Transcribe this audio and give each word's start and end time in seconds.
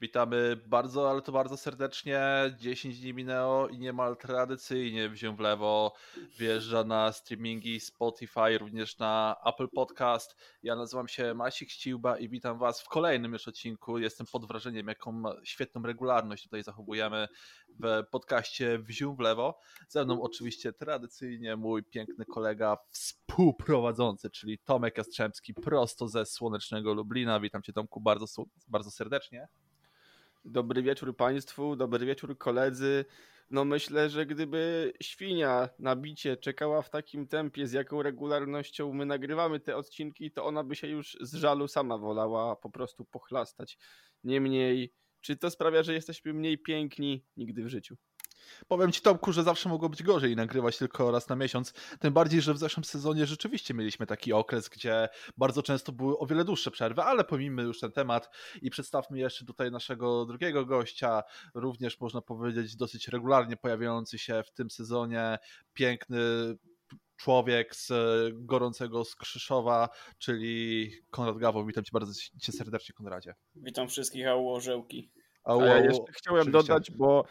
Witamy 0.00 0.56
bardzo, 0.66 1.10
ale 1.10 1.22
to 1.22 1.32
bardzo 1.32 1.56
serdecznie. 1.56 2.20
10 2.58 3.00
dni 3.00 3.14
minęło 3.14 3.68
i 3.68 3.78
niemal 3.78 4.16
tradycyjnie 4.16 5.08
wziął 5.08 5.36
w 5.36 5.40
lewo 5.40 5.92
wjeżdża 6.38 6.84
na 6.84 7.12
streamingi 7.12 7.80
Spotify, 7.80 8.58
również 8.58 8.98
na 8.98 9.36
Apple 9.46 9.68
Podcast. 9.68 10.36
Ja 10.62 10.76
nazywam 10.76 11.08
się 11.08 11.34
Masik 11.34 11.70
Ściłba 11.70 12.18
i 12.18 12.28
witam 12.28 12.58
Was 12.58 12.82
w 12.82 12.88
kolejnym 12.88 13.32
już 13.32 13.48
odcinku. 13.48 13.98
Jestem 13.98 14.26
pod 14.32 14.46
wrażeniem, 14.46 14.88
jaką 14.88 15.22
świetną 15.44 15.82
regularność 15.82 16.42
tutaj 16.42 16.62
zachowujemy 16.62 17.28
w 17.68 18.02
podcaście 18.10 18.78
Wziął 18.78 19.14
w 19.14 19.20
lewo. 19.20 19.58
Ze 19.88 20.04
mną 20.04 20.22
oczywiście 20.22 20.72
tradycyjnie 20.72 21.56
mój 21.56 21.84
piękny 21.84 22.24
kolega 22.24 22.76
współprowadzący, 22.90 24.30
czyli 24.30 24.58
Tomek 24.58 24.98
Jastrzębski, 24.98 25.54
prosto 25.54 26.08
ze 26.08 26.26
słonecznego 26.26 26.94
Lublina. 26.94 27.40
Witam 27.40 27.62
Cię 27.62 27.72
Tomku 27.72 28.00
bardzo, 28.00 28.44
bardzo 28.68 28.90
serdecznie. 28.90 29.48
Dobry 30.44 30.82
wieczór 30.82 31.16
Państwu, 31.16 31.76
dobry 31.76 32.06
wieczór 32.06 32.38
koledzy. 32.38 33.04
No 33.50 33.64
myślę, 33.64 34.10
że 34.10 34.26
gdyby 34.26 34.92
świnia 35.02 35.68
na 35.78 35.96
bicie 35.96 36.36
czekała 36.36 36.82
w 36.82 36.90
takim 36.90 37.26
tempie, 37.26 37.66
z 37.66 37.72
jaką 37.72 38.02
regularnością 38.02 38.92
my 38.92 39.06
nagrywamy 39.06 39.60
te 39.60 39.76
odcinki, 39.76 40.30
to 40.30 40.44
ona 40.44 40.64
by 40.64 40.76
się 40.76 40.86
już 40.86 41.16
z 41.20 41.34
żalu 41.34 41.68
sama 41.68 41.98
wolała 41.98 42.56
po 42.56 42.70
prostu 42.70 43.04
pochlastać. 43.04 43.78
Niemniej, 44.24 44.92
czy 45.20 45.36
to 45.36 45.50
sprawia, 45.50 45.82
że 45.82 45.94
jesteśmy 45.94 46.32
mniej 46.32 46.58
piękni? 46.58 47.24
Nigdy 47.36 47.64
w 47.64 47.68
życiu. 47.68 47.96
Powiem 48.68 48.92
Ci 48.92 49.00
Tomku, 49.00 49.32
że 49.32 49.42
zawsze 49.42 49.68
mogło 49.68 49.88
być 49.88 50.02
gorzej 50.02 50.36
nagrywać 50.36 50.78
tylko 50.78 51.10
raz 51.10 51.28
na 51.28 51.36
miesiąc, 51.36 51.72
tym 52.00 52.12
bardziej, 52.12 52.40
że 52.40 52.54
w 52.54 52.58
zeszłym 52.58 52.84
sezonie 52.84 53.26
rzeczywiście 53.26 53.74
mieliśmy 53.74 54.06
taki 54.06 54.32
okres, 54.32 54.68
gdzie 54.68 55.08
bardzo 55.36 55.62
często 55.62 55.92
były 55.92 56.18
o 56.18 56.26
wiele 56.26 56.44
dłuższe 56.44 56.70
przerwy, 56.70 57.02
ale 57.02 57.24
pomijmy 57.24 57.62
już 57.62 57.80
ten 57.80 57.92
temat 57.92 58.30
i 58.62 58.70
przedstawmy 58.70 59.18
jeszcze 59.18 59.44
tutaj 59.44 59.70
naszego 59.70 60.26
drugiego 60.26 60.66
gościa, 60.66 61.22
również 61.54 62.00
można 62.00 62.20
powiedzieć 62.20 62.76
dosyć 62.76 63.08
regularnie 63.08 63.56
pojawiający 63.56 64.18
się 64.18 64.42
w 64.46 64.50
tym 64.50 64.70
sezonie, 64.70 65.38
piękny 65.72 66.18
człowiek 67.16 67.76
z 67.76 67.92
gorącego 68.32 69.04
Skrzyszowa, 69.04 69.88
czyli 70.18 70.90
Konrad 71.10 71.38
Gawo. 71.38 71.64
Witam 71.64 71.84
Cię 71.84 71.90
bardzo 71.92 72.12
cię 72.40 72.52
serdecznie, 72.52 72.94
Konradzie. 72.94 73.34
Witam 73.54 73.88
wszystkich, 73.88 74.26
a 74.26 74.34
orzełki. 74.34 75.10
A 75.44 75.54
ja 75.54 75.78
jeszcze 75.78 76.12
chciałem 76.12 76.42
oczywiście. 76.42 76.68
dodać, 76.68 76.90
bo 76.90 77.24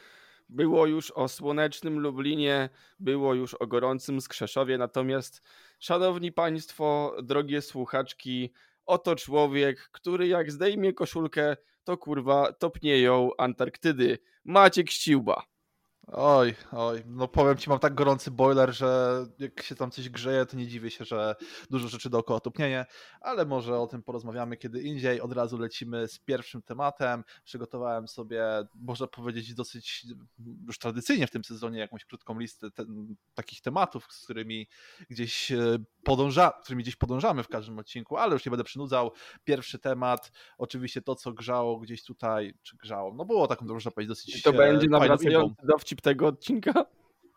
było 0.50 0.86
już 0.86 1.12
o 1.12 1.28
słonecznym 1.28 2.00
Lublinie, 2.00 2.70
było 3.00 3.34
już 3.34 3.54
o 3.54 3.68
gorącym 3.68 4.22
Skrzeszowie, 4.22 4.78
natomiast 4.78 5.42
szanowni 5.80 6.32
państwo, 6.32 7.16
drogie 7.24 7.62
słuchaczki, 7.62 8.54
oto 8.86 9.16
człowiek, 9.16 9.90
który 9.92 10.28
jak 10.28 10.52
zdejmie 10.52 10.94
koszulkę, 10.94 11.58
to 11.84 11.98
kurwa 11.98 12.54
topnie 12.54 13.02
ją 13.02 13.30
Antarktydy. 13.38 14.18
Maciek 14.46 14.90
Ściuba. 14.90 15.44
Oj, 16.14 16.56
oj, 16.72 17.04
no 17.06 17.28
powiem 17.28 17.58
ci, 17.58 17.70
mam 17.70 17.80
tak 17.80 17.96
gorący 17.96 18.32
boiler, 18.32 18.74
że 18.74 19.26
jak 19.40 19.64
się 19.64 19.76
tam 19.76 19.92
coś 19.92 20.10
grzeje, 20.10 20.46
to 20.46 20.58
nie 20.58 20.68
dziwię 20.68 20.92
się, 20.92 21.06
że 21.06 21.36
dużo 21.70 21.88
rzeczy 21.88 22.10
dookoła 22.10 22.40
topnieje, 22.40 22.86
ale 23.22 23.46
może 23.46 23.80
o 23.80 23.88
tym 23.88 24.04
porozmawiamy 24.04 24.58
kiedy 24.58 24.82
indziej. 24.82 25.22
Od 25.22 25.34
razu 25.34 25.58
lecimy 25.58 26.08
z 26.08 26.20
pierwszym 26.20 26.62
tematem. 26.62 27.24
Przygotowałem 27.44 28.08
sobie, 28.08 28.44
można 28.76 29.08
powiedzieć, 29.08 29.54
dosyć 29.54 30.06
już 30.68 30.80
tradycyjnie 30.80 31.28
w 31.28 31.32
tym 31.32 31.44
sezonie 31.44 31.80
jakąś 31.80 32.06
krótką 32.06 32.40
listę 32.40 32.72
te, 32.72 32.86
takich 33.34 33.62
tematów, 33.62 34.08
z 34.10 34.24
którymi 34.24 34.68
gdzieś 35.10 35.52
e, 35.52 35.78
podąża, 36.04 36.52
którymi 36.64 36.84
gdzieś 36.84 36.96
podążamy 36.96 37.44
w 37.44 37.48
każdym 37.48 37.80
odcinku, 37.80 38.18
ale 38.18 38.34
już 38.34 38.46
nie 38.46 38.50
będę 38.50 38.64
przynudzał. 38.64 39.12
Pierwszy 39.44 39.80
temat, 39.80 40.32
oczywiście 40.58 41.02
to, 41.02 41.16
co 41.16 41.34
grzało 41.34 41.80
gdzieś 41.80 42.04
tutaj, 42.04 42.54
czy 42.64 42.78
grzało, 42.78 43.14
no 43.14 43.26
było 43.26 43.48
taką, 43.48 43.66
można 43.66 43.92
powiedzieć, 43.92 44.10
dosyć 44.10 44.40
I 44.40 44.42
to 44.42 44.54
będzie 44.54 44.88
nawracający 44.88 45.56
dowcip 45.64 45.99
tego 46.02 46.28
odcinka? 46.28 46.86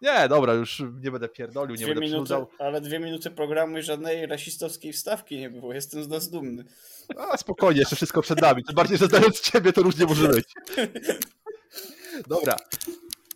Nie, 0.02 0.28
dobra, 0.28 0.54
już 0.54 0.82
nie 1.02 1.10
będę 1.10 1.28
pierdolił, 1.28 1.76
nie 1.76 1.84
dwie 1.84 1.94
będę 1.94 2.10
minuty, 2.10 2.34
Ale 2.58 2.80
dwie 2.80 2.98
minuty 2.98 3.30
programu 3.30 3.78
i 3.78 3.82
żadnej 3.82 4.26
rasistowskiej 4.26 4.92
wstawki 4.92 5.38
nie 5.38 5.50
było. 5.50 5.74
Jestem 5.74 6.04
z 6.04 6.08
nas 6.08 6.30
dumny. 6.30 6.64
A 7.16 7.36
spokojnie, 7.36 7.80
jeszcze 7.80 7.96
wszystko 7.96 8.22
przed 8.22 8.40
nami. 8.40 8.64
Tym 8.64 8.74
bardziej, 8.74 8.98
że 8.98 9.06
znając 9.06 9.40
ciebie, 9.40 9.72
to 9.72 9.82
różnie 9.82 10.06
może 10.06 10.28
być. 10.28 10.54
Dobra. 12.28 12.56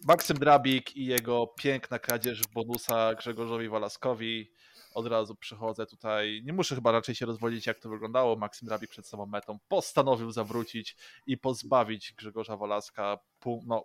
Maksym 0.04 0.38
Drabik 0.38 0.96
i 0.96 1.06
jego 1.06 1.46
piękna 1.46 1.98
kradzież 1.98 2.42
bonusa 2.54 3.14
Grzegorzowi 3.14 3.68
Walaskowi. 3.68 4.50
Od 4.94 5.06
razu 5.06 5.34
przychodzę 5.34 5.86
tutaj. 5.86 6.42
Nie 6.44 6.52
muszę 6.52 6.74
chyba 6.74 6.92
raczej 6.92 7.14
się 7.14 7.26
rozwodzić, 7.26 7.66
jak 7.66 7.78
to 7.78 7.88
wyglądało. 7.88 8.36
Maksym 8.36 8.68
Drabik 8.68 8.90
przed 8.90 9.06
samą 9.06 9.26
metą 9.26 9.58
postanowił 9.68 10.30
zawrócić 10.30 10.96
i 11.26 11.38
pozbawić 11.38 12.12
Grzegorza 12.12 12.56
Walaska 12.56 13.18
pół, 13.40 13.64
no, 13.66 13.84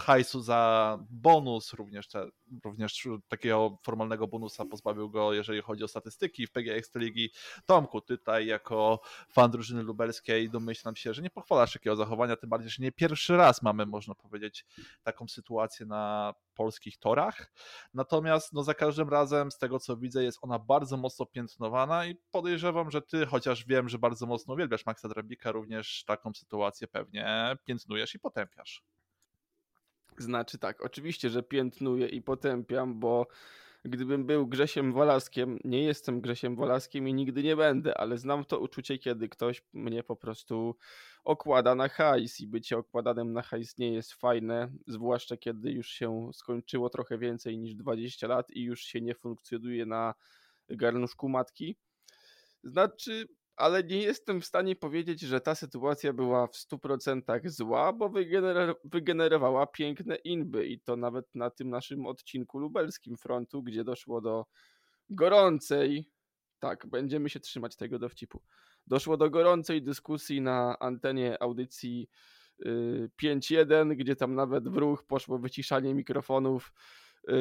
hajsu 0.00 0.40
za 0.40 0.98
bonus, 1.10 1.72
również, 1.72 2.08
te, 2.08 2.26
również 2.64 3.08
takiego 3.28 3.78
formalnego 3.82 4.26
bonusa 4.26 4.64
pozbawił 4.64 5.10
go, 5.10 5.32
jeżeli 5.32 5.62
chodzi 5.62 5.84
o 5.84 5.88
statystyki 5.88 6.46
w 6.46 6.50
PGA 6.50 6.74
Ekstraligi. 6.74 7.30
Tomku, 7.66 8.00
tutaj 8.00 8.46
jako 8.46 9.00
fan 9.28 9.50
drużyny 9.50 9.82
lubelskiej 9.82 10.50
domyślam 10.50 10.96
się, 10.96 11.14
że 11.14 11.22
nie 11.22 11.30
pochwalasz 11.30 11.72
takiego 11.72 11.96
zachowania, 11.96 12.36
tym 12.36 12.50
bardziej, 12.50 12.70
że 12.70 12.82
nie 12.82 12.92
pierwszy 12.92 13.36
raz 13.36 13.62
mamy, 13.62 13.86
można 13.86 14.14
powiedzieć, 14.14 14.66
taką 15.02 15.28
sytuację 15.28 15.86
na 15.86 16.34
polskich 16.54 16.98
torach. 16.98 17.52
Natomiast 17.94 18.52
no, 18.52 18.62
za 18.62 18.74
każdym 18.74 19.08
razem, 19.08 19.50
z 19.50 19.58
tego 19.58 19.78
co 19.78 19.96
widzę, 19.96 20.24
jest 20.24 20.38
ona 20.42 20.58
bardzo 20.58 20.96
mocno 20.96 21.26
piętnowana 21.26 22.06
i 22.06 22.14
podejrzewam, 22.30 22.90
że 22.90 23.02
ty, 23.02 23.26
chociaż 23.26 23.64
wiem, 23.64 23.88
że 23.88 23.98
bardzo 23.98 24.26
mocno 24.26 24.54
uwielbiasz 24.54 24.86
Maxa 24.86 25.08
Drabika, 25.08 25.52
również 25.52 26.04
taką 26.06 26.34
sytuację 26.34 26.88
pewnie 26.88 27.56
piętnujesz 27.64 28.14
i 28.14 28.18
potępiasz. 28.18 28.82
Znaczy 30.22 30.58
tak, 30.58 30.84
oczywiście, 30.84 31.30
że 31.30 31.42
piętnuję 31.42 32.08
i 32.08 32.22
potępiam, 32.22 33.00
bo 33.00 33.26
gdybym 33.84 34.26
był 34.26 34.46
Grzesiem 34.46 34.92
Wolaskiem, 34.92 35.58
nie 35.64 35.84
jestem 35.84 36.20
Grzesiem 36.20 36.56
Wolaskiem 36.56 37.08
i 37.08 37.14
nigdy 37.14 37.42
nie 37.42 37.56
będę, 37.56 37.98
ale 37.98 38.18
znam 38.18 38.44
to 38.44 38.58
uczucie, 38.58 38.98
kiedy 38.98 39.28
ktoś 39.28 39.62
mnie 39.72 40.02
po 40.02 40.16
prostu 40.16 40.76
okłada 41.24 41.74
na 41.74 41.88
hajs 41.88 42.40
i 42.40 42.46
bycie 42.46 42.78
okładanym 42.78 43.32
na 43.32 43.42
hajs 43.42 43.78
nie 43.78 43.92
jest 43.92 44.12
fajne, 44.12 44.72
zwłaszcza 44.86 45.36
kiedy 45.36 45.72
już 45.72 45.88
się 45.88 46.30
skończyło 46.32 46.90
trochę 46.90 47.18
więcej 47.18 47.58
niż 47.58 47.74
20 47.74 48.26
lat 48.26 48.50
i 48.50 48.62
już 48.62 48.82
się 48.82 49.00
nie 49.00 49.14
funkcjonuje 49.14 49.86
na 49.86 50.14
garnuszku 50.68 51.28
matki. 51.28 51.76
Znaczy, 52.64 53.28
ale 53.56 53.84
nie 53.84 54.02
jestem 54.02 54.40
w 54.40 54.46
stanie 54.46 54.76
powiedzieć, 54.76 55.20
że 55.20 55.40
ta 55.40 55.54
sytuacja 55.54 56.12
była 56.12 56.46
w 56.46 56.52
100% 56.52 57.48
zła, 57.48 57.92
bo 57.92 58.08
wygener 58.08 58.74
wygenerowała 58.84 59.66
piękne 59.66 60.16
inby 60.16 60.66
i 60.66 60.80
to 60.80 60.96
nawet 60.96 61.34
na 61.34 61.50
tym 61.50 61.70
naszym 61.70 62.06
odcinku 62.06 62.58
lubelskim 62.58 63.16
frontu, 63.16 63.62
gdzie 63.62 63.84
doszło 63.84 64.20
do 64.20 64.46
gorącej, 65.10 66.10
tak, 66.58 66.86
będziemy 66.86 67.30
się 67.30 67.40
trzymać 67.40 67.76
tego 67.76 67.98
dowcipu, 67.98 68.42
doszło 68.86 69.16
do 69.16 69.30
gorącej 69.30 69.82
dyskusji 69.82 70.40
na 70.40 70.78
antenie 70.78 71.42
audycji 71.42 72.08
5.1, 73.22 73.92
y, 73.92 73.96
gdzie 73.96 74.16
tam 74.16 74.34
nawet 74.34 74.68
w 74.68 74.76
ruch 74.76 75.04
poszło 75.04 75.38
wyciszanie 75.38 75.94
mikrofonów. 75.94 76.72
Y, 77.28 77.34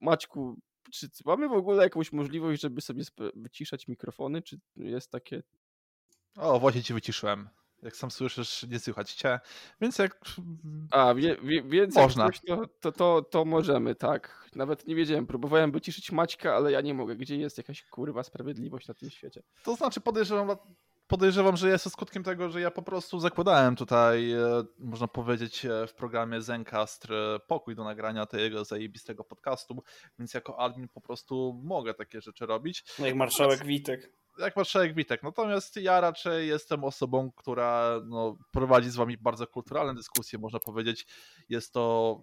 Maćku, 0.00 0.58
czy 0.90 1.08
mamy 1.24 1.48
w 1.48 1.52
ogóle 1.52 1.82
jakąś 1.82 2.12
możliwość, 2.12 2.62
żeby 2.62 2.80
sobie 2.80 3.04
wyciszać 3.34 3.88
mikrofony? 3.88 4.42
Czy 4.42 4.60
jest 4.76 5.10
takie. 5.10 5.42
O, 6.36 6.60
właśnie 6.60 6.82
ci 6.82 6.94
wyciszyłem. 6.94 7.48
Jak 7.82 7.96
sam 7.96 8.10
słyszysz, 8.10 8.66
nie 8.70 8.78
słychać 8.78 9.12
cię. 9.12 9.40
Więc 9.80 9.98
jak. 9.98 10.20
A, 10.90 11.14
wie, 11.14 11.36
wie, 11.42 11.62
więc 11.62 11.94
Można. 11.94 12.24
Jak 12.24 12.38
to, 12.38 12.66
to, 12.80 12.92
to, 12.92 13.22
to 13.22 13.44
możemy, 13.44 13.94
tak. 13.94 14.48
Nawet 14.54 14.86
nie 14.86 14.94
wiedziałem. 14.94 15.26
Próbowałem 15.26 15.72
wyciszyć 15.72 16.12
Maćka, 16.12 16.54
ale 16.54 16.72
ja 16.72 16.80
nie 16.80 16.94
mogę. 16.94 17.16
Gdzie 17.16 17.36
jest 17.36 17.58
jakaś 17.58 17.84
kurwa 17.84 18.22
sprawiedliwość 18.22 18.88
na 18.88 18.94
tym 18.94 19.10
świecie? 19.10 19.42
To 19.64 19.76
znaczy, 19.76 20.00
podejrzewam, 20.00 20.56
podejrzewam, 21.12 21.56
że 21.56 21.68
jest 21.68 21.84
to 21.84 21.90
skutkiem 21.90 22.22
tego, 22.22 22.50
że 22.50 22.60
ja 22.60 22.70
po 22.70 22.82
prostu 22.82 23.20
zakładałem 23.20 23.76
tutaj, 23.76 24.32
e, 24.32 24.64
można 24.78 25.08
powiedzieć, 25.08 25.64
e, 25.64 25.86
w 25.86 25.94
programie 25.94 26.42
Zencastr 26.42 27.12
e, 27.12 27.38
pokój 27.48 27.74
do 27.74 27.84
nagrania 27.84 28.26
tego 28.26 28.64
zajebistego 28.64 29.24
podcastu, 29.24 29.82
więc 30.18 30.34
jako 30.34 30.58
admin 30.58 30.88
po 30.88 31.00
prostu 31.00 31.60
mogę 31.64 31.94
takie 31.94 32.20
rzeczy 32.20 32.46
robić. 32.46 32.84
No 32.98 33.06
jak 33.06 33.14
marszałek 33.14 33.64
Witek. 33.64 34.12
jak 34.38 34.56
marszałek 34.56 34.94
Witek. 34.94 35.22
Natomiast 35.22 35.76
ja 35.76 36.00
raczej 36.00 36.48
jestem 36.48 36.84
osobą, 36.84 37.32
która 37.36 38.00
no, 38.06 38.36
prowadzi 38.50 38.90
z 38.90 38.96
wami 38.96 39.18
bardzo 39.18 39.46
kulturalne 39.46 39.94
dyskusje, 39.94 40.38
można 40.38 40.58
powiedzieć. 40.58 41.06
Jest 41.48 41.72
to 41.72 42.16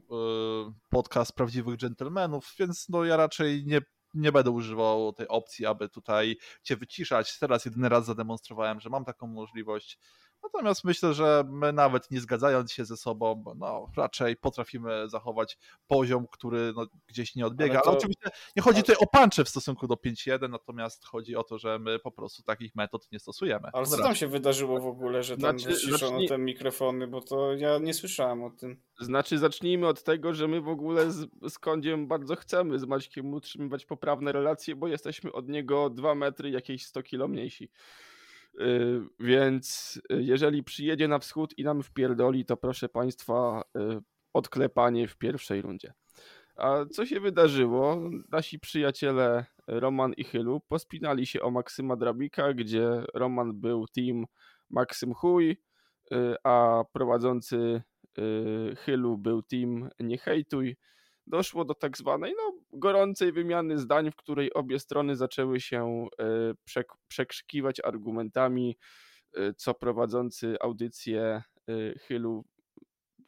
y, 0.70 0.74
podcast 0.90 1.36
prawdziwych 1.36 1.78
dżentelmenów, 1.78 2.56
więc 2.60 2.90
no, 2.90 3.06
ja 3.06 3.18
raczej 3.18 3.66
nie 3.66 3.82
nie 4.14 4.32
będę 4.32 4.52
używał 4.52 5.14
tej 5.14 5.28
opcji, 5.28 5.66
aby 5.66 5.90
tutaj 5.90 6.38
cię 6.64 6.78
wyciszać. 6.78 7.40
Teraz 7.40 7.66
jedyny 7.66 7.90
raz 7.90 8.06
zademonstrowałem, 8.06 8.80
że 8.80 8.90
mam 8.90 9.06
taką 9.06 9.28
możliwość. 9.28 10.00
Natomiast 10.44 10.84
myślę, 10.84 11.14
że 11.14 11.44
my 11.48 11.74
nawet 11.74 12.12
nie 12.12 12.22
zgadzając 12.22 12.72
się 12.72 12.86
ze 12.86 12.98
sobą, 12.98 13.44
no 13.58 13.88
raczej 13.98 14.36
potrafimy 14.36 15.10
zachować 15.10 15.58
poziom, 15.88 16.28
który 16.32 16.74
no, 16.76 16.86
gdzieś 17.08 17.36
nie 17.36 17.46
odbiega. 17.46 17.74
Ale, 17.74 17.82
to... 17.84 17.90
Ale 17.90 17.98
oczywiście 17.98 18.30
nie 18.56 18.62
chodzi 18.64 18.82
tutaj 18.82 18.96
o 19.00 19.08
pancze 19.08 19.44
w 19.44 19.50
stosunku 19.50 19.88
do 19.88 19.96
5.1, 19.96 20.50
natomiast 20.50 21.06
chodzi 21.06 21.36
o 21.36 21.44
to, 21.44 21.58
że 21.58 21.80
my 21.80 22.00
po 22.00 22.12
prostu 22.12 22.44
takich 22.44 22.76
metod 22.76 23.12
nie 23.12 23.20
stosujemy. 23.20 23.70
Ale 23.74 23.86
co 23.86 23.98
tam 23.98 24.16
się 24.16 24.28
wydarzyło 24.28 24.82
w 24.82 24.88
ogóle, 24.88 25.24
że 25.24 25.38
tam 25.38 25.60
znaczy, 25.60 25.76
wyciszono 25.76 25.98
zacznij... 25.98 26.28
te 26.28 26.38
mikrofony, 26.38 27.08
bo 27.08 27.22
to 27.22 27.54
ja 27.54 27.78
nie 27.78 27.94
słyszałem 27.94 28.44
o 28.44 28.50
tym. 28.50 28.82
Znaczy 29.00 29.38
zacznijmy 29.38 29.88
od 29.88 30.04
tego, 30.04 30.34
że 30.34 30.48
my 30.48 30.62
w 30.62 30.70
ogóle 30.70 31.12
z, 31.12 31.30
z 31.50 31.60
Kądziem 31.60 32.08
bardzo 32.08 32.36
chcemy 32.36 32.80
z 32.80 32.86
Maćkiem 32.86 33.34
utrzymywać 33.34 33.86
poprawne 33.86 34.32
relacje, 34.32 34.76
bo 34.76 34.88
jesteśmy 34.88 35.32
od 35.32 35.50
niego 35.50 35.90
2 35.90 36.16
metry, 36.16 36.50
jakieś 36.50 36.86
100 36.86 37.04
kilo 37.04 37.28
mniejsi. 37.28 37.70
Y, 38.62 39.02
więc 39.20 39.96
y, 40.12 40.24
jeżeli 40.24 40.64
przyjedzie 40.64 41.08
na 41.08 41.20
wschód 41.20 41.58
i 41.58 41.64
nam 41.64 41.84
wpierdoli, 41.84 42.46
to 42.46 42.58
proszę 42.58 42.90
Państwa, 42.90 43.64
y, 43.78 44.00
odklepanie 44.34 45.08
w 45.08 45.18
pierwszej 45.18 45.62
rundzie. 45.62 45.94
A 46.56 46.86
co 46.92 47.06
się 47.06 47.20
wydarzyło? 47.20 48.02
Nasi 48.32 48.60
przyjaciele 48.60 49.46
Roman 49.68 50.14
i 50.14 50.24
Chylu 50.24 50.60
pospinali 50.68 51.26
się 51.26 51.42
o 51.42 51.52
Maksyma 51.52 51.96
Drabika, 51.96 52.54
gdzie 52.54 53.04
Roman 53.14 53.60
był 53.60 53.86
team 53.88 54.26
Maksym 54.70 55.14
Chuj, 55.14 55.58
a 56.44 56.84
prowadzący 56.94 57.82
Chylu 58.78 59.18
był 59.18 59.42
team 59.44 59.90
Nie 60.00 60.18
Hejtuj 60.18 60.76
doszło 61.28 61.66
do 61.66 61.74
tak 61.74 61.98
zwanej 61.98 62.34
no, 62.38 62.59
gorącej 62.74 63.32
wymiany 63.32 63.78
zdań, 63.78 64.12
w 64.12 64.16
której 64.16 64.54
obie 64.54 64.80
strony 64.80 65.16
zaczęły 65.16 65.60
się 65.60 66.08
e, 66.20 66.26
przek 66.66 66.88
przekrzykiwać 67.08 67.80
argumentami, 67.84 68.78
e, 69.34 69.54
co 69.54 69.74
prowadzący 69.74 70.56
audycję 70.62 71.22
e, 71.70 72.00
Chylu 72.00 72.46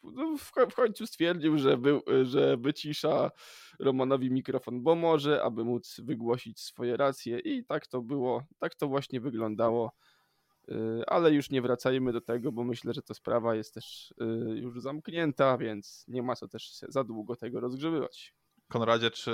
no, 0.03 0.37
w 0.69 0.75
końcu 0.75 1.07
stwierdził, 1.07 1.57
że, 1.57 1.77
wy, 1.77 1.99
że 2.23 2.57
wycisza 2.57 3.31
Romanowi 3.79 4.31
mikrofon, 4.31 4.83
bo 4.83 4.95
może, 4.95 5.43
aby 5.43 5.63
móc 5.63 6.01
wygłosić 6.03 6.59
swoje 6.59 6.97
racje 6.97 7.39
i 7.39 7.65
tak 7.65 7.87
to 7.87 8.01
było, 8.01 8.43
tak 8.59 8.75
to 8.75 8.87
właśnie 8.87 9.21
wyglądało 9.21 9.91
ale 11.07 11.31
już 11.31 11.49
nie 11.49 11.61
wracajmy 11.61 12.13
do 12.13 12.21
tego, 12.21 12.51
bo 12.51 12.63
myślę, 12.63 12.93
że 12.93 13.01
ta 13.01 13.13
sprawa 13.13 13.55
jest 13.55 13.73
też 13.73 14.13
już 14.55 14.81
zamknięta, 14.81 15.57
więc 15.57 16.05
nie 16.07 16.23
ma 16.23 16.35
co 16.35 16.47
też 16.47 16.71
za 16.87 17.03
długo 17.03 17.35
tego 17.35 17.59
rozgrzebywać. 17.59 18.33
Konradzie, 18.71 19.11
czy 19.11 19.31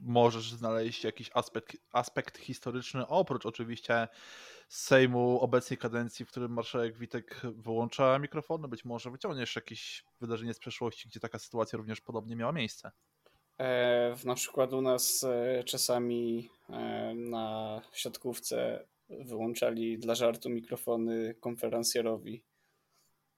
możesz 0.00 0.52
znaleźć 0.52 1.04
jakiś 1.04 1.30
aspekt, 1.34 1.76
aspekt 1.92 2.38
historyczny, 2.38 3.06
oprócz 3.06 3.46
oczywiście 3.46 4.08
Sejmu 4.68 5.40
obecnej 5.40 5.78
kadencji, 5.78 6.24
w 6.24 6.28
którym 6.28 6.52
marszałek 6.52 6.98
Witek 6.98 7.40
wyłącza 7.44 8.18
mikrofony? 8.18 8.68
Być 8.68 8.84
może 8.84 9.10
wyciągniesz 9.10 9.56
jakieś 9.56 10.04
wydarzenie 10.20 10.54
z 10.54 10.58
przeszłości, 10.58 11.08
gdzie 11.08 11.20
taka 11.20 11.38
sytuacja 11.38 11.76
również 11.76 12.00
podobnie 12.00 12.36
miała 12.36 12.52
miejsce? 12.52 12.90
E, 13.58 14.16
na 14.24 14.34
przykład 14.34 14.72
u 14.72 14.80
nas 14.80 15.24
e, 15.24 15.64
czasami 15.64 16.50
e, 16.68 17.14
na 17.14 17.80
siatkówce 17.92 18.86
wyłączali 19.08 19.98
dla 19.98 20.14
żartu 20.14 20.50
mikrofony 20.50 21.34
konferencjerowi, 21.40 22.44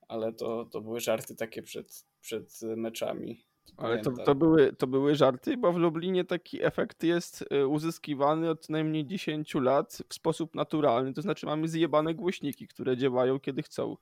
ale 0.09 0.33
to, 0.33 0.65
to 0.65 0.81
były 0.81 1.01
żarty 1.01 1.37
takie 1.37 1.63
przed, 1.63 2.07
przed 2.21 2.61
meczami. 2.63 3.45
Ale 3.77 3.99
to, 3.99 4.11
to, 4.11 4.35
były, 4.35 4.73
to 4.73 4.87
były 4.87 5.15
żarty, 5.15 5.57
bo 5.57 5.73
w 5.73 5.77
Lublinie 5.77 6.25
taki 6.25 6.65
efekt 6.65 7.03
jest 7.03 7.45
y, 7.53 7.67
uzyskiwany 7.67 8.51
od 8.51 8.69
najmniej 8.69 9.07
10 9.07 9.55
lat 9.55 9.99
w 10.09 10.15
sposób 10.15 10.55
naturalny, 10.55 11.13
to 11.13 11.23
znaczy 11.23 11.47
mamy 11.47 11.69
zjebane 11.69 12.15
głośniki, 12.15 12.69
które 12.69 12.97
działają 12.97 13.41
kiedy 13.41 13.63
chcą. 13.63 13.97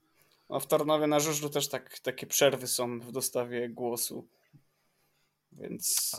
A 0.48 0.58
w 0.58 0.66
Tarnowie 0.66 1.06
na 1.06 1.20
Żużlu 1.20 1.48
też 1.48 1.68
tak, 1.68 1.98
takie 1.98 2.26
przerwy 2.26 2.66
są 2.66 3.00
w 3.00 3.12
dostawie 3.12 3.68
głosu. 3.68 4.26
Więc 5.52 6.16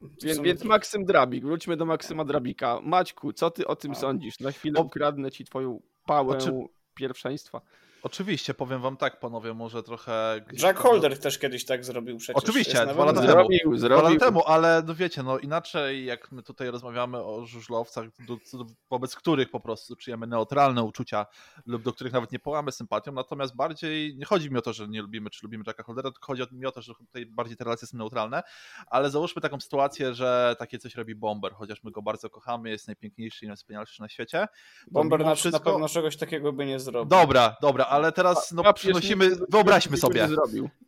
więc, 0.00 0.40
więc 0.40 0.64
Maksym 0.64 1.04
Drabik, 1.04 1.44
wróćmy 1.44 1.76
do 1.76 1.86
Maksyma 1.86 2.24
Drabika. 2.24 2.80
Maćku, 2.82 3.32
co 3.32 3.50
ty 3.50 3.66
o 3.66 3.76
tym 3.76 3.94
sądzisz? 3.94 4.40
Na 4.40 4.52
chwilę 4.52 4.80
ukradnę 4.80 5.30
ci 5.30 5.44
twoją 5.44 5.80
pałę 6.06 6.36
Oczy... 6.36 6.52
pierwszeństwa. 6.94 7.60
Oczywiście, 8.02 8.54
powiem 8.54 8.80
wam 8.80 8.96
tak, 8.96 9.20
panowie, 9.20 9.54
może 9.54 9.82
trochę... 9.82 10.40
Jack 10.62 10.78
Holder 10.78 11.18
też 11.18 11.38
kiedyś 11.38 11.64
tak 11.64 11.84
zrobił 11.84 12.16
przecież. 12.16 12.42
Oczywiście, 12.42 12.86
dwa 12.86 13.04
lata 13.04 13.20
temu. 13.20 13.32
Zrobił, 13.32 13.78
zrobił. 13.78 13.98
Dwa 13.98 14.10
lata 14.10 14.26
temu, 14.26 14.42
ale 14.46 14.82
no 14.86 14.94
wiecie, 14.94 15.22
no 15.22 15.38
inaczej 15.38 16.04
jak 16.04 16.32
my 16.32 16.42
tutaj 16.42 16.70
rozmawiamy 16.70 17.24
o 17.24 17.46
żużlowcach, 17.46 18.04
do, 18.26 18.36
do, 18.58 18.64
wobec 18.90 19.16
których 19.16 19.50
po 19.50 19.60
prostu 19.60 19.96
czujemy 19.96 20.26
neutralne 20.26 20.82
uczucia 20.82 21.26
lub 21.66 21.82
do 21.82 21.92
których 21.92 22.12
nawet 22.12 22.32
nie 22.32 22.38
połamy 22.38 22.72
sympatią, 22.72 23.12
natomiast 23.12 23.56
bardziej, 23.56 24.16
nie 24.16 24.24
chodzi 24.24 24.50
mi 24.50 24.58
o 24.58 24.62
to, 24.62 24.72
że 24.72 24.88
nie 24.88 25.02
lubimy, 25.02 25.30
czy 25.30 25.40
lubimy 25.42 25.64
Jacka 25.66 25.82
Holdera, 25.82 26.10
tylko 26.10 26.26
chodzi 26.26 26.42
mi 26.52 26.66
o 26.66 26.72
to, 26.72 26.82
że 26.82 26.94
tutaj 26.94 27.26
bardziej 27.26 27.56
te 27.56 27.64
relacje 27.64 27.88
są 27.88 27.98
neutralne, 27.98 28.42
ale 28.86 29.10
załóżmy 29.10 29.42
taką 29.42 29.60
sytuację, 29.60 30.14
że 30.14 30.56
takie 30.58 30.78
coś 30.78 30.94
robi 30.94 31.14
Bomber, 31.14 31.52
chociaż 31.52 31.84
my 31.84 31.90
go 31.90 32.02
bardzo 32.02 32.30
kochamy, 32.30 32.70
jest 32.70 32.86
najpiękniejszy 32.86 33.44
i 33.44 33.48
najwspanialszy 33.48 34.02
na 34.02 34.08
świecie. 34.08 34.46
Bomber 34.90 35.24
na, 35.24 35.34
wszystko... 35.34 35.64
na 35.64 35.72
pewno 35.72 35.88
czegoś 35.88 36.16
takiego 36.16 36.52
by 36.52 36.66
nie 36.66 36.80
zrobił. 36.80 37.08
Dobra, 37.08 37.56
dobra, 37.62 37.87
ale 37.88 38.12
teraz 38.12 38.52
no, 38.52 38.72
przynosimy, 38.72 39.30
wyobraźmy 39.48 39.96
sobie. 39.96 40.28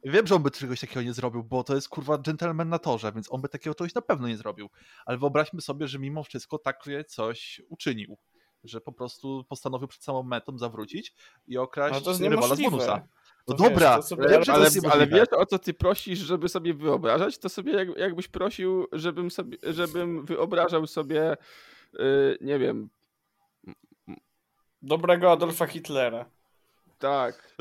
Wiem, 0.05 0.27
że 0.27 0.35
on 0.35 0.43
by 0.43 0.51
czegoś 0.51 0.81
takiego 0.81 1.03
nie 1.03 1.13
zrobił, 1.13 1.45
bo 1.45 1.65
to 1.65 1.75
jest 1.75 1.89
kurwa 1.89 2.19
gentleman 2.19 2.69
na 2.69 2.79
torze, 2.79 3.13
więc 3.13 3.33
on 3.33 3.41
by 3.41 3.49
takiego 3.49 3.75
czegoś 3.75 3.95
na 3.95 4.03
pewno 4.03 4.29
nie 4.29 4.37
zrobił. 4.37 4.71
Ale 5.07 5.19
wyobraźmy 5.19 5.61
sobie, 5.61 5.89
że 5.89 5.99
mimo 5.99 6.23
wszystko 6.23 6.59
takie 6.59 7.05
coś 7.05 7.63
uczynił. 7.69 8.19
Że 8.65 8.81
po 8.81 8.93
prostu 8.93 9.45
postanowił 9.49 9.89
przed 9.89 10.03
samą 10.03 10.23
metą 10.23 10.59
zawrócić 10.59 11.15
i 11.47 11.59
okraść 11.59 12.05
no 12.05 12.29
rywala 12.29 12.55
z 12.57 12.61
bonusa. 12.61 13.09
No 13.49 13.55
to 13.57 13.63
dobra, 13.63 13.97
wiesz, 13.97 14.05
sobie, 14.05 14.29
wiem, 14.29 14.43
ale, 14.49 14.71
ale 14.91 15.07
wiesz 15.07 15.29
o 15.37 15.47
co 15.47 15.59
ty 15.59 15.75
prosisz, 15.75 16.19
żeby 16.19 16.49
sobie 16.49 16.75
wyobrażać? 16.75 17.39
To 17.39 17.49
sobie 17.49 17.73
jak, 17.73 17.97
jakbyś 17.97 18.29
prosił, 18.29 18.87
żebym 18.93 19.31
sobie, 19.31 19.59
żebym 19.63 20.25
wyobrażał 20.25 20.87
sobie, 20.87 21.37
yy, 21.93 22.39
nie 22.41 22.59
wiem. 22.59 22.89
Dobrego 24.83 25.33
Adolfa 25.33 25.67
Hitlera. 25.67 26.31
Tak. 27.01 27.57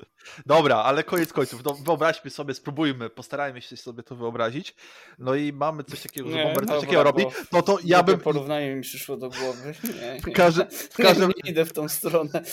Dobra, 0.46 0.76
ale 0.76 1.04
koniec 1.04 1.34
końców. 1.34 1.64
No, 1.64 1.74
wyobraźmy 1.74 2.32
sobie, 2.32 2.54
spróbujmy, 2.54 3.10
postarajmy 3.10 3.62
się 3.62 3.78
sobie 3.78 4.04
to 4.04 4.16
wyobrazić. 4.16 4.76
No 5.20 5.36
i 5.36 5.54
mamy 5.54 5.84
coś 5.84 6.02
takiego, 6.02 6.30
że 6.30 6.36
nie, 6.36 6.44
Bomber 6.44 6.68
coś 6.68 6.82
takiego 6.82 7.04
robi. 7.04 7.26
No 7.52 7.62
to 7.62 7.78
ja 7.84 8.04
bym. 8.04 8.20
Porównanie 8.20 8.76
mi 8.76 8.82
przyszło 8.82 9.18
do 9.18 9.30
głowy. 9.30 9.74
Nie, 10.02 10.22
w, 10.22 10.36
każdym, 10.36 10.68
w 10.72 10.98
każdym. 10.98 11.32
Nie 11.44 11.52
idę 11.52 11.66
w 11.66 11.74
tą 11.74 11.90
stronę. 11.90 12.44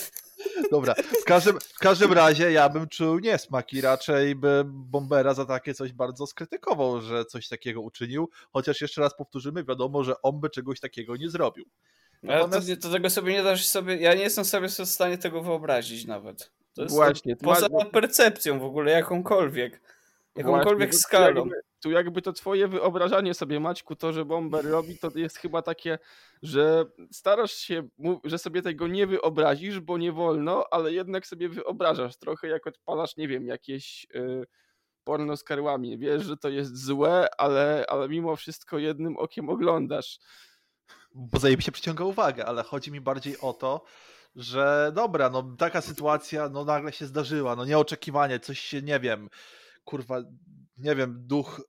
Dobra, 0.70 0.94
w 1.22 1.24
każdym, 1.24 1.58
w 1.60 1.78
każdym 1.78 2.12
razie 2.12 2.52
ja 2.52 2.68
bym 2.68 2.88
czuł 2.88 3.18
niesmak 3.18 3.72
i 3.72 3.80
raczej 3.80 4.34
by 4.34 4.62
Bombera 4.66 5.34
za 5.34 5.44
takie 5.44 5.74
coś 5.74 5.92
bardzo 5.92 6.26
skrytykował, 6.26 7.00
że 7.00 7.24
coś 7.24 7.48
takiego 7.48 7.80
uczynił. 7.80 8.30
Chociaż 8.52 8.80
jeszcze 8.80 9.00
raz 9.00 9.16
powtórzymy, 9.16 9.64
wiadomo, 9.64 10.04
że 10.04 10.22
on 10.22 10.40
by 10.40 10.50
czegoś 10.50 10.80
takiego 10.80 11.16
nie 11.16 11.30
zrobił. 11.30 11.64
Natomiast... 12.22 12.66
Ale 12.68 12.76
to, 12.76 12.82
to 12.82 12.92
tego 12.92 13.10
sobie 13.10 13.32
nie 13.32 13.42
dasz 13.42 13.66
sobie. 13.66 13.96
Ja 13.96 14.14
nie 14.14 14.22
jestem 14.22 14.44
sobie 14.44 14.68
w 14.68 14.72
stanie 14.72 15.18
tego 15.18 15.42
wyobrazić 15.42 16.04
nawet. 16.04 16.50
To 16.76 16.82
jest 16.82 16.94
Właśnie. 16.94 17.36
Poza 17.36 17.68
ma... 17.68 17.84
percepcją 17.84 18.58
w 18.58 18.64
ogóle, 18.64 18.92
jakąkolwiek. 18.92 19.80
Jakąkolwiek 20.36 20.90
Właśnie, 20.90 20.98
skalą. 20.98 21.42
Tu 21.42 21.48
jakby, 21.48 21.60
tu 21.80 21.90
jakby 21.90 22.22
to 22.22 22.32
twoje 22.32 22.68
wyobrażanie 22.68 23.34
sobie, 23.34 23.60
Maćku, 23.60 23.96
to, 23.96 24.12
że 24.12 24.24
Bomber 24.24 24.64
robi, 24.64 24.98
to 24.98 25.10
jest 25.14 25.38
chyba 25.38 25.62
takie, 25.62 25.98
że 26.42 26.84
starasz 27.12 27.52
się, 27.52 27.88
że 28.24 28.38
sobie 28.38 28.62
tego 28.62 28.88
nie 28.88 29.06
wyobrazisz, 29.06 29.80
bo 29.80 29.98
nie 29.98 30.12
wolno, 30.12 30.64
ale 30.70 30.92
jednak 30.92 31.26
sobie 31.26 31.48
wyobrażasz. 31.48 32.16
Trochę 32.16 32.48
jak 32.48 32.66
odpalasz, 32.66 33.16
nie 33.16 33.28
wiem, 33.28 33.46
jakieś... 33.46 34.06
Yy 34.14 34.46
porno 35.06 35.36
z 35.36 35.44
karłami. 35.44 35.98
Wiesz, 35.98 36.24
że 36.24 36.36
to 36.36 36.48
jest 36.48 36.84
złe, 36.84 37.28
ale, 37.38 37.84
ale 37.88 38.08
mimo 38.08 38.36
wszystko 38.36 38.78
jednym 38.78 39.16
okiem 39.16 39.48
oglądasz. 39.48 40.18
Bo 41.14 41.38
zajebiście 41.38 41.72
przyciąga 41.72 42.04
uwagę, 42.04 42.46
ale 42.46 42.62
chodzi 42.62 42.92
mi 42.92 43.00
bardziej 43.00 43.38
o 43.40 43.52
to, 43.52 43.84
że 44.36 44.92
dobra, 44.94 45.30
no 45.30 45.56
taka 45.58 45.80
sytuacja 45.80 46.48
no 46.48 46.64
nagle 46.64 46.92
się 46.92 47.06
zdarzyła, 47.06 47.56
no 47.56 47.64
nieoczekiwanie, 47.64 48.40
coś 48.40 48.60
się, 48.60 48.82
nie 48.82 49.00
wiem, 49.00 49.28
kurwa, 49.84 50.22
nie 50.78 50.94
wiem, 50.94 51.26
duch 51.26 51.60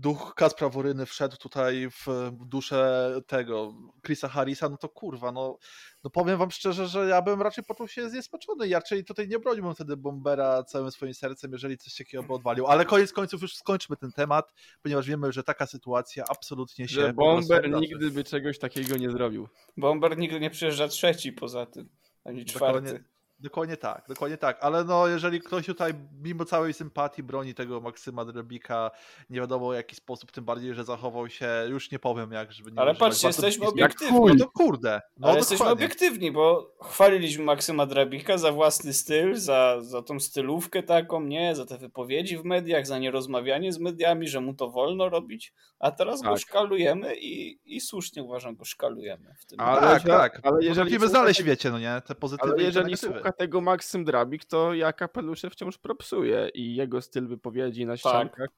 duch 0.00 0.34
Kaspra 0.34 0.68
Woryny 0.68 1.06
wszedł 1.06 1.36
tutaj 1.36 1.88
w 1.90 2.30
duszę 2.46 3.12
tego 3.26 3.74
Chrisa 4.06 4.28
Harrisa, 4.28 4.68
no 4.68 4.76
to 4.76 4.88
kurwa, 4.88 5.32
no, 5.32 5.58
no 6.04 6.10
powiem 6.10 6.38
wam 6.38 6.50
szczerze, 6.50 6.88
że 6.88 7.06
ja 7.06 7.22
bym 7.22 7.42
raczej 7.42 7.64
poczuł 7.64 7.88
się 7.88 8.10
zniesmaczony. 8.10 8.68
Ja 8.68 8.78
raczej 8.78 9.04
tutaj 9.04 9.28
nie 9.28 9.38
broniłbym 9.38 9.74
wtedy 9.74 9.96
Bombera 9.96 10.62
całym 10.62 10.90
swoim 10.90 11.14
sercem, 11.14 11.52
jeżeli 11.52 11.78
coś 11.78 11.96
takiego 11.96 12.22
by 12.22 12.34
odwalił. 12.34 12.66
Ale 12.66 12.84
koniec 12.84 13.12
końców 13.12 13.42
już 13.42 13.56
skończmy 13.56 13.96
ten 13.96 14.12
temat, 14.12 14.54
ponieważ 14.82 15.06
wiemy, 15.06 15.32
że 15.32 15.42
taka 15.42 15.66
sytuacja 15.66 16.24
absolutnie 16.28 16.88
się 16.88 16.94
Że 16.94 17.12
Bomber 17.12 17.70
nigdy 17.70 18.10
by 18.10 18.24
czegoś 18.24 18.58
takiego 18.58 18.96
nie 18.96 19.10
zrobił. 19.10 19.48
Bomber 19.76 20.18
nigdy 20.18 20.40
nie 20.40 20.50
przyjeżdża 20.50 20.88
trzeci 20.88 21.32
poza 21.32 21.66
tym, 21.66 21.88
ani 22.24 22.44
czwarty. 22.44 22.80
Dokładnie, 22.80 23.15
dokładnie 23.38 23.76
tak, 23.76 24.04
dokładnie 24.08 24.36
tak. 24.36 24.58
Ale 24.60 24.84
no, 24.84 25.08
jeżeli 25.08 25.40
ktoś 25.40 25.66
tutaj, 25.66 25.94
mimo 26.22 26.44
całej 26.44 26.74
sympatii, 26.74 27.22
broni 27.22 27.54
tego 27.54 27.80
Maksyma 27.80 28.24
Drobika, 28.24 28.90
nie 29.30 29.40
wiadomo 29.40 29.70
w 29.70 29.74
jaki 29.74 29.96
sposób, 29.96 30.32
tym 30.32 30.44
bardziej, 30.44 30.74
że 30.74 30.84
zachował 30.84 31.28
się, 31.28 31.48
już 31.68 31.90
nie 31.90 31.98
powiem 31.98 32.32
jak, 32.32 32.52
żeby 32.52 32.72
nie 32.72 32.80
Ale 32.80 32.90
używać 32.90 33.08
patrzcie, 33.08 33.26
jesteśmy 33.26 33.66
obiektywni. 33.66 34.20
No 34.20 34.44
to 34.44 34.50
kurde. 34.50 35.00
No 35.16 35.28
Ale 35.28 35.38
jesteśmy 35.38 35.66
obiektywni, 35.66 36.32
bo 36.32 36.72
chwaliliśmy 36.82 37.44
Maksyma 37.44 37.86
Drabika 37.86 38.38
za 38.38 38.52
własny 38.52 38.92
styl, 38.92 39.34
za, 39.36 39.76
za 39.80 40.02
tą 40.02 40.20
stylówkę 40.20 40.82
taką, 40.82 41.20
nie? 41.20 41.54
Za 41.54 41.66
te 41.66 41.78
wypowiedzi 41.78 42.38
w 42.38 42.44
mediach, 42.44 42.86
za 42.86 42.98
nierozmawianie 42.98 43.72
z 43.72 43.78
mediami, 43.78 44.28
że 44.28 44.40
mu 44.40 44.54
to 44.54 44.70
wolno 44.70 45.08
robić, 45.08 45.52
a 45.78 45.90
teraz 45.90 46.22
go 46.22 46.30
Tak. 46.30 46.38
szkalujemy 46.38 47.16
i, 47.16 47.58
i 47.76 47.80
słusznie 47.80 48.22
uważam, 48.22 48.56
go 48.56 48.64
szkalujemy 48.64 49.34
w 49.40 49.46
tym. 49.46 49.60
Ale 49.60 49.80
tak, 49.80 50.02
tak. 50.02 50.40
ale 50.42 50.56
Ale 50.56 50.64
jeżeli 50.64 50.86
jeżeli 50.86 51.00
słucha 51.00 51.10
znaleźć, 51.10 51.42
wiecie, 51.42 51.70
no 51.70 51.78
nie, 51.78 52.02
te 52.06 52.14
pozytywy 52.14 52.52
Ale 52.52 52.56
i 52.56 52.58
te 52.58 52.64
jeżeli 52.64 52.84
negatywy. 52.84 53.20
Słucha 53.26 53.38
tego 53.38 53.60
Maksym 53.60 54.04
Drabik, 54.04 54.44
to 54.44 54.74
ja 54.74 54.92
kapelusze 54.92 55.50
wciąż 55.50 55.78
propsuję 55.78 56.50
i 56.54 56.76
jego 56.76 57.02
styl 57.02 57.28
wypowiedzi 57.28 57.86
na 57.86 57.96
ściankach. 57.96 58.48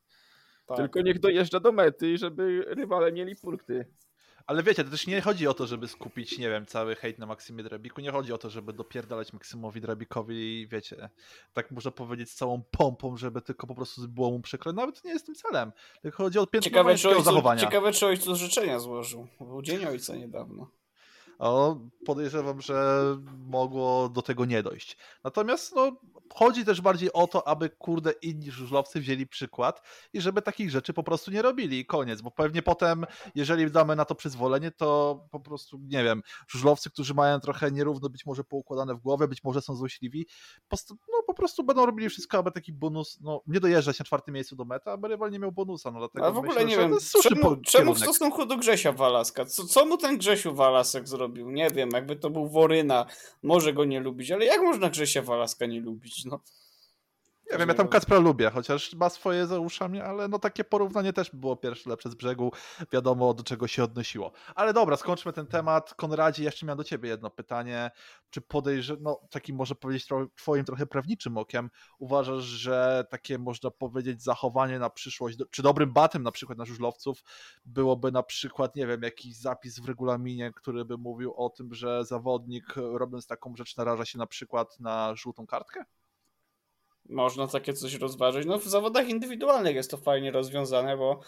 Tak. 0.67 0.77
Tylko 0.77 1.01
niech 1.01 1.21
dojeżdża 1.21 1.61
do 1.61 1.73
mety, 1.73 2.19
żeby 2.19 2.65
rywale 2.67 3.13
mieli 3.13 3.37
punkty. 3.37 3.87
Ale 4.47 4.63
wiecie, 4.63 4.85
to 4.85 4.91
też 4.91 5.07
nie 5.07 5.21
chodzi 5.21 5.47
o 5.47 5.55
to, 5.55 5.67
żeby 5.67 5.89
skupić, 5.89 6.39
nie 6.39 6.49
wiem, 6.51 6.67
cały 6.67 6.97
hejt 6.97 7.19
na 7.19 7.27
Maksymie 7.27 7.65
Drabiku, 7.65 8.01
nie 8.01 8.11
chodzi 8.11 8.33
o 8.33 8.39
to, 8.39 8.51
żeby 8.51 8.73
dopierdalać 8.73 9.33
Maksymowi 9.33 9.81
Drabikowi, 9.81 10.69
wiecie, 10.69 11.09
tak 11.53 11.71
można 11.71 11.91
powiedzieć 11.91 12.31
z 12.31 12.35
całą 12.35 12.63
pompą, 12.71 13.17
żeby 13.17 13.43
tylko 13.43 13.67
po 13.67 13.75
prostu 13.75 14.09
było 14.09 14.31
mu 14.31 14.41
przykro. 14.41 14.73
Nawet 14.73 15.05
nie 15.05 15.11
jest 15.11 15.27
tym 15.27 15.35
celem, 15.35 15.73
tylko 16.03 16.17
chodzi 16.17 16.39
o 16.39 16.47
Ciekawe 16.47 16.63
piętnowanie 16.63 16.97
czy, 16.97 17.03
takiego 17.03 17.19
ojcu, 17.19 17.31
zachowania. 17.31 17.61
ciekawe, 17.61 17.93
czy 17.93 18.07
ojcu 18.07 18.37
życzenia 18.37 18.79
złożył. 18.79 19.29
Był 19.41 19.63
Dzień 19.63 19.85
Ojca 19.85 20.17
niedawno. 20.17 20.71
Podejrzewam, 22.07 22.61
że 22.61 23.03
mogło 23.47 24.09
do 24.09 24.23
tego 24.23 24.45
nie 24.45 24.63
dojść. 24.63 24.97
Natomiast 25.25 25.75
no, 25.77 25.93
chodzi 26.35 26.65
też 26.65 26.81
bardziej 26.81 27.13
o 27.13 27.27
to, 27.27 27.49
aby 27.49 27.71
kurde 27.71 28.13
inni 28.23 28.51
żużlowcy 28.51 29.01
wzięli 29.01 29.27
przykład 29.27 29.83
i 30.13 30.21
żeby 30.21 30.43
takich 30.43 30.71
rzeczy 30.71 30.93
po 30.93 31.03
prostu 31.03 31.31
nie 31.31 31.43
robili 31.43 31.79
i 31.79 31.87
koniec, 31.87 32.21
bo 32.21 32.31
pewnie 32.31 32.63
potem, 32.63 33.07
jeżeli 33.35 33.71
damy 33.71 33.97
na 33.97 34.05
to 34.05 34.15
przyzwolenie, 34.15 34.71
to 34.71 35.21
po 35.31 35.41
prostu, 35.41 35.79
nie 35.83 36.05
wiem, 36.05 36.23
żużlowcy, 36.49 36.91
którzy 36.91 37.15
mają 37.15 37.41
trochę 37.41 37.71
nierówno 37.71 38.09
być 38.09 38.27
może 38.27 38.45
poukładane 38.45 38.95
w 38.95 38.99
głowie, 38.99 39.29
być 39.29 39.45
może 39.45 39.63
są 39.63 39.77
złośliwi, 39.77 40.27
post- 40.69 40.91
no 40.91 41.23
po 41.27 41.35
prostu 41.35 41.65
będą 41.65 41.87
robili 41.87 42.09
wszystko, 42.09 42.39
aby 42.39 42.53
taki 42.53 42.73
bonus, 42.73 43.19
no 43.21 43.43
nie 43.47 43.61
dojeżdżać 43.61 43.99
na 43.99 44.05
czwartym 44.05 44.35
miejscu 44.35 44.57
do 44.57 44.65
mety, 44.65 44.91
aby 44.91 45.09
rywal 45.09 45.31
nie 45.31 45.39
miał 45.39 45.53
bonusa, 45.53 45.91
no 45.91 45.99
dlatego 45.99 46.25
Ale 46.25 46.35
w 46.35 46.39
ogóle 46.39 46.53
myślę, 46.55 46.67
nie 46.71 46.77
wiem, 46.77 46.99
czemu, 47.23 47.43
po- 47.43 47.57
czemu 47.57 47.95
w 47.95 47.99
stosunku 47.99 48.47
do 48.47 48.57
Grzesia 48.57 48.93
Walaska? 48.93 49.45
Co, 49.45 49.65
co 49.65 49.87
mu 49.87 49.97
ten 49.97 50.19
Grzesiu 50.19 50.55
Walasek 50.55 51.09
zrobił? 51.09 51.28
Nie 51.37 51.71
wiem, 51.71 51.89
jakby 51.93 52.17
to 52.17 52.31
był 52.31 52.49
Woryna, 52.49 53.07
może 53.43 53.73
go 53.73 53.85
nie 53.85 54.01
lubić, 54.01 54.31
ale 54.31 54.45
jak 54.45 54.61
można 54.63 54.91
Grzesia 54.91 55.23
Walaska 55.23 55.67
nie 55.67 55.81
lubić? 55.81 56.25
No. 56.25 56.41
Ja 57.51 57.59
wiem, 57.59 57.69
ja 57.69 57.75
tam 57.75 57.89
Kacpra 57.89 58.19
lubię, 58.19 58.51
chociaż 58.51 58.95
ma 58.95 59.09
swoje 59.09 59.47
za 59.47 59.59
uszami, 59.59 60.01
ale 60.01 60.29
no 60.29 60.39
takie 60.39 60.65
porównanie 60.65 61.13
też 61.13 61.31
było 61.33 61.57
pierwsze 61.57 61.91
lepsze 61.91 62.11
z 62.11 62.15
brzegu, 62.15 62.53
wiadomo 62.93 63.35
do 63.35 63.43
czego 63.43 63.69
się 63.69 63.85
odnosiło. 63.85 64.33
Ale 64.55 64.73
dobra, 64.73 64.97
skończmy 64.97 65.33
ten 65.33 65.47
temat. 65.47 65.95
Konradzie, 65.95 66.45
jeszcze 66.45 66.67
miałem 66.67 66.77
do 66.79 66.85
ciebie 66.85 67.09
jedno 67.09 67.31
pytanie. 67.31 67.91
Czy 68.31 68.41
podejrzewasz, 68.41 69.03
no 69.03 69.21
takim 69.31 69.57
może 69.57 69.75
powiedzieć 69.75 70.09
twoim 70.37 70.65
trochę 70.65 70.87
prawniczym 70.87 71.39
okiem, 71.39 71.71
uważasz, 71.99 72.45
że 72.45 73.05
takie 73.11 73.39
można 73.39 73.71
powiedzieć 73.71 74.23
zachowanie 74.23 74.79
na 74.79 74.91
przyszłość, 74.91 75.39
czy 75.51 75.63
dobrym 75.63 75.93
batem 75.93 76.23
na 76.23 76.33
przykład 76.33 76.59
na 76.59 76.65
żużlowców 76.65 77.23
byłoby 77.65 78.13
na 78.13 78.23
przykład, 78.23 78.77
nie 78.77 78.87
wiem, 78.87 79.03
jakiś 79.03 79.37
zapis 79.37 79.81
w 79.81 79.89
regulaminie, 79.89 80.53
który 80.53 80.85
by 80.85 80.99
mówił 80.99 81.35
o 81.37 81.51
tym, 81.51 81.75
że 81.75 82.05
zawodnik 82.05 82.75
robiąc 82.77 83.27
taką 83.27 83.57
rzecz 83.57 83.77
naraża 83.77 84.05
się 84.05 84.19
na 84.19 84.27
przykład 84.27 84.81
na 84.81 85.15
żółtą 85.15 85.47
kartkę? 85.47 85.85
Można 87.09 87.47
takie 87.47 87.73
coś 87.73 87.95
rozważyć. 87.95 88.47
No 88.47 88.59
w 88.59 88.65
zawodach 88.65 89.09
indywidualnych 89.09 89.75
jest 89.75 89.91
to 89.91 89.97
fajnie 89.97 90.31
rozwiązane, 90.31 90.97
bo 90.97 91.21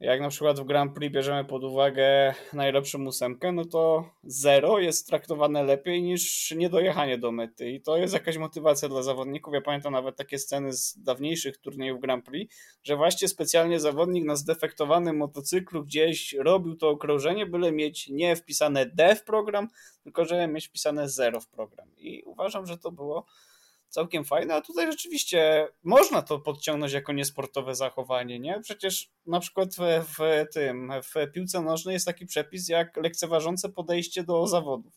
jak 0.00 0.20
na 0.20 0.28
przykład 0.28 0.60
w 0.60 0.64
Grand 0.64 0.94
Prix 0.94 1.14
bierzemy 1.14 1.44
pod 1.44 1.64
uwagę 1.64 2.34
najlepszą 2.52 3.06
ósemkę, 3.06 3.52
no 3.52 3.64
to 3.64 4.10
zero 4.24 4.78
jest 4.78 5.06
traktowane 5.06 5.62
lepiej 5.62 6.02
niż 6.02 6.50
niedojechanie 6.56 7.18
do 7.18 7.32
mety 7.32 7.70
i 7.70 7.80
to 7.80 7.96
jest 7.96 8.14
jakaś 8.14 8.38
motywacja 8.38 8.88
dla 8.88 9.02
zawodników. 9.02 9.54
Ja 9.54 9.60
pamiętam 9.60 9.92
nawet 9.92 10.16
takie 10.16 10.38
sceny 10.38 10.72
z 10.72 11.02
dawniejszych 11.02 11.58
turniejów 11.58 12.00
Grand 12.00 12.24
Prix, 12.24 12.56
że 12.82 12.96
właśnie 12.96 13.28
specjalnie 13.28 13.80
zawodnik 13.80 14.24
na 14.24 14.36
zdefektowanym 14.36 15.16
motocyklu 15.16 15.84
gdzieś 15.84 16.32
robił 16.32 16.76
to 16.76 16.88
okrążenie, 16.88 17.46
byle 17.46 17.72
mieć 17.72 18.08
nie 18.08 18.36
wpisane 18.36 18.86
D 18.86 19.16
w 19.16 19.24
program, 19.24 19.68
tylko 20.02 20.24
żeby 20.24 20.46
mieć 20.46 20.68
wpisane 20.68 21.08
zero 21.08 21.40
w 21.40 21.48
program. 21.48 21.88
I 21.96 22.22
uważam, 22.22 22.66
że 22.66 22.78
to 22.78 22.92
było 22.92 23.26
całkiem 23.94 24.24
fajne, 24.24 24.54
a 24.54 24.60
tutaj 24.60 24.92
rzeczywiście 24.92 25.68
można 25.82 26.22
to 26.22 26.38
podciągnąć 26.38 26.92
jako 26.92 27.12
niesportowe 27.12 27.74
zachowanie, 27.74 28.40
nie? 28.40 28.60
Przecież 28.60 29.10
na 29.26 29.40
przykład 29.40 29.68
w, 29.74 29.78
w 30.18 30.44
tym, 30.52 30.92
w 31.02 31.32
piłce 31.32 31.60
nożnej 31.60 31.92
jest 31.92 32.06
taki 32.06 32.26
przepis 32.26 32.68
jak 32.68 32.96
lekceważące 32.96 33.68
podejście 33.68 34.24
do 34.24 34.46
zawodów. 34.46 34.92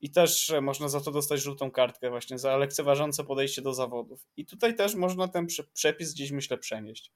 I 0.00 0.10
też 0.10 0.52
można 0.62 0.88
za 0.88 1.00
to 1.00 1.10
dostać 1.10 1.40
żółtą 1.40 1.70
kartkę 1.70 2.10
właśnie, 2.10 2.38
za 2.38 2.56
lekceważące 2.56 3.24
podejście 3.24 3.62
do 3.62 3.74
zawodów. 3.74 4.26
I 4.36 4.46
tutaj 4.46 4.76
też 4.76 4.94
można 4.94 5.28
ten 5.28 5.46
prze- 5.46 5.64
przepis 5.74 6.14
gdzieś, 6.14 6.30
myślę, 6.30 6.58
przenieść. 6.58 7.12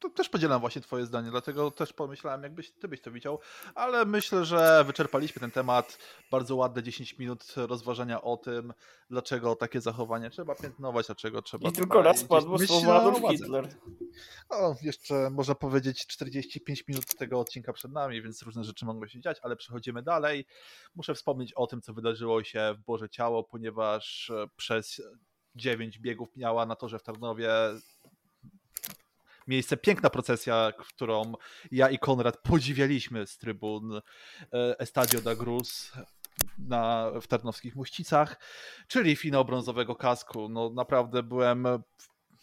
To 0.00 0.10
też 0.10 0.28
podzielam 0.28 0.60
właśnie 0.60 0.82
twoje 0.82 1.06
zdanie, 1.06 1.30
dlatego 1.30 1.70
też 1.70 1.92
pomyślałem, 1.92 2.42
jakbyś 2.42 2.70
ty 2.70 2.88
byś 2.88 3.00
to 3.00 3.10
widział, 3.10 3.38
ale 3.74 4.04
myślę, 4.04 4.44
że 4.44 4.84
wyczerpaliśmy 4.86 5.40
ten 5.40 5.50
temat. 5.50 5.98
Bardzo 6.30 6.56
ładne 6.56 6.82
10 6.82 7.18
minut 7.18 7.54
rozważania 7.56 8.22
o 8.22 8.36
tym, 8.36 8.72
dlaczego 9.10 9.56
takie 9.56 9.80
zachowanie 9.80 10.30
trzeba 10.30 10.54
piętnować, 10.54 11.06
dlaczego 11.06 11.42
trzeba... 11.42 11.68
I 11.68 11.72
tylko 11.72 12.02
raz 12.02 12.24
padło 12.24 12.58
słowo 12.58 13.00
Adolf. 13.00 13.30
Hitler. 13.30 13.68
O, 14.48 14.74
jeszcze 14.82 15.30
można 15.30 15.54
powiedzieć 15.54 16.06
45 16.06 16.88
minut 16.88 17.06
tego 17.06 17.40
odcinka 17.40 17.72
przed 17.72 17.92
nami, 17.92 18.22
więc 18.22 18.42
różne 18.42 18.64
rzeczy 18.64 18.84
mogą 18.84 19.06
się 19.06 19.20
dziać, 19.20 19.38
ale 19.42 19.56
przechodzimy 19.56 20.02
dalej. 20.02 20.46
Muszę 20.94 21.14
wspomnieć 21.14 21.52
o 21.54 21.66
tym, 21.66 21.82
co 21.82 21.94
wydarzyło 21.94 22.44
się 22.44 22.74
w 22.78 22.84
Boże 22.84 23.08
Ciało, 23.08 23.44
ponieważ 23.44 24.30
e, 24.30 24.46
przez 24.56 25.02
9 25.54 25.98
biegów 25.98 26.36
miała 26.36 26.66
na 26.66 26.76
torze 26.76 26.98
w 26.98 27.02
Tarnowie 27.02 27.50
miejsce 29.50 29.76
piękna 29.76 30.10
procesja, 30.10 30.72
którą 30.78 31.32
ja 31.72 31.90
i 31.90 31.98
Konrad 31.98 32.36
podziwialiśmy 32.42 33.26
z 33.26 33.38
trybun 33.38 33.96
e, 33.96 34.00
Estadio 34.78 35.20
da 35.20 35.36
Cruz 35.36 35.92
na, 36.58 37.10
w 37.20 37.26
Tarnowskich 37.26 37.76
Mościcach, 37.76 38.40
czyli 38.88 39.16
finał 39.16 39.44
brązowego 39.44 39.94
kasku. 39.94 40.48
No 40.48 40.70
naprawdę 40.70 41.22
byłem 41.22 41.66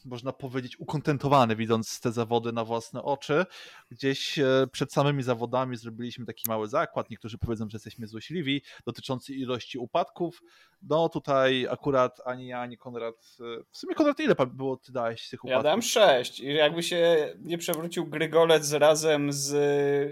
można 0.05 0.33
powiedzieć, 0.33 0.79
ukontentowany, 0.79 1.55
widząc 1.55 1.99
te 1.99 2.11
zawody 2.11 2.51
na 2.51 2.65
własne 2.65 3.03
oczy. 3.03 3.45
Gdzieś 3.91 4.39
e, 4.39 4.67
przed 4.71 4.93
samymi 4.93 5.23
zawodami 5.23 5.77
zrobiliśmy 5.77 6.25
taki 6.25 6.43
mały 6.49 6.67
zakład. 6.67 7.09
Niektórzy 7.09 7.37
powiedzą, 7.37 7.69
że 7.69 7.75
jesteśmy 7.75 8.07
złośliwi, 8.07 8.61
dotyczący 8.85 9.33
ilości 9.33 9.77
upadków. 9.77 10.41
No 10.81 11.09
tutaj 11.09 11.67
akurat 11.71 12.21
ani 12.25 12.47
ja, 12.47 12.59
ani 12.59 12.77
Konrad. 12.77 13.15
e, 13.39 13.63
W 13.71 13.77
sumie 13.77 13.95
Konrad, 13.95 14.19
ile 14.19 14.35
było 14.53 14.77
ty 14.77 14.91
dałeś 14.91 15.29
tych 15.29 15.39
Ja 15.43 15.47
upadków? 15.47 15.63
dałem 15.63 15.81
6 15.81 16.39
i 16.39 16.45
jakby 16.53 16.83
się 16.83 17.33
nie 17.39 17.57
przewrócił 17.57 18.05
Grygolec 18.07 18.71
razem 18.73 19.33
z 19.33 19.53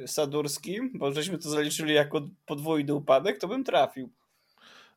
y, 0.04 0.08
Sadurskim, 0.08 0.92
bo 0.96 1.12
żeśmy 1.12 1.38
to 1.38 1.50
zaliczyli 1.50 1.94
jako 1.94 2.22
podwójny 2.46 2.94
upadek, 2.94 3.38
to 3.40 3.48
bym 3.48 3.64
trafił. 3.64 4.10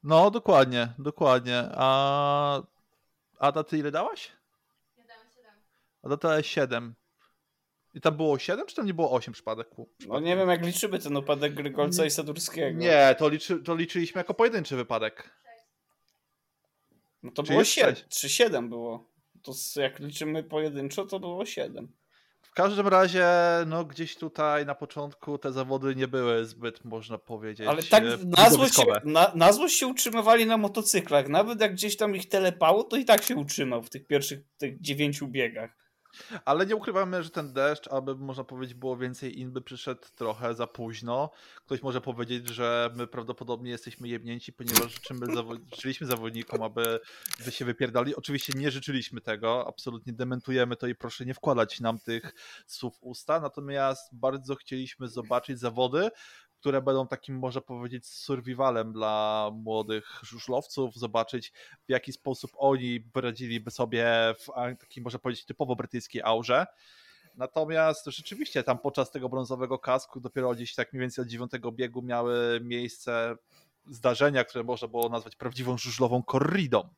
No, 0.02 0.30
dokładnie, 0.30 0.88
dokładnie. 0.98 1.64
A 1.74 2.62
Ada, 3.38 3.64
ty 3.64 3.78
ile 3.78 3.90
dałaś? 3.90 4.32
Ada, 6.08 6.16
ty 6.16 6.26
dałeś 6.28 6.46
7. 6.46 6.94
I 7.94 8.00
tam 8.00 8.16
było 8.16 8.38
7, 8.38 8.66
czy 8.66 8.76
tam 8.76 8.86
nie 8.86 8.94
było 8.94 9.10
8 9.10 9.34
przypadków? 9.34 9.88
No 10.06 10.20
nie 10.20 10.36
wiem 10.36 10.48
jak 10.48 10.66
liczymy 10.66 10.98
ten 10.98 11.16
upadek 11.16 11.54
Grygolca 11.54 12.04
i 12.04 12.10
Sadurskiego. 12.10 12.78
Nie, 12.78 13.14
to, 13.18 13.28
liczy, 13.28 13.62
to 13.62 13.76
liczyliśmy 13.76 14.18
jako 14.18 14.34
pojedynczy 14.34 14.76
wypadek. 14.76 15.30
No 17.22 17.30
to 17.32 17.42
było 17.42 17.58
jest 17.58 17.70
7, 17.70 17.94
sześć? 17.94 18.08
3, 18.08 18.28
7 18.28 18.68
było. 18.68 19.10
To 19.42 19.52
jak 19.80 19.98
liczymy 19.98 20.42
pojedynczo, 20.42 21.04
to 21.04 21.20
było 21.20 21.46
7. 21.46 21.92
W 22.42 22.52
każdym 22.54 22.88
razie, 22.88 23.26
no 23.66 23.84
gdzieś 23.84 24.16
tutaj 24.16 24.66
na 24.66 24.74
początku 24.74 25.38
te 25.38 25.52
zawody 25.52 25.94
nie 25.94 26.08
były 26.08 26.44
zbyt, 26.44 26.84
można 26.84 27.18
powiedzieć, 27.18 27.66
Ale 27.66 27.82
tak 27.82 28.04
e, 28.04 28.18
na 28.24 28.50
złość, 28.50 28.76
się, 28.76 28.84
na, 29.04 29.32
na 29.34 29.52
złość 29.52 29.78
się 29.78 29.86
utrzymywali 29.86 30.46
na 30.46 30.56
motocyklach. 30.56 31.28
Nawet 31.28 31.60
jak 31.60 31.72
gdzieś 31.72 31.96
tam 31.96 32.16
ich 32.16 32.28
telepało, 32.28 32.84
to 32.84 32.96
i 32.96 33.04
tak 33.04 33.22
się 33.22 33.36
utrzymał 33.36 33.82
w 33.82 33.90
tych 33.90 34.06
pierwszych 34.06 34.40
tych 34.58 34.80
dziewięciu 34.80 35.28
biegach. 35.28 35.87
Ale 36.44 36.66
nie 36.66 36.76
ukrywamy, 36.76 37.22
że 37.22 37.30
ten 37.30 37.52
deszcz, 37.52 37.88
aby 37.88 38.16
można 38.16 38.44
powiedzieć 38.44 38.74
było 38.74 38.96
więcej 38.96 39.40
in, 39.40 39.52
by 39.52 39.62
przyszedł 39.62 40.02
trochę 40.16 40.54
za 40.54 40.66
późno. 40.66 41.30
Ktoś 41.66 41.82
może 41.82 42.00
powiedzieć, 42.00 42.48
że 42.48 42.90
my 42.94 43.06
prawdopodobnie 43.06 43.70
jesteśmy 43.70 44.08
jebnięci, 44.08 44.52
ponieważ 44.52 44.94
życzymy 44.94 45.26
życzyliśmy 45.72 46.06
zawodnikom, 46.06 46.62
aby, 46.62 47.00
by 47.44 47.50
się 47.50 47.64
wypierdali. 47.64 48.16
Oczywiście 48.16 48.52
nie 48.56 48.70
życzyliśmy 48.70 49.20
tego, 49.20 49.68
absolutnie 49.68 50.12
dementujemy 50.12 50.76
to 50.76 50.86
i 50.86 50.94
proszę 50.94 51.24
nie 51.24 51.34
wkładać 51.34 51.80
nam 51.80 51.98
tych 51.98 52.34
słów 52.66 52.98
usta, 53.00 53.40
natomiast 53.40 54.14
bardzo 54.14 54.54
chcieliśmy 54.54 55.08
zobaczyć 55.08 55.60
zawody, 55.60 56.10
które 56.60 56.82
będą 56.82 57.06
takim, 57.06 57.38
można 57.38 57.60
powiedzieć, 57.60 58.06
survivalem 58.06 58.92
dla 58.92 59.50
młodych 59.54 60.20
żużlowców, 60.22 60.94
zobaczyć 60.94 61.52
w 61.86 61.90
jaki 61.90 62.12
sposób 62.12 62.50
oni 62.56 63.00
poradziliby 63.00 63.70
sobie 63.70 64.34
w 64.38 64.46
takiej, 64.80 65.02
można 65.02 65.18
powiedzieć, 65.18 65.44
typowo 65.44 65.76
brytyjskiej 65.76 66.22
aurze. 66.22 66.66
Natomiast 67.34 68.06
rzeczywiście 68.06 68.64
tam 68.64 68.78
podczas 68.78 69.10
tego 69.10 69.28
brązowego 69.28 69.78
kasku 69.78 70.20
dopiero 70.20 70.54
gdzieś 70.54 70.74
tak 70.74 70.92
mniej 70.92 71.00
więcej 71.00 71.22
od 71.22 71.28
dziewiątego 71.28 71.72
biegu 71.72 72.02
miały 72.02 72.60
miejsce 72.62 73.36
zdarzenia, 73.86 74.44
które 74.44 74.64
można 74.64 74.88
było 74.88 75.08
nazwać 75.08 75.36
prawdziwą 75.36 75.78
żużlową 75.78 76.22
korridą. 76.22 76.88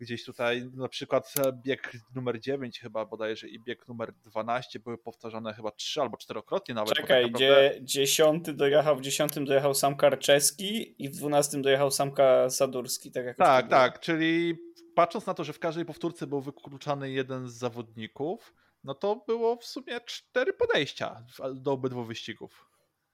Gdzieś 0.00 0.24
tutaj 0.24 0.70
na 0.74 0.88
przykład 0.88 1.34
bieg 1.52 1.92
numer 2.14 2.40
9 2.40 2.80
chyba 2.80 3.04
bodajże 3.04 3.48
i 3.48 3.60
bieg 3.60 3.88
numer 3.88 4.12
12 4.12 4.80
były 4.80 4.98
powtarzane 4.98 5.54
chyba 5.54 5.70
trzy 5.70 6.00
albo 6.00 6.16
czterokrotnie 6.16 6.74
nawet. 6.74 6.88
tak 6.88 6.96
Czekaj, 6.96 7.22
naprawdę- 7.22 7.70
gdzie 7.70 7.80
dziesiąty 7.82 8.54
dojechał, 8.54 8.96
w 8.96 9.00
dziesiątym 9.00 9.44
dojechał 9.44 9.74
sam 9.74 9.96
Karczeski 9.96 10.94
i 11.04 11.08
w 11.08 11.12
dwunastym 11.16 11.62
dojechał 11.62 11.90
samka 11.90 12.50
Sadurski, 12.50 13.12
tak 13.12 13.24
jak 13.24 13.36
Tak, 13.36 13.68
tak, 13.68 14.00
czyli 14.00 14.58
patrząc 14.94 15.26
na 15.26 15.34
to, 15.34 15.44
że 15.44 15.52
w 15.52 15.58
każdej 15.58 15.84
powtórce 15.84 16.26
był 16.26 16.40
wykluczany 16.40 17.10
jeden 17.10 17.48
z 17.48 17.52
zawodników, 17.54 18.54
no 18.84 18.94
to 18.94 19.16
było 19.26 19.56
w 19.56 19.64
sumie 19.64 20.00
cztery 20.06 20.52
podejścia 20.52 21.16
do 21.54 21.72
obydwu 21.72 22.04
wyścigów. 22.04 22.69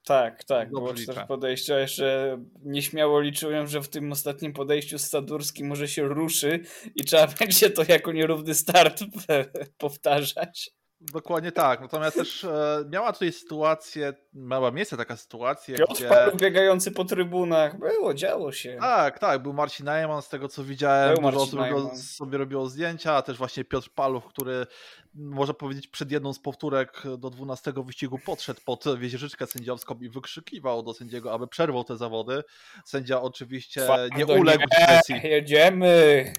Tak, 0.07 0.45
tak, 0.45 0.71
było 0.71 0.95
cztery 0.95 1.21
podejścia. 1.29 1.79
Jeszcze 1.79 2.39
nieśmiało 2.65 3.21
liczyłem, 3.21 3.67
że 3.67 3.81
w 3.81 3.89
tym 3.89 4.13
ostatnim 4.13 4.53
podejściu 4.53 4.99
Sadurski 4.99 5.65
może 5.65 5.89
się 5.89 6.03
ruszy 6.03 6.61
i 6.95 7.05
trzeba 7.05 7.27
będzie 7.39 7.71
to 7.71 7.83
jako 7.89 8.13
nierówny 8.13 8.55
start 8.55 9.01
powtarzać. 9.79 10.71
Dokładnie 11.01 11.53
tak, 11.53 11.81
natomiast 11.81 12.17
też 12.17 12.45
e, 12.45 12.85
miała 12.91 13.13
tutaj 13.13 13.33
sytuację, 13.33 14.15
miała 14.35 14.71
miejsce 14.71 14.97
taka 14.97 15.17
sytuacja, 15.17 15.77
Piotr 15.77 15.95
gdzie... 15.95 16.09
Paluch 16.09 16.37
biegający 16.37 16.93
po 16.93 17.05
trybunach. 17.05 17.79
Było, 17.79 18.15
działo 18.15 18.53
się. 18.53 18.77
Tak, 18.81 19.19
tak, 19.19 19.43
był 19.43 19.53
Marcin 19.53 19.87
Najman, 19.87 20.23
z 20.23 20.29
tego 20.29 20.49
co 20.49 20.65
widziałem, 20.65 21.15
Był 21.15 21.17
dużo 21.17 21.25
Marcin 21.25 21.43
osób 21.43 21.59
robiło, 21.59 21.79
Najman. 21.79 21.99
sobie 21.99 22.39
robiło 22.39 22.69
zdjęcia, 22.69 23.15
a 23.15 23.23
też 23.23 23.39
właśnie 23.39 23.65
Piotr 23.65 23.91
Paluch, 23.95 24.29
który 24.29 24.67
można 25.17 25.55
powiedzieć 25.55 25.87
przed 25.87 26.11
jedną 26.11 26.33
z 26.33 26.39
powtórek 26.39 27.03
do 27.19 27.31
12 27.31 27.73
wyścigu 27.77 28.19
podszedł 28.19 28.61
pod 28.65 28.85
wieżyczkę 28.99 29.47
sędziowską 29.47 29.99
i 30.01 30.09
wykrzykiwał 30.09 30.83
do 30.83 30.95
sędziego, 30.95 31.33
aby 31.33 31.49
przerwał 31.49 31.85
te 31.85 31.97
zawody. 31.97 32.43
Sędzia 32.85 33.23
oczywiście 33.23 33.81
Twardo, 33.83 34.17
nie 34.17 34.27
uległ 34.27 34.61
nie, 34.61 34.87
presji. 34.87 35.15
Jedziemy! 35.31 36.33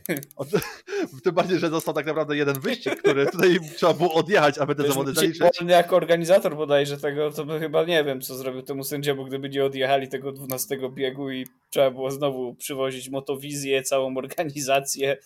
Tym 1.24 1.36
bardziej, 1.36 1.60
że 1.60 1.70
został 1.70 1.94
tak 1.94 2.06
naprawdę 2.06 2.38
jeden 2.38 2.60
wyścig, 2.60 2.96
który 3.00 3.26
tutaj 3.26 3.60
trzeba 3.76 3.94
było 3.94 4.14
odjechać, 4.14 4.58
aby 4.58 4.76
te 4.76 4.84
Wiesz, 4.84 4.92
zawody 4.92 5.14
zaliczyć. 5.14 5.42
Jako 5.68 5.96
organizator 5.96 6.56
bodajże 6.56 6.98
tego, 6.98 7.32
to 7.32 7.46
by 7.46 7.60
chyba 7.60 7.84
nie 7.84 8.04
wiem, 8.04 8.22
co 8.22 8.36
zrobił 8.36 8.62
temu 8.62 8.84
sędziemu, 8.84 9.26
gdyby 9.26 9.50
nie 9.50 9.66
odjechali 9.66 10.08
tego 10.08 10.32
12 10.32 10.78
biegu 10.90 11.32
i 11.32 11.48
trzeba 11.70 11.92
było 11.92 12.12
znowu 12.12 12.56
przywozić 12.56 13.10
motowizję, 13.10 13.84
całą 13.84 14.18
organizację. 14.18 15.18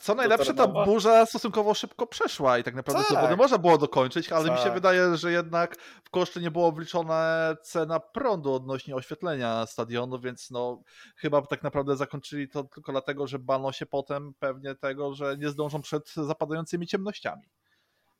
Co 0.00 0.14
najlepsze, 0.14 0.54
ta 0.54 0.66
burza 0.66 1.26
stosunkowo 1.26 1.74
szybko 1.74 2.06
przeszła 2.06 2.58
i 2.58 2.64
tak 2.64 2.74
naprawdę 2.74 3.02
Tak. 3.02 3.12
zawody 3.12 3.36
można 3.36 3.58
było 3.58 3.78
dokończyć, 3.78 4.32
ale 4.32 4.50
mi 4.50 4.56
się 4.56 4.64
Tak. 4.64 4.74
wydaje, 4.74 5.16
że 5.16 5.32
jednak 5.32 5.76
w 6.04 6.10
koszty 6.10 6.40
nie 6.40 6.50
było 6.50 6.72
wliczona 6.72 7.48
cena 7.62 8.00
prądu 8.00 8.54
odnośnie 8.54 8.94
oświetlenia 8.94 9.66
stadionu, 9.66 10.20
więc 10.20 10.50
no 10.50 10.82
chyba 11.16 11.42
tak 11.42 11.62
naprawdę 11.62 11.96
zakończyli 11.96 12.48
to 12.48 12.64
tylko 12.64 12.92
dlatego, 12.92 13.26
że 13.26 13.38
bano 13.38 13.72
się 13.72 13.86
potem 13.86 14.34
pewnie 14.38 14.74
tego, 14.74 15.14
że 15.14 15.36
nie 15.38 15.48
zdążą 15.48 15.82
przed 15.82 16.14
zapadającymi 16.14 16.86
ciemnościami. 16.86 17.42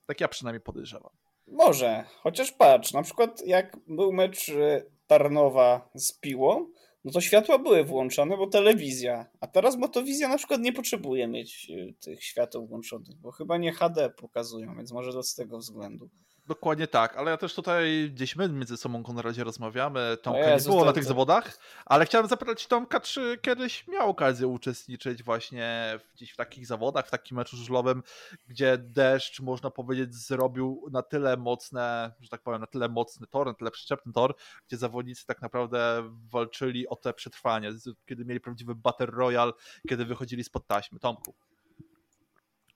Tak 0.06 0.20
ja 0.20 0.28
przynajmniej 0.28 0.60
podejrzewam. 0.60 1.12
Może, 1.46 2.04
chociaż 2.22 2.52
patrz, 2.52 2.92
na 2.92 3.02
przykład 3.02 3.46
jak 3.46 3.76
był 3.86 4.12
mecz 4.12 4.48
e, 4.48 4.82
Tarnowa 5.06 5.88
z 5.94 6.12
Piłą, 6.12 6.66
no 7.04 7.12
to 7.12 7.20
światła 7.20 7.58
były 7.58 7.84
włączone, 7.84 8.36
bo 8.36 8.46
telewizja. 8.46 9.26
A 9.40 9.46
teraz 9.46 9.76
motowizja 9.76 10.28
na 10.28 10.38
przykład 10.38 10.60
nie 10.60 10.72
potrzebuje 10.72 11.28
mieć 11.28 11.70
e, 11.70 11.92
tych 11.92 12.24
świateł 12.24 12.66
włączonych, 12.66 13.16
bo 13.16 13.32
chyba 13.32 13.58
nie 13.58 13.72
HD 13.72 14.10
pokazują, 14.10 14.76
więc 14.76 14.92
może 14.92 15.22
z 15.22 15.34
tego 15.34 15.58
względu. 15.58 16.10
Dokładnie 16.48 16.86
tak, 16.86 17.16
ale 17.16 17.30
ja 17.30 17.36
też 17.36 17.54
tutaj 17.54 18.10
gdzieś 18.14 18.36
my 18.36 18.48
między 18.48 18.76
sobą 18.76 19.02
Konradzie 19.02 19.44
rozmawiamy, 19.44 20.16
Tomka 20.22 20.40
O 20.40 20.56
nie 20.58 20.64
było 20.64 20.84
na 20.84 20.92
tych 20.92 21.04
zawodach, 21.04 21.58
ale 21.86 22.06
chciałem 22.06 22.28
zapytać 22.28 22.66
Tomka, 22.66 23.00
czy 23.00 23.38
kiedyś 23.42 23.88
miał 23.88 24.10
okazję 24.10 24.46
uczestniczyć 24.46 25.22
właśnie 25.22 25.98
w, 26.04 26.14
gdzieś 26.14 26.32
w 26.32 26.36
takich 26.36 26.66
zawodach, 26.66 27.06
w 27.06 27.10
takim 27.10 27.36
meczu 27.36 27.56
żużlowym, 27.56 28.02
gdzie 28.46 28.78
deszcz, 28.78 29.40
można 29.40 29.70
powiedzieć, 29.70 30.14
zrobił 30.14 30.84
na 30.90 31.02
tyle 31.02 31.36
mocne, 31.36 32.12
że 32.20 32.28
tak 32.28 32.42
powiem, 32.42 32.60
na 32.60 32.66
tyle 32.66 32.88
mocny 32.88 33.26
tor, 33.26 33.46
na 33.46 33.54
tyle 33.54 33.70
przyczepny 33.70 34.12
tor, 34.12 34.34
gdzie 34.68 34.76
zawodnicy 34.76 35.26
tak 35.26 35.42
naprawdę 35.42 36.10
walczyli 36.30 36.88
o 36.88 36.96
te 36.96 37.12
przetrwanie, 37.12 37.72
kiedy 38.06 38.24
mieli 38.24 38.40
prawdziwy 38.40 38.74
battle 38.74 39.06
royal, 39.06 39.54
kiedy 39.88 40.04
wychodzili 40.04 40.44
spod 40.44 40.66
taśmy. 40.66 40.98
Tomku. 40.98 41.34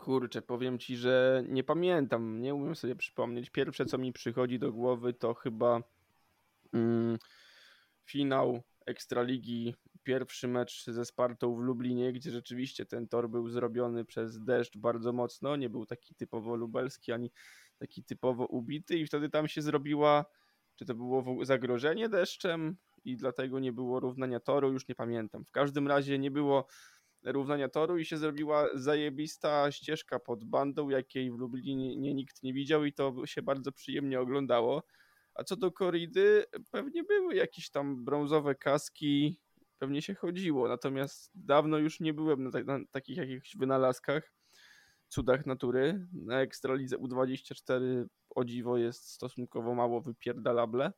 Kurczę, 0.02 0.42
powiem 0.42 0.78
ci, 0.78 0.96
że 0.96 1.44
nie 1.48 1.64
pamiętam, 1.64 2.40
nie 2.40 2.54
umiem 2.54 2.76
sobie 2.76 2.96
przypomnieć. 2.96 3.50
Pierwsze, 3.50 3.86
co 3.86 3.98
mi 3.98 4.12
przychodzi 4.12 4.58
do 4.58 4.72
głowy, 4.72 5.12
to 5.12 5.34
chyba 5.34 5.82
mm, 6.72 7.18
finał 8.04 8.62
Ekstraligi, 8.86 9.74
pierwszy 10.02 10.48
mecz 10.48 10.84
ze 10.84 11.04
Spartą 11.04 11.56
w 11.56 11.58
Lublinie, 11.58 12.12
gdzie 12.12 12.30
rzeczywiście 12.30 12.86
ten 12.86 13.08
tor 13.08 13.30
był 13.30 13.48
zrobiony 13.48 14.04
przez 14.04 14.44
deszcz 14.44 14.76
bardzo 14.76 15.12
mocno. 15.12 15.56
Nie 15.56 15.70
był 15.70 15.86
taki 15.86 16.14
typowo 16.14 16.56
lubelski, 16.56 17.12
ani 17.12 17.30
taki 17.78 18.04
typowo 18.04 18.46
ubity, 18.46 18.98
i 18.98 19.06
wtedy 19.06 19.28
tam 19.30 19.48
się 19.48 19.62
zrobiła, 19.62 20.24
czy 20.76 20.84
to 20.84 20.94
było 20.94 21.44
zagrożenie 21.44 22.08
deszczem, 22.08 22.76
i 23.04 23.16
dlatego 23.16 23.58
nie 23.58 23.72
było 23.72 24.00
równania 24.00 24.40
toru, 24.40 24.72
już 24.72 24.88
nie 24.88 24.94
pamiętam. 24.94 25.44
W 25.44 25.50
każdym 25.50 25.88
razie 25.88 26.18
nie 26.18 26.30
było 26.30 26.66
równania 27.24 27.68
toru 27.68 27.98
i 27.98 28.04
się 28.04 28.16
zrobiła 28.16 28.68
zajebista 28.74 29.72
ścieżka 29.72 30.18
pod 30.18 30.44
bandą, 30.44 30.88
jakiej 30.88 31.30
w 31.30 31.38
Lublinie 31.38 31.96
nie, 31.96 32.14
nikt 32.14 32.42
nie 32.42 32.52
widział 32.52 32.84
i 32.84 32.92
to 32.92 33.26
się 33.26 33.42
bardzo 33.42 33.72
przyjemnie 33.72 34.20
oglądało. 34.20 34.82
A 35.34 35.44
co 35.44 35.56
do 35.56 35.72
koridy, 35.72 36.44
pewnie 36.70 37.04
były 37.04 37.34
jakieś 37.34 37.70
tam 37.70 38.04
brązowe 38.04 38.54
kaski, 38.54 39.40
pewnie 39.78 40.02
się 40.02 40.14
chodziło, 40.14 40.68
natomiast 40.68 41.30
dawno 41.34 41.78
już 41.78 42.00
nie 42.00 42.14
byłem 42.14 42.44
na, 42.44 42.50
na 42.64 42.78
takich 42.90 43.16
jakichś 43.16 43.56
wynalazkach, 43.56 44.32
cudach 45.08 45.46
natury. 45.46 46.06
Na 46.12 46.40
Ekstralidze 46.40 46.96
U24 46.96 48.04
o 48.30 48.44
dziwo 48.44 48.78
jest 48.78 49.08
stosunkowo 49.08 49.74
mało 49.74 50.00
wypierdalable. 50.00 50.92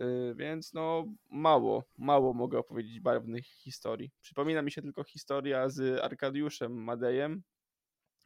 Yy, 0.00 0.34
Więc 0.34 0.72
no 0.72 1.04
mało, 1.30 1.84
mało 1.98 2.34
mogę 2.34 2.58
opowiedzieć 2.58 3.00
barwnych 3.00 3.46
historii. 3.46 4.10
Przypomina 4.20 4.62
mi 4.62 4.70
się 4.72 4.82
tylko 4.82 5.04
historia 5.04 5.68
z 5.68 6.00
Arkadiuszem 6.04 6.72
Madejem, 6.84 7.42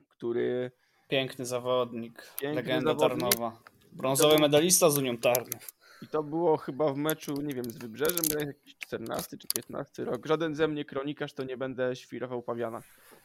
który 0.08 0.70
Piękny 1.08 1.46
zawodnik, 1.46 2.34
Piękny 2.40 2.62
legenda 2.62 2.90
zawodnik. 2.94 3.30
Tarnowa. 3.30 3.62
Brązowy 3.92 4.38
medalista 4.38 4.90
z 4.90 4.98
Unią 4.98 5.16
Tarnów. 5.16 5.74
i 6.02 6.06
to 6.08 6.22
było 6.22 6.56
chyba 6.56 6.92
w 6.92 6.96
meczu, 6.96 7.34
nie 7.42 7.54
wiem, 7.54 7.64
z 7.64 7.78
Wybrzeżem, 7.78 8.46
jakiś 8.46 8.76
14 8.76 9.38
czy 9.38 9.48
15 9.48 10.04
rok. 10.04 10.26
Żaden 10.26 10.54
ze 10.54 10.68
mnie 10.68 10.84
kronikarz 10.84 11.32
to 11.32 11.44
nie 11.44 11.56
będę 11.56 11.96
świrował 11.96 12.42
pawiana. 12.42 12.82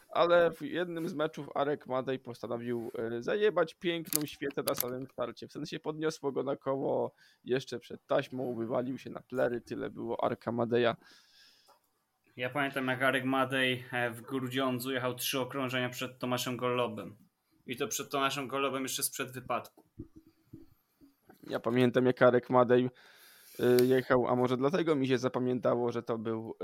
Ale 0.09 0.51
w 0.51 0.61
jednym 0.61 1.09
z 1.09 1.13
meczów 1.13 1.49
Arek 1.55 1.87
Madej 1.87 2.19
postanowił 2.19 2.91
e, 2.97 3.23
zajebać 3.23 3.73
piękną 3.73 4.25
świetę 4.25 4.63
na 4.63 4.75
samym 4.75 5.07
starcie. 5.07 5.47
W 5.47 5.51
sensie 5.51 5.79
podniosło 5.79 6.31
go 6.31 6.43
na 6.43 6.55
koło 6.55 7.13
jeszcze 7.43 7.79
przed 7.79 8.05
taśmą, 8.05 8.55
wywalił 8.55 8.97
się 8.97 9.09
na 9.09 9.21
plery, 9.21 9.61
tyle 9.61 9.89
było 9.89 10.23
Arka 10.23 10.51
Madeja. 10.51 10.95
Ja 12.37 12.49
pamiętam 12.49 12.87
jak 12.87 13.01
Arek 13.01 13.25
Madej 13.25 13.85
e, 13.91 14.11
w 14.11 14.21
Grudziądzu 14.21 14.91
jechał 14.91 15.15
trzy 15.15 15.39
okrążenia 15.39 15.89
przed 15.89 16.19
Tomaszem 16.19 16.57
Golobem. 16.57 17.17
I 17.67 17.77
to 17.77 17.87
przed 17.87 18.11
Tomaszem 18.11 18.47
Golobem 18.47 18.83
jeszcze 18.83 19.03
sprzed 19.03 19.31
wypadku. 19.31 19.83
Ja 21.49 21.59
pamiętam 21.59 22.05
jak 22.05 22.21
Arek 22.21 22.49
Madej 22.49 22.89
jechał, 23.85 24.27
a 24.27 24.35
może 24.35 24.57
dlatego 24.57 24.95
mi 24.95 25.07
się 25.07 25.17
zapamiętało, 25.17 25.91
że 25.91 26.03
to, 26.03 26.17
był, 26.17 26.55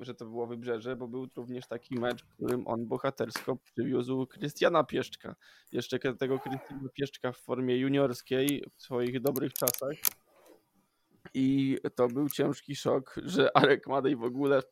y, 0.00 0.04
że 0.04 0.14
to 0.14 0.24
było 0.24 0.46
Wybrzeże, 0.46 0.96
bo 0.96 1.08
był 1.08 1.28
również 1.36 1.66
taki 1.66 1.94
mecz, 1.94 2.24
w 2.24 2.28
którym 2.28 2.66
on 2.66 2.86
bohatersko 2.86 3.56
przywiózł 3.56 4.26
Krystiana 4.26 4.84
Pieszczka. 4.84 5.34
Jeszcze 5.72 5.98
tego 5.98 6.38
Krystiana 6.38 6.88
Pieszczka 6.94 7.32
w 7.32 7.38
formie 7.38 7.76
juniorskiej 7.76 8.64
w 8.76 8.82
swoich 8.82 9.20
dobrych 9.20 9.52
czasach. 9.52 9.96
I 11.34 11.78
to 11.94 12.08
był 12.08 12.28
ciężki 12.28 12.76
szok, 12.76 13.14
że 13.24 13.56
Arek 13.56 13.86
Madej 13.86 14.16
w 14.16 14.24
ogóle 14.24 14.62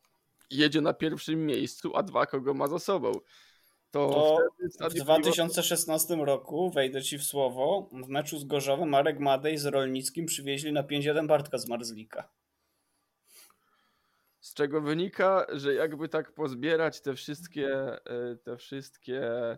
jedzie 0.51 0.81
na 0.81 0.93
pierwszym 0.93 1.45
miejscu, 1.45 1.95
a 1.95 2.03
dwa 2.03 2.25
kogo 2.25 2.53
ma 2.53 2.67
za 2.67 2.79
sobą. 2.79 3.11
To, 3.91 4.37
w 4.69 4.73
Stadion 4.73 5.05
2016 5.05 6.15
roku, 6.15 6.69
wejdę 6.69 7.01
ci 7.01 7.17
w 7.17 7.23
słowo, 7.23 7.89
w 8.03 8.07
meczu 8.07 8.39
z 8.39 8.43
Gorzowem 8.43 8.89
Marek 8.89 9.19
Madej 9.19 9.57
z 9.57 9.65
Rolnickim 9.65 10.25
przywieźli 10.25 10.71
na 10.71 10.83
5-1 10.83 11.27
Bartka 11.27 11.57
z 11.57 11.67
Marzlika. 11.67 12.29
Z 14.39 14.53
czego 14.53 14.81
wynika, 14.81 15.45
że 15.53 15.73
jakby 15.73 16.09
tak 16.09 16.33
pozbierać 16.33 17.01
te 17.01 17.15
wszystkie, 17.15 17.69
e, 18.05 18.35
te 18.43 18.57
wszystkie 18.57 19.21
e, 19.23 19.57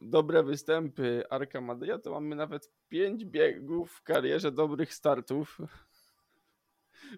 dobre 0.00 0.42
występy 0.42 1.24
Arka 1.30 1.60
Madeja, 1.60 1.98
to 1.98 2.10
mamy 2.10 2.36
nawet 2.36 2.70
pięć 2.88 3.24
biegów 3.24 3.92
w 3.92 4.02
karierze 4.02 4.52
dobrych 4.52 4.94
startów. 4.94 5.58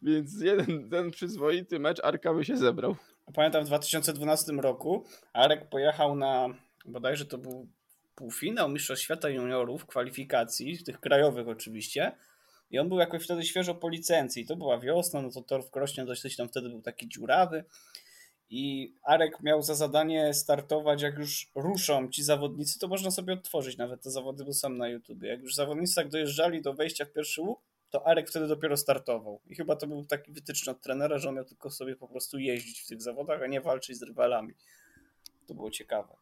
Więc 0.03 0.41
jeden 0.41 0.91
ten 0.91 1.11
przyzwoity 1.11 1.79
mecz 1.79 2.05
Arka 2.05 2.35
by 2.35 2.45
się 2.45 2.57
zebrał. 2.57 2.97
Pamiętam 3.35 3.65
w 3.65 3.67
2012 3.67 4.53
roku 4.53 5.05
Arek 5.33 5.69
pojechał 5.69 6.17
na, 6.17 6.49
bodajże 6.85 7.25
to 7.25 7.39
był 7.39 7.69
półfinał 8.15 8.69
Mistrzostw 8.69 9.05
Świata 9.05 9.29
Juniorów, 9.29 9.87
kwalifikacji, 9.87 10.85
tych 10.85 11.01
krajowych 11.01 11.49
oczywiście. 11.49 12.13
I 12.71 12.79
on 12.79 12.89
był 12.89 12.99
jakoś 12.99 13.25
wtedy 13.25 13.43
świeżo 13.43 13.75
po 13.75 13.89
licencji. 13.89 14.47
To 14.47 14.57
była 14.57 14.79
wiosna, 14.79 15.23
no 15.23 15.31
to 15.31 15.43
tor 15.43 15.65
w 15.65 15.71
Krośnie 15.71 16.05
dość 16.05 16.37
tam 16.37 16.49
wtedy 16.49 16.69
był 16.69 16.83
taki 16.83 17.09
dziurawy. 17.09 17.65
I 18.51 18.95
Arek 19.03 19.43
miał 19.43 19.63
za 19.63 19.75
zadanie 19.75 20.35
startować, 20.35 21.03
jak 21.03 21.19
już 21.19 21.51
ruszą 21.55 22.09
ci 22.09 22.23
zawodnicy, 22.23 22.79
to 22.79 22.89
można 22.89 23.11
sobie 23.11 23.33
odtworzyć 23.33 23.77
nawet 23.77 24.03
te 24.03 24.11
zawody, 24.11 24.45
bo 24.45 24.53
sam 24.53 24.79
na 24.79 24.89
YouTube. 24.89 25.23
Jak 25.23 25.41
już 25.41 25.55
zawodnicy 25.55 25.95
tak 25.95 26.09
dojeżdżali 26.09 26.63
do 26.63 26.75
wejścia 26.75 27.05
w 27.05 27.13
pierwszy 27.13 27.43
łuk, 27.43 27.61
to 27.93 28.07
Arek 28.07 28.31
wtedy 28.31 28.49
dopiero 28.49 28.77
startował. 28.77 29.41
I 29.47 29.55
chyba 29.55 29.77
to 29.77 29.87
był 29.87 30.05
taki 30.05 30.33
wytyczny 30.33 30.73
od 30.73 30.81
trenera, 30.81 31.19
że 31.19 31.29
on 31.29 31.35
miał 31.35 31.45
tylko 31.45 31.71
sobie 31.71 31.97
po 31.97 32.09
prostu 32.09 32.39
jeździć 32.39 32.81
w 32.81 32.87
tych 32.87 33.03
zawodach, 33.03 33.43
a 33.43 33.47
nie 33.47 33.61
walczyć 33.61 33.99
z 33.99 34.03
rywalami. 34.03 34.55
To 35.47 35.55
było 35.55 35.71
ciekawe. 35.71 36.17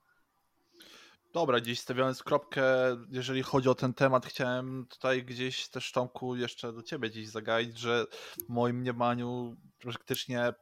Dobra, 1.32 1.60
gdzieś 1.60 1.80
stawiając 1.80 2.22
kropkę, 2.22 2.62
jeżeli 3.10 3.42
chodzi 3.42 3.68
o 3.68 3.74
ten 3.74 3.94
temat, 3.94 4.26
chciałem 4.26 4.86
tutaj 4.90 5.24
gdzieś 5.24 5.68
też 5.68 5.92
Tomku 5.92 6.36
jeszcze 6.36 6.72
do 6.72 6.82
ciebie 6.82 7.10
gdzieś 7.10 7.28
zagaić, 7.28 7.78
że 7.78 8.06
w 8.46 8.48
moim 8.48 8.76
mniemaniu 8.76 9.56
praktycznie 9.78 10.52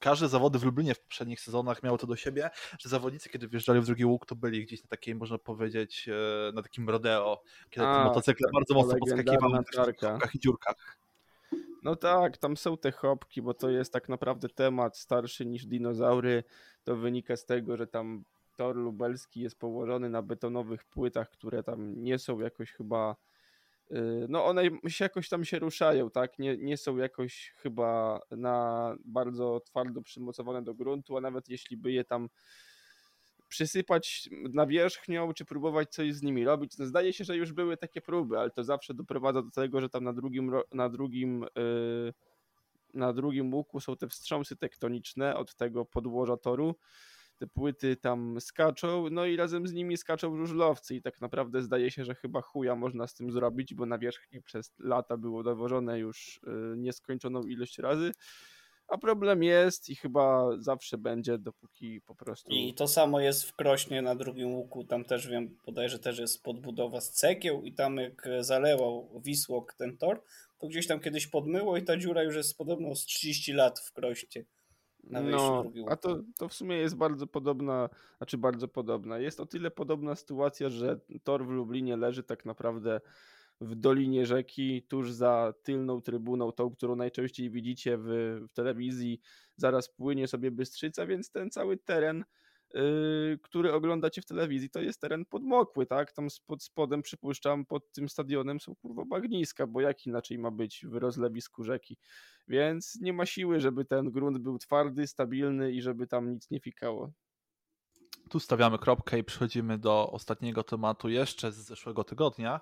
każde 0.00 0.28
zawody 0.28 0.58
w 0.58 0.64
Lublinie 0.64 0.94
w 0.94 1.00
poprzednich 1.00 1.40
sezonach 1.40 1.82
miało 1.82 1.98
to 1.98 2.06
do 2.06 2.16
siebie, 2.16 2.50
że 2.78 2.88
zawodnicy, 2.88 3.28
kiedy 3.28 3.48
wjeżdżali 3.48 3.80
w 3.80 3.86
drugi 3.86 4.04
łuk, 4.04 4.26
to 4.26 4.34
byli 4.34 4.66
gdzieś 4.66 4.82
na 4.82 4.88
takiej, 4.88 5.14
można 5.14 5.38
powiedzieć, 5.38 6.08
e, 6.08 6.52
na 6.52 6.62
takim 6.62 6.88
rodeo, 6.88 7.42
kiedy 7.70 7.86
A, 7.86 7.98
te 7.98 8.04
motocykle 8.04 8.48
bardzo 8.54 8.74
to 8.74 8.80
mocno 8.80 8.98
podskakiwały 8.98 9.58
tarka. 9.74 9.92
kropkach 9.92 10.34
i 10.34 10.38
dziurkach. 10.38 10.98
No 11.82 11.96
tak, 11.96 12.36
tam 12.38 12.56
są 12.56 12.76
te 12.76 12.92
chopki, 12.92 13.42
bo 13.42 13.54
to 13.54 13.70
jest 13.70 13.92
tak 13.92 14.08
naprawdę 14.08 14.48
temat 14.48 14.98
starszy 14.98 15.46
niż 15.46 15.66
dinozaury. 15.66 16.44
To 16.84 16.96
wynika 16.96 17.36
z 17.36 17.44
tego, 17.44 17.76
że 17.76 17.86
tam 17.86 18.24
tor 18.56 18.76
lubelski 18.76 19.40
jest 19.40 19.58
położony 19.58 20.10
na 20.10 20.22
betonowych 20.22 20.84
płytach, 20.84 21.30
które 21.30 21.62
tam 21.62 22.02
nie 22.02 22.18
są 22.18 22.40
jakoś 22.40 22.72
chyba. 22.72 23.16
Y, 23.90 24.26
No 24.28 24.44
one 24.44 24.62
się 24.88 25.04
jakoś 25.04 25.28
tam 25.28 25.44
się 25.44 25.58
ruszają, 25.58 26.10
tak? 26.10 26.38
Nie, 26.38 26.56
nie 26.56 26.76
są 26.76 26.96
jakoś 26.96 27.52
chyba 27.56 28.20
na 28.30 28.96
bardzo 29.04 29.60
twardo 29.60 30.02
przymocowane 30.02 30.62
do 30.62 30.74
gruntu, 30.74 31.16
a 31.16 31.20
nawet 31.20 31.48
jeśli 31.48 31.76
by 31.76 31.92
je 31.92 32.04
tam 32.04 32.28
przysypać 33.48 34.28
nawierzchnią, 34.52 35.32
czy 35.32 35.44
próbować 35.44 35.90
coś 35.94 36.14
z 36.14 36.22
nimi 36.22 36.44
robić. 36.44 36.78
No 36.78 36.86
zdaje 36.86 37.12
się, 37.12 37.24
że 37.24 37.36
już 37.36 37.52
były 37.52 37.76
takie 37.76 38.00
próby, 38.00 38.38
ale 38.38 38.50
to 38.50 38.64
zawsze 38.64 38.94
doprowadza 38.94 39.42
do 39.42 39.50
tego, 39.50 39.80
że 39.80 39.88
tam 39.88 40.04
na 40.04 40.12
drugim, 40.12 40.52
na 40.72 40.88
drugim, 40.88 41.46
yy, 41.56 42.12
na 42.94 43.12
drugim 43.12 43.54
łuku 43.54 43.80
są 43.80 43.96
te 43.96 44.08
wstrząsy 44.08 44.56
tektoniczne 44.56 45.36
od 45.36 45.54
tego 45.54 45.84
podłoża 45.84 46.36
toru. 46.36 46.74
Te 47.38 47.46
płyty 47.46 47.96
tam 47.96 48.40
skaczą, 48.40 49.10
no 49.10 49.26
i 49.26 49.36
razem 49.36 49.66
z 49.66 49.72
nimi 49.72 49.96
skaczą 49.96 50.36
żużlowcy 50.36 50.94
i 50.94 51.02
tak 51.02 51.20
naprawdę 51.20 51.62
zdaje 51.62 51.90
się, 51.90 52.04
że 52.04 52.14
chyba 52.14 52.40
chuja 52.40 52.76
można 52.76 53.06
z 53.06 53.14
tym 53.14 53.32
zrobić, 53.32 53.74
bo 53.74 53.86
nawierzchni 53.86 54.42
przez 54.42 54.72
lata 54.78 55.16
było 55.16 55.42
dowożone 55.42 55.98
już 55.98 56.40
yy, 56.46 56.74
nieskończoną 56.76 57.42
ilość 57.42 57.78
razy. 57.78 58.12
A 58.88 58.98
problem 58.98 59.42
jest 59.42 59.88
i 59.88 59.96
chyba 59.96 60.48
zawsze 60.58 60.98
będzie, 60.98 61.38
dopóki 61.38 62.00
po 62.00 62.14
prostu. 62.14 62.52
I 62.52 62.74
to 62.74 62.88
samo 62.88 63.20
jest 63.20 63.44
w 63.44 63.54
Krośnie 63.54 64.02
na 64.02 64.14
drugim 64.14 64.54
łuku. 64.54 64.84
Tam 64.84 65.04
też 65.04 65.28
wiem, 65.28 65.58
bodajże 65.66 65.98
też 65.98 66.18
jest 66.18 66.42
podbudowa 66.42 67.00
z 67.00 67.10
cegieł 67.10 67.62
i 67.62 67.72
tam 67.72 67.96
jak 67.96 68.28
zalewał 68.40 69.20
Wisłok 69.24 69.74
ten 69.74 69.96
tor, 69.96 70.22
to 70.58 70.66
gdzieś 70.66 70.86
tam 70.86 71.00
kiedyś 71.00 71.26
podmyło 71.26 71.76
i 71.76 71.84
ta 71.84 71.96
dziura 71.96 72.22
już 72.22 72.36
jest 72.36 72.58
podobno 72.58 72.94
z 72.94 73.04
30 73.04 73.52
lat 73.52 73.80
w 73.80 73.92
Kroście. 73.92 74.44
No, 75.10 75.64
a 75.88 75.96
to, 75.96 76.22
to 76.38 76.48
w 76.48 76.54
sumie 76.54 76.76
jest 76.76 76.96
bardzo 76.96 77.26
podobna, 77.26 77.88
znaczy 78.16 78.38
bardzo 78.38 78.68
podobna. 78.68 79.18
Jest 79.18 79.40
o 79.40 79.46
tyle 79.46 79.70
podobna 79.70 80.14
sytuacja, 80.14 80.70
że 80.70 81.00
tor 81.22 81.46
w 81.46 81.50
Lublinie 81.50 81.96
leży 81.96 82.22
tak 82.22 82.44
naprawdę 82.44 83.00
w 83.60 83.74
dolinie 83.74 84.26
rzeki, 84.26 84.82
tuż 84.82 85.12
za 85.12 85.54
tylną 85.62 86.00
trybuną, 86.00 86.52
tą, 86.52 86.70
którą 86.70 86.96
najczęściej 86.96 87.50
widzicie 87.50 87.98
w, 87.98 88.06
w 88.50 88.52
telewizji. 88.52 89.20
Zaraz 89.56 89.88
płynie 89.88 90.28
sobie 90.28 90.50
Bystrzyca, 90.50 91.06
więc 91.06 91.30
ten 91.30 91.50
cały 91.50 91.76
teren, 91.76 92.24
yy, 92.74 93.38
który 93.42 93.72
oglądacie 93.72 94.22
w 94.22 94.26
telewizji, 94.26 94.70
to 94.70 94.80
jest 94.80 95.00
teren 95.00 95.24
podmokły, 95.24 95.86
tak? 95.86 96.12
Tam 96.12 96.28
pod 96.46 96.62
spodem, 96.62 97.02
przypuszczam, 97.02 97.66
pod 97.66 97.92
tym 97.92 98.08
stadionem 98.08 98.60
są 98.60 98.74
kurwa 98.74 99.04
bagniska, 99.04 99.66
bo 99.66 99.80
jak 99.80 100.06
inaczej 100.06 100.38
ma 100.38 100.50
być 100.50 100.86
w 100.86 100.94
rozlewisku 100.94 101.64
rzeki? 101.64 101.96
Więc 102.48 102.98
nie 103.00 103.12
ma 103.12 103.26
siły, 103.26 103.60
żeby 103.60 103.84
ten 103.84 104.10
grunt 104.10 104.38
był 104.38 104.58
twardy, 104.58 105.06
stabilny 105.06 105.72
i 105.72 105.82
żeby 105.82 106.06
tam 106.06 106.32
nic 106.32 106.50
nie 106.50 106.60
fikało. 106.60 107.12
Tu 108.30 108.40
stawiamy 108.40 108.78
kropkę 108.78 109.18
i 109.18 109.24
przechodzimy 109.24 109.78
do 109.78 110.10
ostatniego 110.10 110.62
tematu 110.62 111.08
jeszcze 111.08 111.52
z 111.52 111.56
zeszłego 111.56 112.04
tygodnia. 112.04 112.60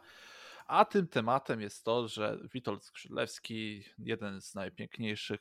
A 0.66 0.84
tym 0.84 1.08
tematem 1.08 1.60
jest 1.60 1.84
to, 1.84 2.08
że 2.08 2.38
Witold 2.52 2.84
Skrzydlewski, 2.84 3.84
jeden 3.98 4.40
z 4.40 4.54
najpiękniejszych 4.54 5.40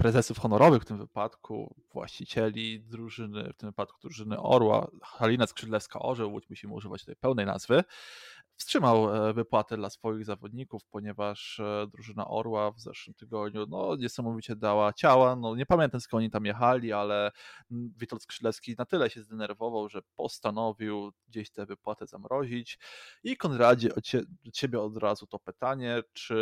prezesów 0.00 0.38
honorowych 0.38 0.82
w 0.82 0.84
tym 0.84 0.98
wypadku, 0.98 1.74
właścicieli 1.92 2.80
drużyny, 2.80 3.52
w 3.52 3.56
tym 3.56 3.68
wypadku 3.68 3.98
drużyny 4.00 4.40
Orła, 4.40 4.90
Halina 5.02 5.44
Skrzydlewska-Orzeł, 5.44 6.30
Łódź 6.32 6.50
musimy 6.50 6.74
używać 6.74 7.04
tej 7.04 7.16
pełnej 7.16 7.46
nazwy, 7.46 7.84
wstrzymał 8.60 9.28
e, 9.28 9.32
wypłatę 9.32 9.76
dla 9.76 9.90
swoich 9.90 10.24
zawodników, 10.24 10.82
ponieważ 10.90 11.60
e, 11.60 11.86
drużyna 11.92 12.28
Orła 12.28 12.70
w 12.70 12.80
zeszłym 12.80 13.14
tygodniu 13.14 13.66
no, 13.66 13.96
niesamowicie 13.96 14.56
dała 14.56 14.92
ciała. 14.92 15.36
No, 15.36 15.56
nie 15.56 15.66
pamiętam 15.66 16.00
skąd 16.00 16.20
oni 16.20 16.30
tam 16.30 16.44
jechali, 16.44 16.92
ale 16.92 17.30
mm, 17.70 17.92
Witold 17.96 18.22
Skrzydlewski 18.22 18.74
na 18.78 18.84
tyle 18.84 19.10
się 19.10 19.22
zdenerwował, 19.22 19.88
że 19.88 20.02
postanowił 20.16 21.12
gdzieś 21.28 21.50
tę 21.50 21.66
wypłatę 21.66 22.06
zamrozić. 22.06 22.78
I 23.24 23.36
Konradzie, 23.36 23.94
o 23.94 24.00
cie, 24.00 24.20
do 24.44 24.50
ciebie 24.50 24.80
od 24.80 24.96
razu 24.96 25.26
to 25.26 25.38
pytanie, 25.38 26.02
czy 26.12 26.34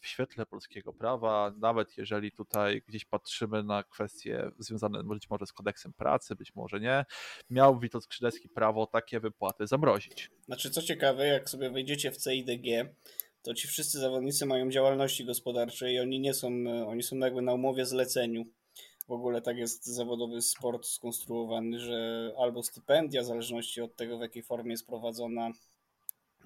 w 0.00 0.06
świetle 0.06 0.46
polskiego 0.46 0.92
prawa, 0.92 1.52
nawet 1.56 1.96
jeżeli 1.96 2.32
tutaj 2.32 2.82
gdzieś 2.88 3.04
patrzymy 3.04 3.62
na 3.62 3.82
kwestie 3.82 4.50
związane 4.58 5.04
być 5.04 5.30
może 5.30 5.46
z 5.46 5.52
kodeksem 5.52 5.92
pracy, 5.92 6.36
być 6.36 6.54
może 6.54 6.80
nie, 6.80 7.04
miał 7.50 7.78
Witold 7.78 8.04
Skrzydlewski 8.04 8.48
prawo 8.48 8.86
takie 8.86 9.20
wypłaty 9.20 9.66
zamrozić. 9.66 10.30
Znaczy, 10.46 10.70
co 10.70 10.82
ciekawe, 10.82 11.26
jak 11.26 11.50
sobie 11.50 11.59
wejdziecie 11.70 12.10
w 12.10 12.16
CIDG, 12.16 12.94
to 13.42 13.54
ci 13.54 13.68
wszyscy 13.68 13.98
zawodnicy 13.98 14.46
mają 14.46 14.70
działalności 14.70 15.24
gospodarcze 15.24 15.92
i 15.92 16.00
oni 16.00 16.20
nie 16.20 16.34
są, 16.34 16.48
oni 16.86 17.02
są 17.02 17.16
jakby 17.16 17.42
na 17.42 17.54
umowie 17.54 17.86
zleceniu. 17.86 18.44
W 19.08 19.12
ogóle 19.12 19.42
tak 19.42 19.56
jest 19.56 19.86
zawodowy 19.86 20.42
sport 20.42 20.86
skonstruowany, 20.86 21.80
że 21.80 22.30
albo 22.38 22.62
stypendia, 22.62 23.22
w 23.22 23.24
zależności 23.24 23.80
od 23.80 23.96
tego, 23.96 24.18
w 24.18 24.20
jakiej 24.20 24.42
formie 24.42 24.70
jest 24.70 24.86
prowadzona 24.86 25.50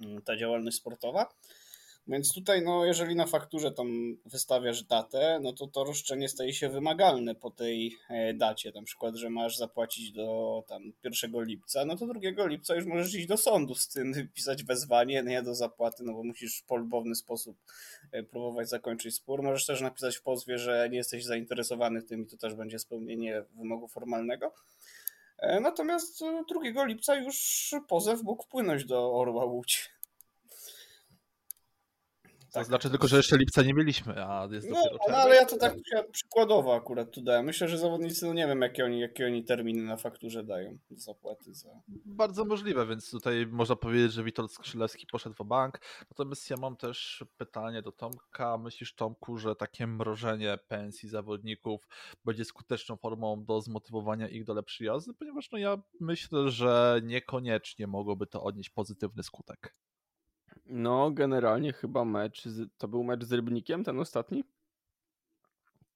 mm, 0.01 0.21
ta 0.21 0.37
działalność 0.37 0.77
sportowa. 0.77 1.33
Więc 2.07 2.33
tutaj, 2.33 2.61
no, 2.61 2.85
jeżeli 2.85 3.15
na 3.15 3.25
fakturze 3.25 3.71
tam 3.71 4.17
wystawiasz 4.25 4.83
datę, 4.83 5.39
no 5.41 5.53
to 5.53 5.67
to 5.67 5.83
roszczenie 5.83 6.29
staje 6.29 6.53
się 6.53 6.69
wymagalne 6.69 7.35
po 7.35 7.51
tej 7.51 7.97
e, 8.09 8.33
dacie. 8.33 8.71
Na 8.75 8.83
przykład, 8.83 9.15
że 9.15 9.29
masz 9.29 9.57
zapłacić 9.57 10.11
do 10.11 10.63
tam 10.67 10.83
1 11.03 11.43
lipca, 11.43 11.85
no 11.85 11.95
to 11.95 12.07
2 12.07 12.45
lipca 12.45 12.75
już 12.75 12.85
możesz 12.85 13.15
iść 13.15 13.27
do 13.27 13.37
sądu 13.37 13.75
z 13.75 13.87
tym, 13.87 14.13
pisać 14.35 14.63
wezwanie, 14.63 15.23
nie 15.23 15.41
do 15.41 15.55
zapłaty, 15.55 16.03
no 16.03 16.13
bo 16.13 16.23
musisz 16.23 16.59
w 16.59 16.65
polubowny 16.65 17.15
sposób 17.15 17.57
e, 18.11 18.23
próbować 18.23 18.69
zakończyć 18.69 19.15
spór. 19.15 19.43
Możesz 19.43 19.65
też 19.65 19.81
napisać 19.81 20.17
w 20.17 20.21
pozwie, 20.21 20.57
że 20.57 20.87
nie 20.91 20.97
jesteś 20.97 21.25
zainteresowany 21.25 22.01
tym 22.01 22.23
i 22.23 22.25
to 22.25 22.37
też 22.37 22.55
będzie 22.55 22.79
spełnienie 22.79 23.43
wymogu 23.55 23.87
formalnego. 23.87 24.53
E, 25.37 25.59
Natomiast 25.59 26.21
e, 26.21 26.43
2 26.73 26.85
lipca 26.85 27.15
już 27.15 27.71
pozew 27.87 28.23
mógł 28.23 28.43
wpłynąć 28.43 28.85
do 28.85 29.13
Orła 29.13 29.45
Łódź. 29.45 29.94
To 32.55 32.59
Tak. 32.59 32.67
znaczy 32.67 32.89
tylko, 32.89 33.07
że 33.07 33.17
jeszcze 33.17 33.37
lipca 33.37 33.63
nie 33.63 33.73
mieliśmy, 33.73 34.25
a 34.25 34.47
jest 34.51 34.69
No, 34.69 34.83
dopiero 34.83 34.97
no 35.09 35.17
ale 35.17 35.35
ja 35.35 35.45
to 35.45 35.57
tak 35.57 35.73
przykładowo 36.11 36.75
akurat 36.75 37.11
tu 37.11 37.21
dałem. 37.21 37.45
Myślę, 37.45 37.67
że 37.67 37.77
zawodnicy, 37.77 38.25
no 38.25 38.33
nie 38.33 38.47
wiem, 38.47 38.61
jakie 38.61 38.85
oni, 38.85 38.99
jakie 38.99 39.25
oni 39.25 39.43
terminy 39.43 39.83
na 39.83 39.97
fakturze 39.97 40.43
dają 40.43 40.77
do 40.89 40.97
zapłaty 40.97 41.53
za. 41.53 41.69
Bardzo 42.05 42.45
możliwe, 42.45 42.85
więc 42.85 43.11
tutaj 43.11 43.47
można 43.47 43.75
powiedzieć, 43.75 44.13
że 44.13 44.23
Witold 44.23 44.51
Skrzylewski 44.51 45.07
poszedł 45.07 45.35
w 45.43 45.47
bank. 45.47 45.79
Natomiast 46.09 46.49
ja 46.49 46.57
mam 46.57 46.77
też 46.77 47.23
pytanie 47.37 47.81
do 47.81 47.91
Tomka. 47.91 48.57
Myślisz, 48.57 48.95
Tomku, 48.95 49.37
że 49.37 49.55
takie 49.55 49.87
mrożenie 49.87 50.57
pensji 50.67 51.09
zawodników 51.09 51.87
będzie 52.25 52.45
skuteczną 52.45 52.97
formą 52.97 53.45
do 53.45 53.61
zmotywowania 53.61 54.27
ich 54.27 54.43
do 54.43 54.53
lepszej 54.53 54.87
jazdy? 54.87 55.13
Ponieważ 55.13 55.51
no 55.51 55.57
ja 55.57 55.77
myślę, 55.99 56.49
że 56.49 57.01
niekoniecznie 57.03 57.87
mogłoby 57.87 58.27
to 58.27 58.43
odnieść 58.43 58.69
pozytywny 58.69 59.23
skutek. 59.23 59.75
No, 60.65 61.11
generalnie 61.11 61.73
chyba 61.73 62.05
mecz. 62.05 62.45
Z, 62.45 62.69
to 62.77 62.87
był 62.87 63.03
mecz 63.03 63.23
z 63.23 63.31
Rybnikiem, 63.33 63.83
ten 63.83 63.99
ostatni? 63.99 64.43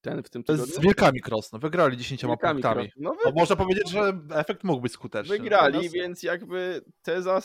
Ten 0.00 0.22
w 0.22 0.30
tym 0.30 0.44
tygodniu? 0.44 0.74
z 0.74 0.80
Wielkami 0.80 1.20
Krosno. 1.20 1.58
Wygrali 1.58 1.96
10 1.96 2.22
Wilkami 2.24 2.62
punktami. 2.62 2.90
No, 2.96 3.16
No, 3.24 3.32
można 3.32 3.56
powiedzieć, 3.56 3.90
że 3.90 4.18
efekt 4.34 4.64
mógł 4.64 4.80
być 4.82 4.92
skuteczny. 4.92 5.38
Wygrali, 5.38 5.72
Natomiast- 5.74 5.94
więc 5.94 6.22
jakby 6.22 6.84
teza, 7.02 7.38
y, 7.38 7.42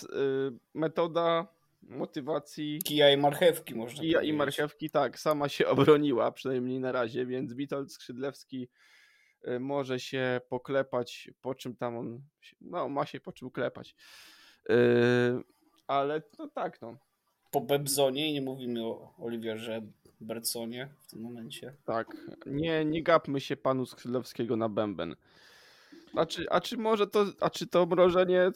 metoda 0.74 1.48
motywacji 1.82 2.80
Kija 2.84 3.10
i 3.12 3.18
marchewki 3.18 3.76
można 3.76 4.02
kija 4.02 4.12
i 4.12 4.14
powiedzieć. 4.22 4.38
marchewki, 4.38 4.90
tak, 4.90 5.20
sama 5.20 5.50
się 5.50 5.68
obroniła, 5.98 6.32
przynajmniej 6.32 6.80
na 6.80 6.92
razie, 6.92 7.26
więc 7.26 7.54
Witold 7.54 7.92
Skrzydlewski 7.94 8.70
y, 9.48 9.60
może 9.60 10.00
się 10.00 10.42
poklepać, 10.50 11.30
po 11.42 11.56
czym 11.56 11.76
tam 11.76 11.98
on, 11.98 12.22
no 12.62 12.90
ma 12.90 13.06
się 13.06 13.20
po 13.20 13.32
czym 13.32 13.52
klepać. 13.52 13.96
Y, 14.70 14.76
ale 15.88 16.22
no 16.40 16.48
tak, 16.48 16.82
no, 16.82 16.98
Po 17.56 17.62
Bebzonie 17.62 18.30
i 18.30 18.34
nie 18.34 18.42
mówimy 18.42 18.86
o 18.86 19.14
Oliwierze 19.20 19.82
Bertsonie 20.22 20.90
w 21.02 21.08
tym 21.08 21.22
momencie. 21.22 21.74
tak. 21.86 22.46
Nie, 22.46 22.86
nie 22.86 23.04
gapmy 23.04 23.42
się 23.42 23.58
panu 23.58 23.86
Skrzydlewskiego 23.86 24.56
na 24.56 24.70
bęben. 24.70 25.16
A 26.16 26.26
czy, 26.26 26.50
a 26.50 26.62
czy 26.62 26.78
może 26.78 27.08
to, 27.08 27.26
a 27.40 27.50
czy 27.50 27.68
to 27.68 27.86
mrożenie, 27.86 28.52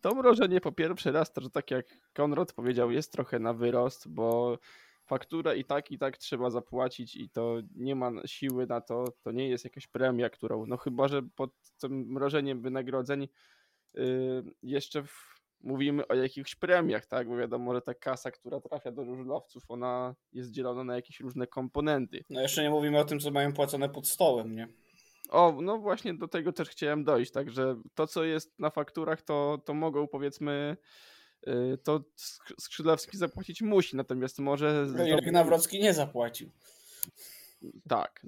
to 0.00 0.14
mrożenie 0.14 0.60
po 0.60 0.72
pierwszy 0.72 1.12
raz, 1.12 1.32
to 1.32 1.50
tak 1.50 1.70
jak 1.70 1.86
Konrad 2.12 2.52
powiedział, 2.52 2.90
jest 2.90 3.12
trochę 3.12 3.38
na 3.38 3.54
wyrost, 3.54 4.08
bo 4.08 4.58
fakturę 5.06 5.56
i 5.56 5.64
tak, 5.64 5.90
i 5.90 5.98
tak 5.98 6.16
trzeba 6.18 6.50
zapłacić 6.50 7.16
i 7.16 7.30
to 7.30 7.56
nie 7.76 7.94
ma 7.96 8.10
siły 8.26 8.66
na 8.66 8.80
to, 8.80 9.04
to 9.22 9.32
nie 9.32 9.48
jest 9.48 9.64
jakaś 9.64 9.86
premia, 9.86 10.30
którą, 10.30 10.66
no 10.66 10.76
chyba, 10.76 11.08
że 11.08 11.22
pod 11.22 11.50
tym 11.80 11.92
mrożeniem 11.92 12.60
wynagrodzeń 12.60 13.28
yy, 13.94 14.44
jeszcze 14.62 15.02
w, 15.02 15.33
mówimy 15.64 16.08
o 16.08 16.14
jakichś 16.14 16.54
premiach, 16.54 17.06
tak, 17.06 17.28
bo 17.28 17.36
wiadomo, 17.36 17.74
że 17.74 17.82
ta 17.82 17.94
kasa, 17.94 18.30
która 18.30 18.60
trafia 18.60 18.92
do 18.92 19.04
żużlowców, 19.04 19.62
ona 19.68 20.14
jest 20.32 20.50
dzielona 20.50 20.84
na 20.84 20.96
jakieś 20.96 21.20
różne 21.20 21.46
komponenty. 21.46 22.24
No 22.30 22.40
jeszcze 22.40 22.62
nie 22.62 22.70
mówimy 22.70 22.98
o 22.98 23.04
tym, 23.04 23.20
co 23.20 23.30
mają 23.30 23.52
płacone 23.52 23.88
pod 23.88 24.08
stołem, 24.08 24.56
nie? 24.56 24.68
O, 25.30 25.58
no 25.62 25.78
właśnie 25.78 26.14
do 26.14 26.28
tego 26.28 26.52
też 26.52 26.68
chciałem 26.68 27.04
dojść, 27.04 27.32
także 27.32 27.80
to, 27.94 28.06
co 28.06 28.24
jest 28.24 28.58
na 28.58 28.70
fakturach, 28.70 29.22
to, 29.22 29.62
to 29.64 29.74
mogą 29.74 30.08
powiedzmy, 30.08 30.76
yy, 31.46 31.78
to 31.84 31.98
Sk- 31.98 32.54
Skrzydlewski 32.60 33.18
zapłacić 33.18 33.62
musi, 33.62 33.96
natomiast 33.96 34.38
może... 34.38 34.86
No 34.96 35.06
Irek 35.06 35.32
Nawrocki 35.32 35.80
nie 35.80 35.94
zapłacił. 35.94 36.50
Tak. 37.88 38.26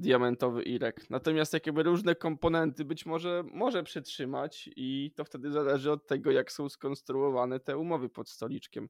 Diamentowy 0.00 0.62
Irek. 0.62 1.10
Natomiast 1.10 1.52
jakby 1.52 1.82
różne 1.82 2.14
komponenty 2.14 2.84
być 2.84 3.06
może 3.06 3.44
może 3.52 3.82
przytrzymać 3.82 4.70
i 4.76 5.12
to 5.16 5.24
wtedy 5.24 5.50
zależy 5.50 5.92
od 5.92 6.06
tego, 6.06 6.30
jak 6.30 6.52
są 6.52 6.68
skonstruowane 6.68 7.60
te 7.60 7.78
umowy 7.78 8.08
pod 8.08 8.28
stoliczkiem. 8.28 8.88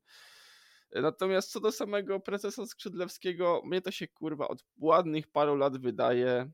Natomiast 0.94 1.50
co 1.50 1.60
do 1.60 1.72
samego 1.72 2.20
prezesa 2.20 2.66
Skrzydlewskiego, 2.66 3.62
mnie 3.64 3.80
to 3.80 3.90
się 3.90 4.08
kurwa 4.08 4.48
od 4.48 4.64
ładnych 4.78 5.26
paru 5.26 5.56
lat 5.56 5.76
wydaje, 5.76 6.50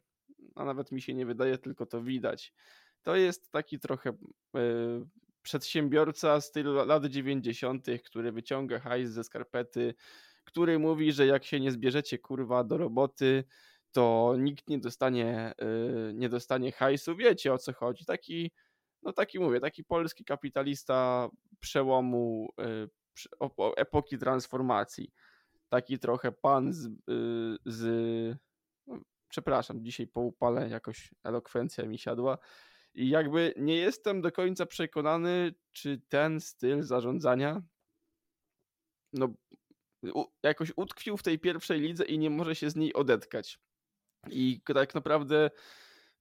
a 0.54 0.64
nawet 0.64 0.92
mi 0.92 1.02
się 1.02 1.14
nie 1.14 1.26
wydaje, 1.26 1.58
tylko 1.58 1.86
to 1.86 2.02
widać. 2.02 2.52
To 3.02 3.16
jest 3.16 3.50
taki 3.50 3.78
trochę 3.78 4.10
y, 4.10 4.14
przedsiębiorca 5.42 6.40
stylu 6.40 6.72
lat 6.86 7.06
90., 7.06 7.86
który 8.04 8.32
wyciąga 8.32 8.78
hajs 8.80 9.10
ze 9.10 9.24
skarpety, 9.24 9.94
który 10.44 10.78
mówi, 10.78 11.12
że 11.12 11.26
jak 11.26 11.44
się 11.44 11.60
nie 11.60 11.72
zbierzecie 11.72 12.18
kurwa 12.18 12.64
do 12.64 12.78
roboty, 12.78 13.44
to 13.94 14.34
nikt 14.38 14.68
nie 14.68 14.78
dostanie, 14.78 15.54
y, 15.62 16.14
nie 16.14 16.28
dostanie 16.28 16.72
hajsu. 16.72 17.16
Wiecie 17.16 17.52
o 17.52 17.58
co 17.58 17.72
chodzi. 17.72 18.04
Taki, 18.04 18.50
no 19.02 19.12
taki 19.12 19.38
mówię, 19.38 19.60
taki 19.60 19.84
polski 19.84 20.24
kapitalista 20.24 21.28
przełomu 21.60 22.48
y, 22.60 22.88
epoki 23.76 24.18
transformacji. 24.18 25.12
Taki 25.68 25.98
trochę 25.98 26.32
pan 26.32 26.72
z, 26.72 26.86
y, 26.86 26.90
z 27.66 28.38
no, 28.86 29.00
przepraszam, 29.28 29.84
dzisiaj 29.84 30.06
po 30.06 30.20
upale 30.20 30.68
jakoś 30.68 31.14
elokwencja 31.24 31.86
mi 31.86 31.98
siadła. 31.98 32.38
I 32.94 33.08
jakby 33.08 33.54
nie 33.56 33.76
jestem 33.76 34.20
do 34.20 34.32
końca 34.32 34.66
przekonany, 34.66 35.54
czy 35.72 36.00
ten 36.08 36.40
styl 36.40 36.82
zarządzania 36.82 37.62
no, 39.12 39.34
jakoś 40.42 40.72
utkwił 40.76 41.16
w 41.16 41.22
tej 41.22 41.38
pierwszej 41.38 41.80
lidze 41.80 42.04
i 42.04 42.18
nie 42.18 42.30
może 42.30 42.54
się 42.54 42.70
z 42.70 42.76
niej 42.76 42.94
odetkać. 42.94 43.58
I 44.30 44.60
tak 44.74 44.94
naprawdę 44.94 45.50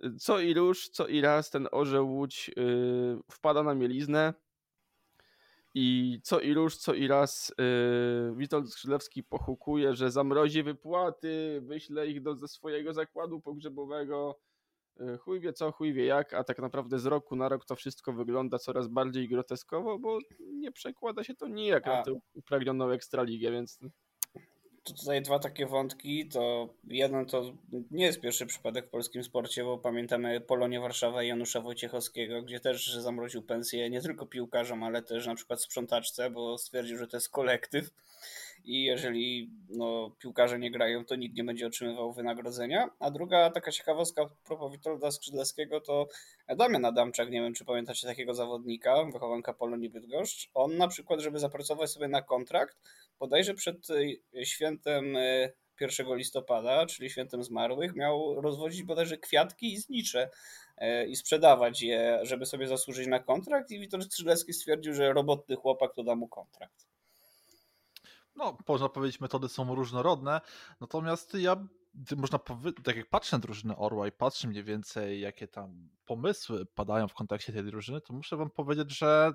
y, 0.05 0.15
co 0.15 0.39
i 0.39 0.53
róż, 0.53 0.89
co 0.89 1.07
i 1.07 1.21
raz 1.21 1.49
ten 1.49 1.67
orzeł 1.71 2.09
łódź 2.13 2.51
yy, 2.57 3.19
wpada 3.31 3.63
na 3.63 3.75
mieliznę. 3.75 4.33
I 5.75 6.19
co 6.23 6.39
i 6.39 6.53
róż, 6.53 6.77
co 6.77 6.93
i 6.93 7.07
raz 7.07 7.53
yy, 7.57 8.35
Witold 8.35 8.71
Skrzydlewski 8.71 9.23
pochukuje, 9.23 9.95
że 9.95 10.11
zamrozi 10.11 10.63
wypłaty, 10.63 11.61
wyśle 11.61 12.07
ich 12.07 12.21
do, 12.21 12.35
ze 12.35 12.47
swojego 12.47 12.93
zakładu 12.93 13.41
pogrzebowego, 13.41 14.39
yy, 14.99 15.17
chuj 15.17 15.39
wie 15.39 15.53
co, 15.53 15.71
chuj 15.71 15.93
wie 15.93 16.05
jak, 16.05 16.33
a 16.33 16.43
tak 16.43 16.59
naprawdę 16.59 16.99
z 16.99 17.05
roku 17.05 17.35
na 17.35 17.49
rok 17.49 17.65
to 17.65 17.75
wszystko 17.75 18.13
wygląda 18.13 18.59
coraz 18.59 18.87
bardziej 18.87 19.29
groteskowo, 19.29 19.99
bo 19.99 20.19
nie 20.39 20.71
przekłada 20.71 21.23
się 21.23 21.35
to 21.35 21.47
nijak 21.47 21.85
na 21.85 21.99
A. 21.99 22.03
tę 22.03 22.19
upragnioną 22.33 22.89
Ekstraligę, 22.89 23.51
więc 23.51 23.79
To 23.79 23.87
tutaj 24.83 25.21
dwa 25.21 25.39
takie 25.39 25.65
wątki. 25.65 26.27
To 26.27 26.69
jeden 26.87 27.25
to 27.25 27.43
nie 27.91 28.05
jest 28.05 28.21
pierwszy 28.21 28.45
przypadek 28.45 28.87
w 28.87 28.89
polskim 28.89 29.23
sporcie, 29.23 29.63
bo 29.63 29.77
pamiętamy 29.77 30.41
Polonię 30.41 30.79
Warszawa 30.79 31.23
i 31.23 31.27
Janusza 31.27 31.61
Wojciechowskiego, 31.61 32.41
gdzie 32.41 32.59
też 32.59 32.93
zamroził 32.93 33.41
pensję 33.41 33.89
nie 33.89 34.01
tylko 34.01 34.25
piłkarzom, 34.25 34.83
ale 34.83 35.01
też 35.01 35.27
na 35.27 35.35
przykład 35.35 35.61
sprzątaczce, 35.61 36.29
bo 36.29 36.57
stwierdził, 36.57 36.97
że 36.97 37.07
to 37.07 37.17
jest 37.17 37.29
kolektyw 37.29 37.89
i 38.65 38.83
jeżeli 38.83 39.49
no, 39.69 40.11
piłkarze 40.19 40.59
nie 40.59 40.71
grają, 40.71 41.05
to 41.05 41.15
nikt 41.15 41.35
nie 41.35 41.43
będzie 41.43 41.67
otrzymywał 41.67 42.13
wynagrodzenia. 42.13 42.89
A 42.99 43.11
druga 43.11 43.49
taka 43.49 43.71
ciekawostka 43.71 44.29
propos 44.45 44.71
Witolda 44.71 45.11
Skrzydlewskiego 45.11 45.81
to 45.81 46.07
Damian 46.57 46.85
Adamczak, 46.85 47.29
nie 47.29 47.41
wiem 47.41 47.53
czy 47.53 47.65
pamiętacie 47.65 48.07
takiego 48.07 48.33
zawodnika, 48.33 49.03
wychowanka 49.13 49.53
Polonii 49.53 49.89
Bydgoszcz. 49.89 50.49
On 50.53 50.77
na 50.77 50.87
przykład, 50.87 51.19
żeby 51.19 51.39
zapracować 51.39 51.91
sobie 51.91 52.07
na 52.07 52.21
kontrakt, 52.21 52.77
bodajże 53.23 53.53
przed 53.53 53.89
y, 53.89 54.45
świętem 54.45 55.15
y, 55.15 55.53
1 55.81 56.15
listopada, 56.15 56.85
czyli 56.85 57.09
świętem 57.09 57.43
zmarłych, 57.43 57.95
miał 57.95 58.41
rozwozić 58.41 58.83
bodajże 58.83 59.17
kwiatki 59.17 59.73
i 59.73 59.77
znicze 59.77 60.29
y, 60.81 61.07
i 61.07 61.15
sprzedawać 61.15 61.81
je, 61.81 62.19
żeby 62.23 62.45
sobie 62.45 62.67
zasłużyć 62.67 63.07
na 63.07 63.19
kontrakt 63.19 63.71
i 63.71 63.79
Witold 63.79 64.03
Skrzydlewski 64.03 64.53
stwierdził, 64.53 64.93
że 64.93 65.13
robotny 65.13 65.55
chłopak 65.55 65.93
to 65.95 66.03
da 66.03 66.15
mu 66.15 66.27
kontrakt. 66.27 66.87
no, 68.35 68.57
można 68.67 68.89
powiedzieć, 68.89 69.21
metody 69.21 69.49
są 69.49 69.75
różnorodne, 69.75 70.41
natomiast 70.81 71.33
ja, 71.33 71.67
można 72.17 72.39
powiedzieć, 72.39 72.83
tak 72.83 72.95
jak 72.95 73.09
patrzę 73.09 73.35
na 73.35 73.39
drużynę 73.39 73.77
Orła 73.77 74.07
i 74.07 74.11
patrzę 74.11 74.47
mniej 74.47 74.63
więcej, 74.63 75.21
jakie 75.21 75.47
tam 75.47 75.89
pomysły 76.05 76.65
padają 76.65 77.07
w 77.07 77.13
kontekście 77.13 77.53
tej 77.53 77.63
drużyny, 77.63 78.01
to 78.01 78.13
muszę 78.13 78.37
wam 78.37 78.49
powiedzieć, 78.49 78.97
że 78.97 79.33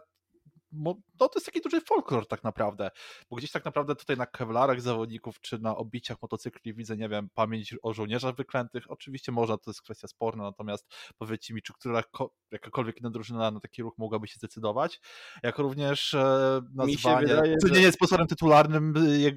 no, 0.73 0.95
to 1.19 1.31
jest 1.35 1.47
taki 1.47 1.61
duży 1.61 1.81
folklor 1.81 2.27
tak 2.29 2.45
naprawdę, 2.45 2.91
bo 3.31 3.37
gdzieś 3.37 3.51
tak 3.51 3.65
naprawdę 3.65 3.95
tutaj 3.97 4.17
na 4.17 4.27
kewlarach 4.27 4.81
zawodników, 4.81 5.41
czy 5.41 5.59
na 5.59 5.77
obiciach 5.77 6.17
motocykli 6.23 6.75
widzę, 6.75 6.97
nie 6.97 7.09
wiem, 7.09 7.29
pamięć 7.35 7.75
o 7.83 7.93
żołnierzach 7.93 8.35
wyklętych, 8.35 8.91
oczywiście 8.91 9.33
można, 9.33 9.59
to 9.59 9.71
jest 9.71 9.83
kwestia 9.83 10.09
sporna, 10.09 10.43
natomiast 10.43 10.87
powiedzcie 11.19 11.55
mi, 11.55 11.63
czy 11.63 11.73
która, 11.73 12.03
jakakolwiek 12.51 13.01
inna 13.01 13.11
drużyna 13.11 13.51
na 13.51 13.61
taki 13.61 13.83
ruch 13.83 13.99
mogłaby 13.99 14.29
się 14.29 14.35
zdecydować, 14.37 15.01
jak 15.43 15.59
również 15.59 16.15
e, 16.15 16.61
nazwanie, 16.75 17.27
wydaje, 17.27 17.57
że- 17.67 17.75
nie 17.75 17.81
jest 17.81 17.97
sponsorem 17.97 18.27
tytularnym 18.27 18.95
jak- 19.19 19.35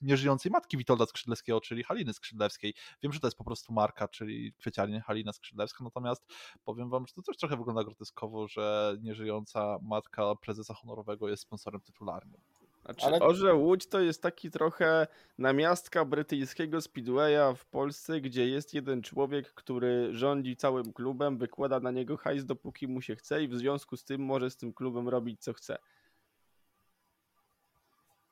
nieżyjącej 0.00 0.52
matki 0.52 0.76
Witolda 0.76 1.06
Skrzydlewskiego, 1.06 1.60
czyli 1.60 1.82
Haliny 1.84 2.12
Skrzydlewskiej. 2.12 2.74
Wiem, 3.02 3.12
że 3.12 3.20
to 3.20 3.26
jest 3.26 3.36
po 3.36 3.44
prostu 3.44 3.72
marka, 3.72 4.08
czyli 4.08 4.52
kwieciarnia 4.52 5.00
Halina 5.00 5.32
Skrzydlewska, 5.32 5.84
natomiast 5.84 6.26
powiem 6.64 6.90
wam, 6.90 7.06
że 7.06 7.14
to 7.14 7.22
też 7.22 7.36
trochę 7.36 7.56
wygląda 7.56 7.84
groteskowo, 7.84 8.48
że 8.48 8.96
nieżyjąca 9.00 9.78
matka 9.82 10.34
prezesa 10.34 10.71
honorowego 10.74 11.28
jest 11.28 11.42
sponsorem 11.42 11.80
tytularnym. 11.80 12.40
Znaczy, 12.84 13.06
Ale- 13.06 13.20
Orzeł 13.20 13.64
Łódź 13.64 13.86
to 13.86 14.00
jest 14.00 14.22
taki 14.22 14.50
trochę 14.50 15.06
namiastka 15.38 16.04
brytyjskiego 16.04 16.80
speedwaya 16.80 17.54
w 17.56 17.66
Polsce, 17.66 18.20
gdzie 18.20 18.48
jest 18.48 18.74
jeden 18.74 19.02
człowiek, 19.02 19.54
który 19.54 20.08
rządzi 20.12 20.56
całym 20.56 20.92
klubem, 20.92 21.38
wykłada 21.38 21.80
na 21.80 21.90
niego 21.90 22.16
hajs 22.16 22.44
dopóki 22.44 22.88
mu 22.88 23.00
się 23.00 23.16
chce 23.16 23.42
i 23.42 23.48
w 23.48 23.54
związku 23.54 23.96
z 23.96 24.04
tym 24.04 24.20
może 24.24 24.50
z 24.50 24.56
tym 24.56 24.72
klubem 24.72 25.08
robić 25.08 25.40
co 25.40 25.52
chce. 25.52 25.78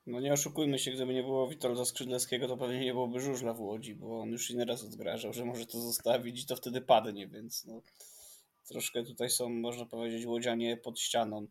No 0.07 0.20
nie 0.20 0.33
oszukujmy 0.33 0.79
się, 0.79 0.90
gdyby 0.90 1.14
nie 1.14 1.22
było 1.22 1.48
Witolda 1.48 1.85
Skrzydlewskiego, 1.85 2.48
to 2.48 2.57
pewnie 2.57 2.81
nie 2.81 2.92
byłoby 2.92 3.20
żużla 3.20 3.55
w 3.55 3.61
Łodzi, 3.61 3.94
bo 3.94 4.20
on 4.20 4.31
już 4.31 4.50
inny 4.50 4.64
raz 4.64 4.85
odgrażał, 4.85 5.33
że 5.33 5.44
może 5.44 5.66
to 5.66 5.81
zostawić 5.81 6.42
i 6.42 6.46
to 6.46 6.57
wtedy 6.57 6.81
padnie, 6.81 7.29
więc 7.29 7.64
no, 7.64 7.83
troszkę 8.68 9.05
tutaj 9.05 9.31
są, 9.31 9.48
można 9.48 9.87
powiedzieć, 9.87 10.26
łodzianie 10.26 10.76
pod 10.76 11.00
ścianą. 11.00 11.46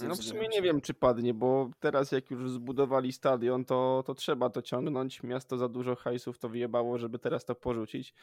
No 0.00 0.14
w 0.14 0.22
sumie 0.22 0.48
nie 0.48 0.62
wiem, 0.62 0.80
czy 0.80 0.94
padnie, 0.94 1.34
bo 1.34 1.70
teraz 1.80 2.12
jak 2.12 2.30
już 2.30 2.50
zbudowali 2.50 3.12
stadion, 3.12 3.64
to, 3.64 4.02
to 4.06 4.14
trzeba 4.14 4.50
to 4.50 4.62
ciągnąć. 4.62 5.22
Miasto 5.22 5.58
za 5.58 5.68
dużo 5.68 5.96
hajsów 5.96 6.38
to 6.38 6.48
wyjebało, 6.48 6.98
żeby 6.98 7.18
teraz 7.18 7.44
to 7.44 7.54
porzucić, 7.54 8.14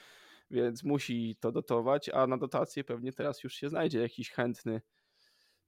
więc 0.52 0.84
musi 0.84 1.36
to 1.40 1.52
dotować, 1.52 2.10
a 2.10 2.28
na 2.28 2.38
dotację 2.38 2.84
pewnie 2.84 3.14
teraz 3.14 3.44
już 3.44 3.54
się 3.54 3.70
znajdzie 3.70 4.00
jakiś 4.02 4.32
chętny 4.32 4.82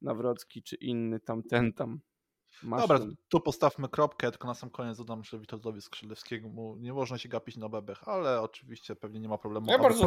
Nawrocki 0.01 0.63
czy 0.63 0.75
inny 0.75 1.19
tamten 1.19 1.73
tam. 1.73 1.99
Dobra, 2.63 2.99
tu 3.29 3.39
postawmy 3.39 3.89
kropkę, 3.89 4.31
tylko 4.31 4.47
na 4.47 4.53
sam 4.53 4.69
koniec 4.69 4.97
dodam, 4.97 5.23
że 5.23 5.39
Witoldowi 5.39 5.81
Skrzydlewskiemu 5.81 6.75
nie 6.79 6.93
można 6.93 7.17
się 7.17 7.29
gapić 7.29 7.57
na 7.57 7.69
bebech, 7.69 8.07
ale 8.07 8.41
oczywiście 8.41 8.95
pewnie 8.95 9.19
nie 9.19 9.29
ma 9.29 9.37
problemu. 9.37 9.71
Ja 9.71 9.79
bardzo 9.79 10.01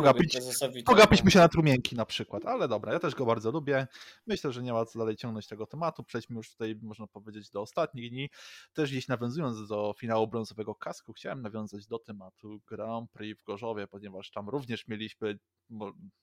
pogapić, 0.86 1.24
mi 1.24 1.32
się 1.32 1.38
na 1.38 1.48
trumienki 1.48 1.96
na 1.96 2.06
przykład, 2.06 2.46
ale 2.46 2.68
dobra, 2.68 2.92
ja 2.92 2.98
też 2.98 3.14
go 3.14 3.26
bardzo 3.26 3.50
lubię. 3.50 3.86
Myślę, 4.26 4.52
że 4.52 4.62
nie 4.62 4.72
ma 4.72 4.84
co 4.84 4.98
dalej 4.98 5.16
ciągnąć 5.16 5.46
tego 5.46 5.66
tematu. 5.66 6.04
Przejdźmy 6.04 6.36
już 6.36 6.50
tutaj, 6.50 6.76
można 6.82 7.06
powiedzieć, 7.06 7.50
do 7.50 7.60
ostatnich 7.60 8.10
dni. 8.10 8.30
Też 8.72 8.90
gdzieś 8.90 9.08
nawiązując 9.08 9.68
do 9.68 9.94
finału 9.98 10.26
brązowego 10.26 10.74
kasku, 10.74 11.12
chciałem 11.12 11.42
nawiązać 11.42 11.86
do 11.86 11.98
tematu 11.98 12.60
Grand 12.66 13.10
Prix 13.10 13.40
w 13.40 13.44
Gorzowie, 13.44 13.86
ponieważ 13.86 14.30
tam 14.30 14.48
również 14.48 14.88
mieliśmy 14.88 15.38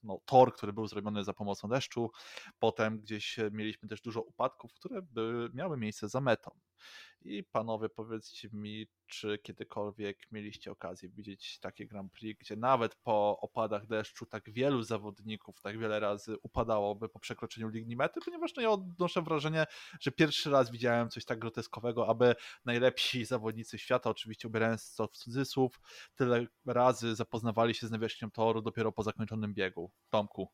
no, 0.02 0.20
tor, 0.24 0.54
który 0.54 0.72
był 0.72 0.86
zrobiony 0.86 1.24
za 1.24 1.32
pomocą 1.32 1.68
deszczu. 1.68 2.10
Potem 2.58 2.98
gdzieś 2.98 3.36
mieliśmy 3.52 3.88
też 3.88 4.00
dużo 4.00 4.22
upadków, 4.22 4.72
które 4.74 5.02
by 5.02 5.50
miały 5.54 5.76
miejsce 5.76 6.08
za 6.16 6.20
metą. 6.20 6.50
I 7.22 7.44
panowie, 7.44 7.88
powiedzcie 7.88 8.48
mi, 8.52 8.86
czy 9.06 9.38
kiedykolwiek 9.38 10.18
mieliście 10.32 10.70
okazję 10.70 11.08
widzieć 11.08 11.58
takie 11.58 11.86
Grand 11.86 12.12
Prix, 12.12 12.40
gdzie 12.40 12.56
nawet 12.56 12.94
po 12.94 13.40
opadach 13.40 13.86
deszczu 13.86 14.26
tak 14.26 14.50
wielu 14.50 14.82
zawodników 14.82 15.60
tak 15.60 15.78
wiele 15.78 16.00
razy 16.00 16.36
upadałoby 16.42 17.08
po 17.08 17.18
przekroczeniu 17.18 17.68
linii 17.68 17.96
mety, 17.96 18.20
ponieważ 18.24 18.54
no 18.56 18.62
ja 18.62 18.70
odnoszę 18.70 19.22
wrażenie, 19.22 19.66
że 20.00 20.10
pierwszy 20.10 20.50
raz 20.50 20.70
widziałem 20.70 21.10
coś 21.10 21.24
tak 21.24 21.38
groteskowego, 21.38 22.08
aby 22.08 22.34
najlepsi 22.64 23.24
zawodnicy 23.24 23.78
świata, 23.78 24.10
oczywiście 24.10 24.48
ubierając 24.48 24.94
to 24.94 25.06
w 25.06 25.16
cudzysłów, 25.16 25.80
tyle 26.14 26.46
razy 26.66 27.14
zapoznawali 27.14 27.74
się 27.74 27.86
z 27.86 27.90
nawierzchnią 27.90 28.30
toru 28.30 28.62
dopiero 28.62 28.92
po 28.92 29.02
zakończonym 29.02 29.54
biegu. 29.54 29.90
Tomku. 30.10 30.48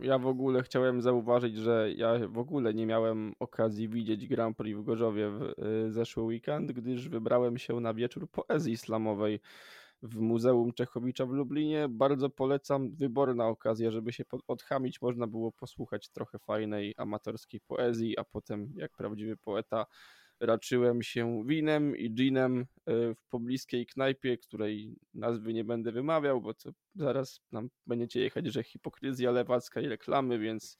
Ja 0.00 0.18
w 0.18 0.26
ogóle 0.26 0.62
chciałem 0.62 1.02
zauważyć, 1.02 1.56
że 1.56 1.92
ja 1.96 2.28
w 2.28 2.38
ogóle 2.38 2.74
nie 2.74 2.86
miałem 2.86 3.34
okazji 3.38 3.88
widzieć 3.88 4.26
Grand 4.26 4.56
Prix 4.56 4.78
w 4.78 4.82
Gorzowie 4.82 5.30
w 5.30 5.42
y, 5.42 5.92
zeszły 5.92 6.22
weekend, 6.22 6.72
gdyż 6.72 7.08
wybrałem 7.08 7.58
się 7.58 7.80
na 7.80 7.94
wieczór 7.94 8.30
poezji 8.30 8.72
islamowej 8.72 9.40
w 10.02 10.20
Muzeum 10.20 10.72
Czechowicza 10.72 11.26
w 11.26 11.30
Lublinie. 11.30 11.86
Bardzo 11.88 12.30
polecam, 12.30 12.90
wyborna 12.96 13.48
okazja, 13.48 13.90
żeby 13.90 14.12
się 14.12 14.24
odchamić. 14.48 15.02
Można 15.02 15.26
było 15.26 15.52
posłuchać 15.52 16.08
trochę 16.08 16.38
fajnej 16.38 16.94
amatorskiej 16.96 17.60
poezji, 17.60 18.18
a 18.18 18.24
potem 18.24 18.72
jak 18.76 18.92
prawdziwy 18.92 19.36
poeta 19.36 19.86
raczyłem 20.42 21.02
się 21.02 21.42
winem 21.46 21.96
i 21.96 22.10
ginem 22.10 22.60
e, 22.60 22.64
w 23.14 23.26
pobliskiej 23.28 23.86
knajpie, 23.86 24.38
której 24.38 24.96
nazwy 25.14 25.52
nie 25.54 25.64
będę 25.64 25.92
wymawiał, 25.92 26.40
bo 26.40 26.54
to 26.54 26.70
zaraz 26.94 27.40
nam 27.52 27.68
będziecie 27.86 28.20
jechać, 28.20 28.46
że 28.46 28.62
hipokryzja 28.62 29.30
lewacka 29.30 29.80
i 29.80 29.88
reklamy, 29.88 30.38
więc 30.38 30.78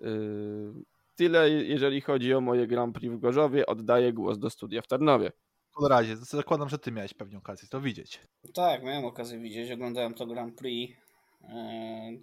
yy, 0.00 0.72
tyle 1.16 1.50
jeżeli 1.50 2.00
chodzi 2.00 2.34
o 2.34 2.40
moje 2.40 2.66
Grand 2.66 2.94
Prix 2.94 3.14
w 3.14 3.18
Gorzowie. 3.18 3.66
Oddaję 3.66 4.12
głos 4.12 4.38
do 4.38 4.50
studia 4.50 4.82
w 4.82 4.86
Tarnowie. 4.86 5.32
W 5.80 5.86
razie, 5.88 6.16
zakładam, 6.16 6.68
że 6.68 6.78
ty 6.78 6.92
miałeś 6.92 7.14
pewnie 7.14 7.38
okazję 7.38 7.68
to 7.68 7.80
widzieć. 7.80 8.20
Tak, 8.54 8.82
miałem 8.82 9.04
okazję 9.04 9.38
widzieć. 9.38 9.70
Oglądałem 9.70 10.14
to 10.14 10.26
Grand 10.26 10.58
Prix 10.58 10.96
yy, 11.42 11.48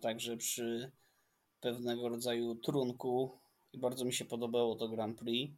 także 0.02 0.38
przy 0.38 0.92
pewnego 1.60 2.10
rodzaju 2.10 2.56
trunku 2.56 3.38
i 3.74 3.80
bardzo 3.80 4.06
mi 4.06 4.14
się 4.14 4.26
podobało 4.26 4.76
to 4.76 4.90
Grand 4.90 5.20
Prix 5.20 5.54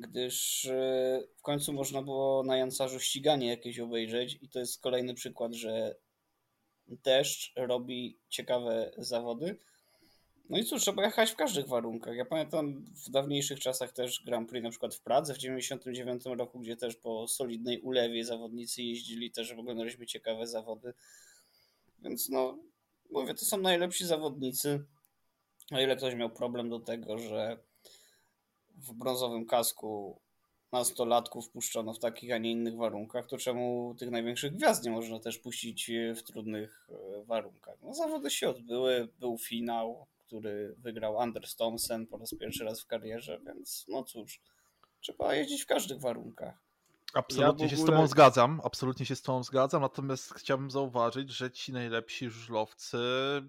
gdyż 0.00 0.64
e, 0.64 1.22
w 1.36 1.42
końcu 1.42 1.72
można 1.72 2.02
było 2.02 2.42
na 2.42 2.56
Jancarzu 2.56 3.00
ściganie 3.00 3.48
jakieś 3.48 3.80
obejrzeć 3.80 4.38
i 4.42 4.48
to 4.48 4.58
jest 4.58 4.82
kolejny 4.82 5.14
przykład, 5.14 5.54
że 5.54 5.94
deszcz 6.88 7.52
robi 7.56 8.18
ciekawe 8.28 8.92
zawody. 8.98 9.56
No 10.48 10.58
i 10.58 10.64
cóż, 10.64 10.82
trzeba 10.82 11.04
jechać 11.04 11.30
w 11.30 11.36
każdych 11.36 11.68
warunkach. 11.68 12.16
Ja 12.16 12.24
pamiętam 12.24 12.84
w 13.06 13.10
dawniejszych 13.10 13.60
czasach 13.60 13.92
też 13.92 14.22
Grand 14.24 14.50
Prix 14.50 14.64
na 14.64 14.70
przykład 14.70 14.94
w 14.94 15.00
Pradze 15.00 15.34
w 15.34 15.38
99 15.38 16.22
roku, 16.26 16.60
gdzie 16.60 16.76
też 16.76 16.96
po 16.96 17.28
solidnej 17.28 17.80
ulewie 17.80 18.24
zawodnicy 18.24 18.82
jeździli, 18.82 19.30
też 19.30 19.52
oglądaliśmy 19.52 20.06
ciekawe 20.06 20.46
zawody. 20.46 20.94
Więc 22.02 22.28
no, 22.28 22.58
mówię, 23.10 23.34
to 23.34 23.44
są 23.44 23.58
najlepsi 23.58 24.06
zawodnicy. 24.06 24.84
O 25.70 25.80
ile 25.80 25.96
ktoś 25.96 26.14
miał 26.14 26.30
problem 26.30 26.68
do 26.70 26.80
tego, 26.80 27.18
że 27.18 27.58
w 28.78 28.92
brązowym 28.92 29.46
kasku 29.46 30.20
nastolatków 30.72 31.50
puszczono 31.50 31.94
w 31.94 31.98
takich, 31.98 32.32
a 32.32 32.38
nie 32.38 32.50
innych 32.50 32.76
warunkach, 32.76 33.26
to 33.26 33.38
czemu 33.38 33.94
tych 33.98 34.10
największych 34.10 34.56
gwiazd 34.56 34.84
nie 34.84 34.90
można 34.90 35.20
też 35.20 35.38
puścić 35.38 35.90
w 36.16 36.22
trudnych 36.22 36.88
e, 36.90 37.24
warunkach? 37.24 37.78
No 37.82 37.94
zawody 37.94 38.30
się 38.30 38.48
odbyły, 38.48 39.08
był 39.18 39.38
finał, 39.38 40.06
który 40.18 40.74
wygrał 40.78 41.20
Anders 41.20 41.56
Thompson 41.56 42.06
po 42.06 42.18
raz 42.18 42.34
pierwszy 42.34 42.64
raz 42.64 42.82
w 42.82 42.86
karierze, 42.86 43.40
więc 43.46 43.86
no 43.88 44.04
cóż, 44.04 44.40
trzeba 45.00 45.34
jeździć 45.34 45.62
w 45.62 45.66
każdych 45.66 46.00
warunkach. 46.00 46.67
Absolutnie 47.14 47.44
ja 47.44 47.50
ogóle... 47.50 47.68
się 47.68 47.76
z 47.76 47.84
Tobą 47.84 48.06
zgadzam, 48.06 48.60
absolutnie 48.64 49.06
się 49.06 49.16
z 49.16 49.22
Tobą 49.22 49.42
zgadzam, 49.42 49.82
natomiast 49.82 50.34
chciałbym 50.34 50.70
zauważyć, 50.70 51.30
że 51.30 51.50
ci 51.50 51.72
najlepsi 51.72 52.30
żużlowcy, 52.30 52.98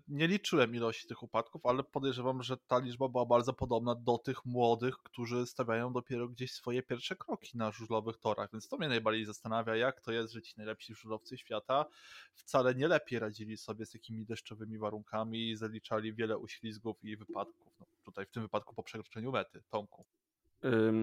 nie 0.08 0.28
liczyłem 0.28 0.76
ilości 0.76 1.08
tych 1.08 1.24
upadków, 1.24 1.66
ale 1.66 1.84
podejrzewam, 1.84 2.44
że 2.44 2.58
ta 2.58 2.80
liczba 2.80 3.08
była 3.08 3.26
bardzo 3.26 3.54
podobna 3.54 3.96
do 3.96 4.18
tych 4.18 4.46
młodych, 4.46 4.98
którzy 4.98 5.46
stawiają 5.46 5.94
dopiero 5.94 6.28
gdzieś 6.28 6.52
swoje 6.54 6.84
pierwsze 6.84 7.16
kroki 7.16 7.58
na 7.58 7.72
żużlowych 7.72 8.18
torach, 8.18 8.50
więc 8.54 8.68
to 8.68 8.78
mnie 8.78 8.88
najbardziej 8.88 9.26
zastanawia, 9.26 9.76
jak 9.76 10.02
to 10.02 10.12
jest, 10.12 10.34
że 10.34 10.42
ci 10.42 10.54
najlepsi 10.58 10.94
żużlowcy 10.94 11.38
świata 11.38 11.86
wcale 12.34 12.76
nie 12.76 12.88
lepiej 12.88 13.20
radzili 13.20 13.58
sobie 13.58 13.86
z 13.86 13.92
takimi 13.92 14.26
deszczowymi 14.26 14.78
warunkami 14.78 15.50
i 15.50 15.56
zaliczali 15.56 16.14
wiele 16.14 16.38
uślizgów 16.38 17.04
i 17.04 17.18
wypadków, 17.18 17.74
no, 17.80 17.86
tutaj 18.04 18.26
w 18.26 18.32
tym 18.32 18.44
wypadku 18.44 18.76
po 18.76 18.84
przekroczeniu 18.84 19.32
mety. 19.32 19.64
Tomku. 19.70 20.06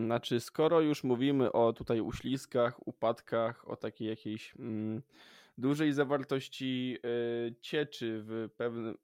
Znaczy, 0.05 0.41
skoro 0.41 0.81
już 0.81 1.05
mówimy 1.05 1.53
o 1.53 1.73
tutaj 1.73 2.01
uślizgach, 2.01 2.87
upadkach, 2.87 3.69
o 3.69 3.77
takiej 3.77 4.09
jakiejś 4.09 4.55
mm, 4.59 5.03
dużej 5.59 5.93
zawartości 5.93 6.99
y, 7.05 7.55
cieczy 7.61 8.23
w 8.23 8.49
pewnym, 8.57 8.97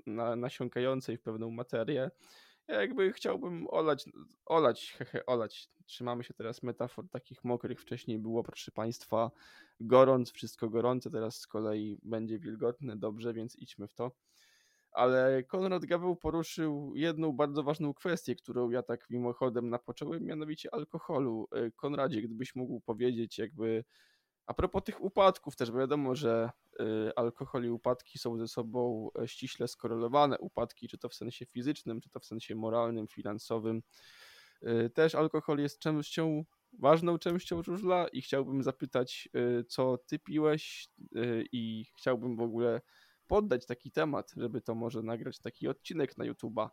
y, 0.00 0.06
na, 0.06 0.36
nasiąkającej 0.36 1.16
w 1.16 1.22
pewną 1.22 1.50
materię, 1.50 2.10
ja 2.68 2.80
jakby 2.80 3.12
chciałbym 3.12 3.66
olać, 3.70 4.04
olać, 4.46 4.92
hehe, 4.92 5.26
olać. 5.26 5.70
Trzymamy 5.86 6.24
się 6.24 6.34
teraz 6.34 6.62
metafor 6.62 7.08
takich 7.10 7.44
mokrych. 7.44 7.80
Wcześniej 7.80 8.18
było, 8.18 8.42
proszę 8.42 8.72
Państwa, 8.72 9.30
gorąc, 9.80 10.32
wszystko 10.32 10.68
gorące, 10.68 11.10
teraz 11.10 11.40
z 11.40 11.46
kolei 11.46 11.98
będzie 12.02 12.38
wilgotne, 12.38 12.96
dobrze, 12.96 13.32
więc 13.32 13.56
idźmy 13.56 13.88
w 13.88 13.94
to 13.94 14.12
ale 14.92 15.42
Konrad 15.42 15.84
Gaweł 15.84 16.16
poruszył 16.16 16.92
jedną 16.94 17.32
bardzo 17.32 17.62
ważną 17.62 17.94
kwestię, 17.94 18.36
którą 18.36 18.70
ja 18.70 18.82
tak 18.82 19.10
mimochodem 19.10 19.70
napocząłem, 19.70 20.24
mianowicie 20.24 20.74
alkoholu. 20.74 21.48
E, 21.52 21.70
Konradzie, 21.70 22.22
gdybyś 22.22 22.54
mógł 22.54 22.80
powiedzieć 22.80 23.38
jakby 23.38 23.84
a 24.46 24.54
propos 24.54 24.84
tych 24.84 25.00
upadków 25.00 25.56
też, 25.56 25.70
bo 25.70 25.78
wiadomo, 25.78 26.14
że 26.14 26.50
e, 26.80 27.18
alkohol 27.18 27.64
i 27.64 27.70
upadki 27.70 28.18
są 28.18 28.38
ze 28.38 28.48
sobą 28.48 29.10
e, 29.22 29.28
ściśle 29.28 29.68
skorelowane. 29.68 30.38
Upadki, 30.38 30.88
czy 30.88 30.98
to 30.98 31.08
w 31.08 31.14
sensie 31.14 31.46
fizycznym, 31.46 32.00
czy 32.00 32.10
to 32.10 32.20
w 32.20 32.24
sensie 32.24 32.54
moralnym, 32.54 33.08
finansowym. 33.08 33.82
Też 34.94 35.14
alkohol 35.14 35.58
jest 35.58 35.78
częścią, 35.78 36.44
ważną 36.72 37.18
częścią 37.18 37.62
żużla 37.62 38.08
i 38.08 38.22
chciałbym 38.22 38.62
zapytać, 38.62 39.28
co 39.68 39.98
ty 39.98 40.18
piłeś 40.18 40.88
i 41.52 41.84
chciałbym 41.98 42.36
w 42.36 42.40
ogóle 42.40 42.80
poddać 43.28 43.66
taki 43.66 43.90
temat, 43.90 44.32
żeby 44.36 44.60
to 44.60 44.74
może 44.74 45.02
nagrać 45.02 45.38
taki 45.40 45.68
odcinek 45.68 46.18
na 46.18 46.24
YouTube'a. 46.24 46.68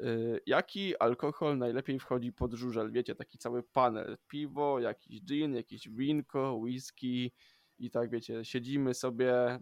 Y, 0.00 0.40
jaki 0.46 0.96
alkohol 0.96 1.58
najlepiej 1.58 1.98
wchodzi 1.98 2.32
pod 2.32 2.52
żużel? 2.52 2.92
Wiecie, 2.92 3.14
taki 3.14 3.38
cały 3.38 3.62
panel. 3.62 4.18
Piwo, 4.28 4.80
jakiś 4.80 5.22
gin, 5.22 5.54
jakieś 5.54 5.88
winko, 5.88 6.54
whisky 6.54 7.32
i 7.78 7.90
tak 7.90 8.10
wiecie, 8.10 8.44
siedzimy 8.44 8.94
sobie 8.94 9.56
y, 9.56 9.60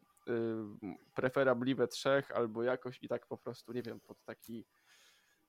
preferabliwe 1.15 1.89
trzech 1.89 2.31
albo 2.31 2.63
jakoś 2.63 3.03
i 3.03 3.09
tak 3.09 3.27
po 3.27 3.39
prostu, 3.39 3.73
nie 3.73 3.83
wiem, 3.83 4.01
pod 4.01 4.25
taki 4.25 4.67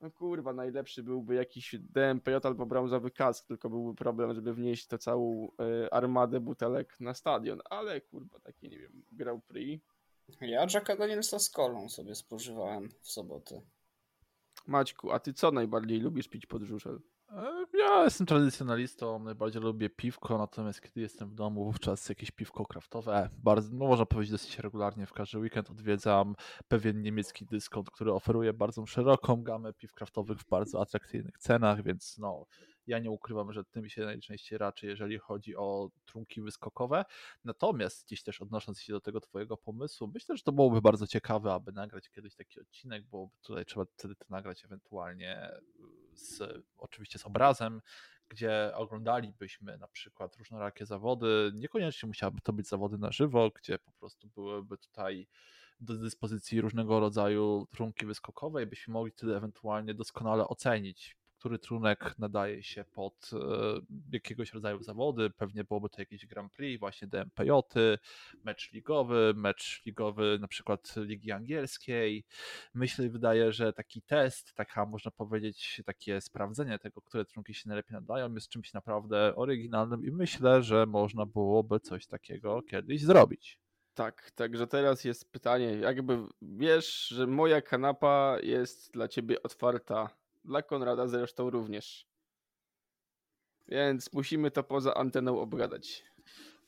no 0.01 0.11
kurwa, 0.11 0.53
najlepszy 0.53 1.03
byłby 1.03 1.35
jakiś 1.35 1.75
DMPJ 1.79 2.35
albo 2.43 2.65
brązowy 2.65 3.11
kask, 3.11 3.47
tylko 3.47 3.69
byłby 3.69 3.95
problem, 3.95 4.33
żeby 4.33 4.53
wnieść 4.53 4.87
to 4.87 4.97
całą 4.97 5.47
y, 5.85 5.91
armadę 5.91 6.39
butelek 6.39 6.99
na 6.99 7.13
stadion, 7.13 7.59
ale 7.69 8.01
kurwa, 8.01 8.39
taki, 8.39 8.69
nie 8.69 8.79
wiem, 8.79 9.03
Grand 9.11 9.45
Prix 9.45 9.85
ja 10.41 10.65
Jacka 10.73 10.95
Danielsa 10.95 11.39
z 11.39 11.49
kolą 11.49 11.89
sobie 11.89 12.15
spożywałem 12.15 12.89
w 13.01 13.11
sobotę. 13.11 13.61
Maćku, 14.67 15.11
a 15.11 15.19
ty 15.19 15.33
co 15.33 15.51
najbardziej 15.51 15.99
lubisz 15.99 16.27
pić 16.27 16.45
pod 16.45 16.63
żużel? 16.63 17.01
E, 17.29 17.65
Ja 17.77 18.03
jestem 18.03 18.27
tradycjonalistą, 18.27 19.19
najbardziej 19.23 19.61
lubię 19.61 19.89
piwko, 19.89 20.37
natomiast 20.37 20.81
kiedy 20.81 21.01
jestem 21.01 21.29
w 21.29 21.33
domu, 21.33 21.65
wówczas 21.65 22.09
jakieś 22.09 22.31
piwko 22.31 22.65
kraftowe. 22.65 23.29
Bardzo, 23.37 23.69
no 23.73 23.87
można 23.87 24.05
powiedzieć, 24.05 24.31
dosyć 24.31 24.59
regularnie 24.59 25.05
w 25.05 25.13
każdy 25.13 25.39
weekend 25.39 25.69
odwiedzam 25.69 26.35
pewien 26.67 27.01
niemiecki 27.01 27.45
dyskont, 27.45 27.91
który 27.91 28.13
oferuje 28.13 28.53
bardzo 28.53 28.85
szeroką 28.85 29.43
gamę 29.43 29.73
piw 29.73 29.93
kraftowych 29.93 30.39
w 30.39 30.49
bardzo 30.49 30.81
atrakcyjnych 30.81 31.37
cenach, 31.37 31.83
więc 31.83 32.17
no, 32.17 32.45
ja 32.87 32.99
nie 32.99 33.11
ukrywam, 33.11 33.53
że 33.53 33.63
tym 33.63 33.89
się 33.89 34.05
najczęściej 34.05 34.57
raczej, 34.57 34.89
jeżeli 34.89 35.17
chodzi 35.17 35.55
o 35.55 35.89
trunki 36.05 36.41
wyskokowe. 36.41 37.05
Natomiast 37.43 38.05
gdzieś 38.05 38.23
też 38.23 38.41
odnosząc 38.41 38.81
się 38.81 38.93
do 38.93 39.01
tego 39.01 39.21
twojego 39.21 39.57
pomysłu, 39.57 40.11
myślę, 40.13 40.37
że 40.37 40.43
to 40.43 40.51
byłoby 40.51 40.81
bardzo 40.81 41.07
ciekawe, 41.07 41.53
aby 41.53 41.71
nagrać 41.71 42.09
kiedyś 42.09 42.35
taki 42.35 42.59
odcinek, 42.59 43.05
bo 43.05 43.29
tutaj 43.41 43.65
trzeba 43.65 43.85
wtedy 43.85 44.15
to 44.15 44.25
nagrać 44.29 44.65
ewentualnie 44.65 45.51
z, 46.13 46.63
oczywiście 46.77 47.19
z 47.19 47.25
obrazem, 47.25 47.81
gdzie 48.29 48.71
oglądalibyśmy 48.75 49.77
na 49.77 49.87
przykład 49.87 50.35
różnorakie 50.35 50.85
zawody. 50.85 51.51
Niekoniecznie 51.55 52.07
musiałyby 52.07 52.41
to 52.41 52.53
być 52.53 52.67
zawody 52.67 52.97
na 52.97 53.11
żywo, 53.11 53.49
gdzie 53.55 53.79
po 53.79 53.91
prostu 53.91 54.27
byłyby 54.27 54.77
tutaj 54.77 55.27
do 55.79 55.97
dyspozycji 55.97 56.61
różnego 56.61 56.99
rodzaju 56.99 57.67
trunki 57.71 58.05
wyskokowe 58.05 58.63
i 58.63 58.65
byśmy 58.65 58.93
mogli 58.93 59.11
wtedy 59.11 59.35
ewentualnie 59.35 59.93
doskonale 59.93 60.47
ocenić, 60.47 61.17
który 61.41 61.59
trunek 61.59 62.15
nadaje 62.19 62.63
się 62.63 62.83
pod 62.83 63.31
e, 63.33 63.37
jakiegoś 64.11 64.53
rodzaju 64.53 64.83
zawody. 64.83 65.29
Pewnie 65.29 65.63
byłoby 65.63 65.89
to 65.89 66.01
jakiś 66.01 66.25
Grand 66.25 66.51
Prix, 66.51 66.79
właśnie 66.79 67.07
DMPJ, 67.07 67.51
mecz 68.43 68.71
ligowy, 68.73 69.33
mecz 69.35 69.81
ligowy 69.85 70.37
na 70.41 70.47
przykład 70.47 70.93
Ligi 70.97 71.31
Angielskiej. 71.31 72.25
Myślę, 72.73 73.09
wydaje, 73.09 73.51
że 73.51 73.73
taki 73.73 74.01
test, 74.01 74.53
taka 74.53 74.85
można 74.85 75.11
powiedzieć, 75.11 75.81
takie 75.85 76.21
sprawdzenie 76.21 76.79
tego, 76.79 77.01
które 77.01 77.25
trunki 77.25 77.53
się 77.53 77.69
najlepiej 77.69 77.93
nadają, 77.93 78.33
jest 78.33 78.49
czymś 78.49 78.73
naprawdę 78.73 79.35
oryginalnym 79.35 80.05
i 80.05 80.11
myślę, 80.11 80.63
że 80.63 80.85
można 80.85 81.25
byłoby 81.25 81.79
coś 81.79 82.07
takiego 82.07 82.61
kiedyś 82.61 83.01
zrobić. 83.01 83.59
Tak, 83.93 84.31
także 84.31 84.67
teraz 84.67 85.03
jest 85.03 85.31
pytanie, 85.31 85.65
jakby 85.65 86.17
wiesz, 86.41 87.07
że 87.07 87.27
moja 87.27 87.61
kanapa 87.61 88.37
jest 88.43 88.93
dla 88.93 89.07
ciebie 89.07 89.43
otwarta, 89.43 90.20
dla 90.45 90.61
Konrada 90.61 91.07
zresztą 91.07 91.49
również. 91.49 92.05
Więc 93.67 94.13
musimy 94.13 94.51
to 94.51 94.63
poza 94.63 94.93
anteną 94.93 95.39
obgadać. 95.39 96.03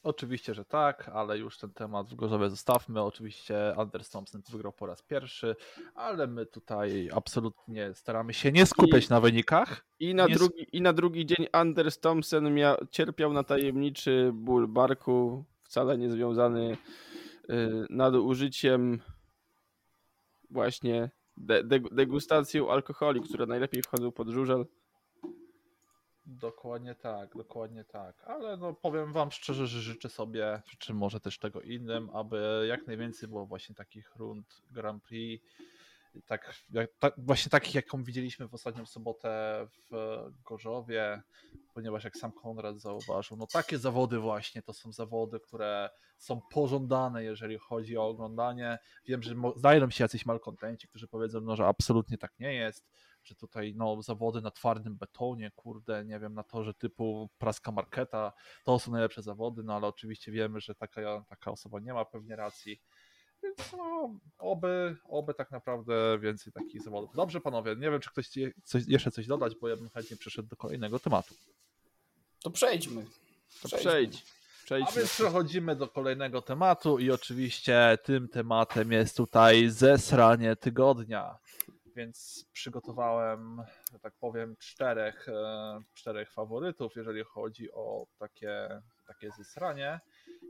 Oczywiście, 0.04 0.54
że 0.54 0.66
tak, 0.66 1.10
ale 1.14 1.38
już 1.38 1.58
ten 1.58 1.74
temat 1.74 2.10
w 2.10 2.16
Gorzowie 2.16 2.50
zostawmy. 2.50 3.02
Oczywiście 3.02 3.76
Anders 3.78 4.10
Thompson 4.10 4.42
wygrał 4.52 4.74
po 4.74 4.86
raz 4.86 5.02
pierwszy, 5.02 5.56
ale 5.96 6.28
my 6.28 6.46
tutaj 6.46 7.10
absolutnie 7.14 7.94
staramy 7.94 8.34
się 8.34 8.52
nie 8.52 8.66
skupiać 8.66 9.06
I- 9.06 9.10
na 9.10 9.22
wynikach. 9.22 9.86
I 10.00 10.16
na, 10.16 10.28
Nie 10.28 10.36
drugi, 10.36 10.68
I 10.72 10.82
na 10.82 10.94
drugi 10.94 11.26
dzień 11.26 11.48
Anders 11.52 12.00
Thompson 12.00 12.54
mia, 12.54 12.78
cierpiał 12.92 13.34
na 13.34 13.44
tajemniczy 13.44 14.32
ból 14.34 14.68
barku, 14.68 15.46
wcale 15.64 15.98
nie 15.98 16.10
związany 16.10 16.78
y, 17.50 17.86
nadużyciem 17.90 19.02
właśnie 20.50 21.10
de, 21.38 21.64
de, 21.64 21.80
degustacją 21.80 22.72
alkoholi, 22.72 23.22
które 23.22 23.46
najlepiej 23.46 23.82
wchodzą 23.82 24.12
pod 24.12 24.30
żużel. 24.30 24.66
Dokładnie 26.26 26.96
tak, 26.96 27.38
dokładnie 27.38 27.84
tak. 27.84 28.24
Ale 28.26 28.58
no 28.58 28.74
powiem 28.74 29.14
wam 29.14 29.32
szczerze, 29.32 29.68
że 29.68 29.82
życzę 29.82 30.10
sobie, 30.10 30.62
czy 30.80 30.94
może 30.94 31.20
też 31.20 31.40
tego 31.40 31.62
innym, 31.62 32.10
aby 32.14 32.66
jak 32.70 32.88
najwięcej 32.88 33.30
było 33.30 33.46
właśnie 33.46 33.76
takich 33.76 34.16
rund 34.16 34.62
Grand 34.72 35.04
Prix, 35.04 35.46
tak, 36.26 36.56
jak, 36.70 36.90
tak 37.00 37.14
właśnie 37.18 37.50
takich, 37.50 37.76
jaką 37.76 38.04
widzieliśmy 38.04 38.48
w 38.48 38.54
ostatnią 38.54 38.86
sobotę 38.86 39.68
w 39.92 39.92
Gorzowie, 40.46 41.22
ponieważ 41.74 42.04
jak 42.04 42.18
sam 42.18 42.32
Konrad 42.32 42.80
zauważył, 42.80 43.38
no 43.38 43.48
takie 43.48 43.78
zawody 43.78 44.20
właśnie 44.20 44.62
to 44.62 44.74
są 44.74 44.92
zawody, 44.92 45.40
które 45.40 45.90
są 46.18 46.42
pożądane, 46.52 47.24
jeżeli 47.24 47.58
chodzi 47.58 47.98
o 47.98 48.08
oglądanie. 48.08 48.80
Wiem, 49.06 49.24
że 49.24 49.36
znajdą 49.56 49.90
się 49.90 50.04
jacyś 50.04 50.26
malkontenci, 50.26 50.88
którzy 50.88 51.08
powiedzą, 51.08 51.42
no, 51.42 51.56
że 51.56 51.68
absolutnie 51.68 52.18
tak 52.18 52.40
nie 52.40 52.54
jest 52.54 52.86
że 53.24 53.36
tutaj 53.36 53.74
no, 53.76 54.02
zawody 54.02 54.42
na 54.42 54.52
twardym 54.52 54.98
betonie, 54.98 55.52
kurde, 55.56 56.06
nie 56.06 56.20
wiem, 56.20 56.34
na 56.34 56.44
torze 56.44 56.74
typu 56.74 57.30
praska 57.38 57.72
marketa, 57.72 58.34
to 58.64 58.80
są 58.80 58.92
najlepsze 58.92 59.22
zawody, 59.22 59.64
no 59.64 59.76
ale 59.76 59.88
oczywiście 59.88 60.32
wiemy, 60.32 60.60
że 60.60 60.76
taka, 60.76 61.26
taka 61.30 61.52
osoba 61.52 61.80
nie 61.80 61.94
ma 61.94 62.06
pewnie 62.06 62.36
racji. 62.36 62.82
Więc 63.44 63.58
no, 63.78 64.10
oby, 64.38 64.96
oby 65.10 65.34
tak 65.34 65.52
naprawdę 65.52 66.20
więcej 66.20 66.54
takich 66.54 66.82
zawodów. 66.82 67.16
Dobrze, 67.16 67.42
panowie, 67.42 67.76
nie 67.76 67.92
wiem, 67.92 68.00
czy 68.02 68.10
ktoś 68.10 68.28
chce 68.28 68.40
coś, 68.64 68.84
jeszcze 68.88 69.12
coś 69.12 69.28
dodać, 69.28 69.56
bo 69.62 69.70
ja 69.70 69.76
bym 69.76 69.90
chętnie 69.90 70.18
przeszedł 70.18 70.48
do 70.48 70.56
kolejnego 70.56 71.00
tematu. 71.00 71.36
To 72.44 72.50
przejdźmy. 72.52 73.06
To 73.62 73.68
Przejdźmy. 73.68 73.80
przejdź. 73.80 74.24
A 74.62 74.66
Przejdźmy. 74.66 74.96
więc 75.02 75.12
przechodzimy 75.14 75.76
do 75.76 75.88
kolejnego 75.88 76.42
tematu 76.42 77.00
i 77.00 77.12
oczywiście 77.12 77.98
tym 78.04 78.28
tematem 78.28 78.92
jest 78.92 79.18
tutaj 79.18 79.70
zesranie 79.70 80.56
tygodnia. 80.56 81.38
Więc 81.96 82.46
przygotowałem, 82.52 83.62
że 83.94 84.00
tak 84.00 84.14
powiem, 84.20 84.56
czterech, 84.60 85.30
e, 85.30 85.80
czterech 85.94 86.32
faworytów, 86.32 86.96
jeżeli 86.96 87.24
chodzi 87.24 87.72
o 87.72 88.06
takie, 88.18 88.82
takie 89.08 89.32
zesranie. 89.38 90.00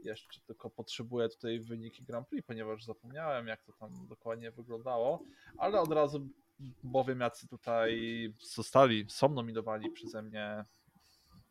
Jeszcze 0.04 0.42
tylko 0.42 0.70
potrzebuję 0.70 1.30
tutaj 1.30 1.60
wyniki 1.60 2.04
Grand 2.04 2.28
Prix, 2.28 2.48
ponieważ 2.48 2.84
zapomniałem, 2.84 3.48
jak 3.48 3.64
to 3.64 3.74
tam 3.74 4.08
dokładnie 4.08 4.52
wyglądało, 4.52 5.24
ale 5.58 5.82
od 5.82 5.92
razu 5.92 6.28
bowiem 6.84 7.20
jacy 7.20 7.48
tutaj 7.48 8.00
zostali, 8.40 9.06
są 9.10 9.30
nominowani 9.30 9.92
przeze 9.92 10.22
mnie 10.22 10.66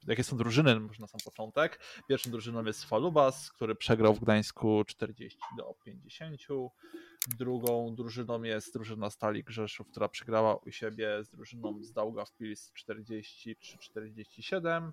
jakie 0.06 0.24
są 0.24 0.36
drużyny, 0.36 0.80
może 0.80 1.00
na 1.00 1.06
sam 1.06 1.20
początek. 1.24 1.80
Pierwszą 2.08 2.30
drużyną 2.30 2.64
jest 2.64 2.84
Falubas, 2.84 3.52
który 3.52 3.74
przegrał 3.74 4.14
w 4.14 4.20
Gdańsku 4.20 4.84
40 4.84 5.38
do 5.56 5.74
50. 5.84 6.40
Drugą 7.38 7.94
drużyną 7.94 8.42
jest 8.42 8.74
drużyna 8.74 9.10
Stali 9.10 9.44
Grzeszów, 9.44 9.88
która 9.88 10.08
przegrała 10.08 10.56
u 10.56 10.70
siebie 10.70 11.24
z 11.24 11.30
drużyną 11.30 11.82
z 11.82 11.92
Daugavpils 11.92 12.72
43-47. 12.72 14.92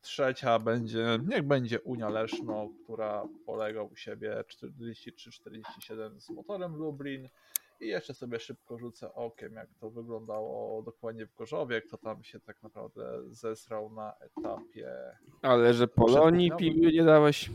Trzecia 0.00 0.58
będzie, 0.58 1.18
niech 1.28 1.42
będzie 1.42 1.80
Unia 1.80 2.08
Leszno, 2.08 2.68
która 2.84 3.24
polega 3.46 3.82
u 3.82 3.96
siebie 3.96 4.44
43-47 4.62 6.20
z 6.20 6.30
motorem 6.30 6.76
Lublin. 6.76 7.28
I 7.80 7.88
jeszcze 7.88 8.14
sobie 8.14 8.40
szybko 8.40 8.78
rzucę 8.78 9.14
okiem, 9.14 9.54
jak 9.54 9.68
to 9.80 9.90
wyglądało 9.90 10.82
dokładnie 10.82 11.26
w 11.26 11.34
Gorzowie, 11.34 11.82
kto 11.82 11.98
tam 11.98 12.24
się 12.24 12.40
tak 12.40 12.62
naprawdę 12.62 13.22
zesrał 13.30 13.92
na 13.92 14.14
etapie. 14.20 14.92
Ale 15.42 15.74
że 15.74 15.88
Polonii 15.88 16.52
piły 16.58 16.92
nie 16.92 17.04
dałeś. 17.04 17.50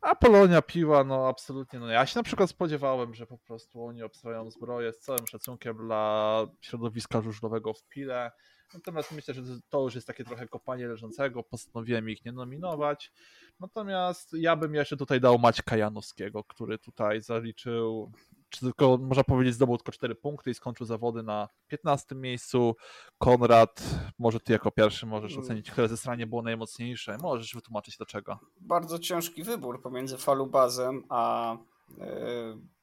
A 0.00 0.14
Polonia 0.14 0.62
piła, 0.62 1.04
no 1.04 1.28
absolutnie. 1.28 1.80
No 1.80 1.88
ja 1.88 2.06
się 2.06 2.18
na 2.18 2.22
przykład 2.22 2.50
spodziewałem, 2.50 3.14
że 3.14 3.26
po 3.26 3.38
prostu 3.38 3.84
oni 3.84 4.02
obstawiają 4.02 4.50
zbroję 4.50 4.92
z 4.92 4.98
całym 4.98 5.26
szacunkiem 5.26 5.76
dla 5.76 6.46
środowiska 6.60 7.20
żużlowego 7.20 7.74
w 7.74 7.84
Pile. 7.84 8.30
Natomiast 8.74 9.12
myślę, 9.12 9.34
że 9.34 9.42
to 9.68 9.80
już 9.80 9.94
jest 9.94 10.06
takie 10.06 10.24
trochę 10.24 10.48
kopanie 10.48 10.88
leżącego. 10.88 11.42
Postanowiłem 11.42 12.10
ich 12.10 12.24
nie 12.24 12.32
nominować. 12.32 13.12
Natomiast 13.60 14.32
ja 14.32 14.56
bym 14.56 14.74
jeszcze 14.74 14.96
tutaj 14.96 15.20
dał 15.20 15.38
Maćka 15.38 15.76
Janowskiego, 15.76 16.44
który 16.44 16.78
tutaj 16.78 17.20
zaliczył 17.20 18.12
czy 18.50 18.60
tylko 18.60 18.98
można 18.98 19.24
powiedzieć 19.24 19.54
zdobył 19.54 19.76
tylko 19.76 19.92
4 19.92 20.14
punkty 20.14 20.50
i 20.50 20.54
skończył 20.54 20.86
zawody 20.86 21.22
na 21.22 21.48
15 21.68 22.14
miejscu. 22.14 22.76
Konrad, 23.18 23.82
może 24.18 24.40
ty 24.40 24.52
jako 24.52 24.70
pierwszy 24.70 25.06
możesz 25.06 25.36
ocenić, 25.38 25.70
które 25.70 25.88
zesranie 25.88 26.26
było 26.26 26.42
najmocniejsze. 26.42 27.18
Możesz 27.22 27.54
wytłumaczyć 27.54 27.96
dlaczego. 27.96 28.38
Bardzo 28.60 28.98
ciężki 28.98 29.42
wybór 29.42 29.82
pomiędzy 29.82 30.18
Falubazem 30.18 31.04
a 31.08 31.56
yy, 31.98 32.06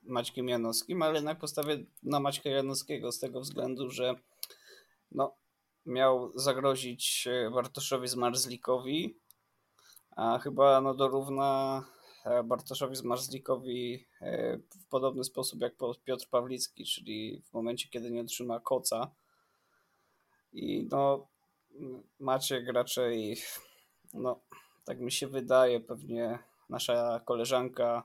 Maćkiem 0.04 0.50
Janowskim, 0.50 1.02
ale 1.02 1.16
jednak 1.16 1.40
postawię 1.40 1.78
na 2.04 2.20
Maćka 2.20 2.50
Janowskiego 2.50 3.12
z 3.12 3.20
tego 3.20 3.42
względu, 3.42 3.90
że 3.90 4.16
no, 5.12 5.36
miał 5.88 6.32
zagrozić 6.36 7.28
e, 7.28 7.52
Bartoszowi 7.52 8.08
Zmarzlikowi, 8.08 9.18
a 10.16 10.40
chyba 10.40 10.82
no, 10.82 10.94
dorówna 10.94 11.84
e, 12.26 12.44
Bartoszowi 12.44 12.96
Zmarzlikowi 12.96 14.06
e, 14.22 14.58
w 14.58 14.86
podobny 14.90 15.24
sposób 15.24 15.62
jak 15.62 15.74
Piotr 16.04 16.30
Pawlicki, 16.30 16.86
czyli 16.86 17.42
w 17.42 17.54
momencie, 17.54 17.90
kiedy 17.90 18.12
nie 18.12 18.22
otrzyma 18.22 18.60
koca. 18.60 19.12
I 20.54 20.88
no, 20.92 21.28
Maciek 22.20 22.68
raczej, 22.74 23.38
no, 24.14 24.40
tak 24.86 25.00
mi 25.00 25.12
się 25.12 25.28
wydaje, 25.28 25.80
pewnie 25.80 26.40
nasza 26.70 27.22
koleżanka, 27.26 28.04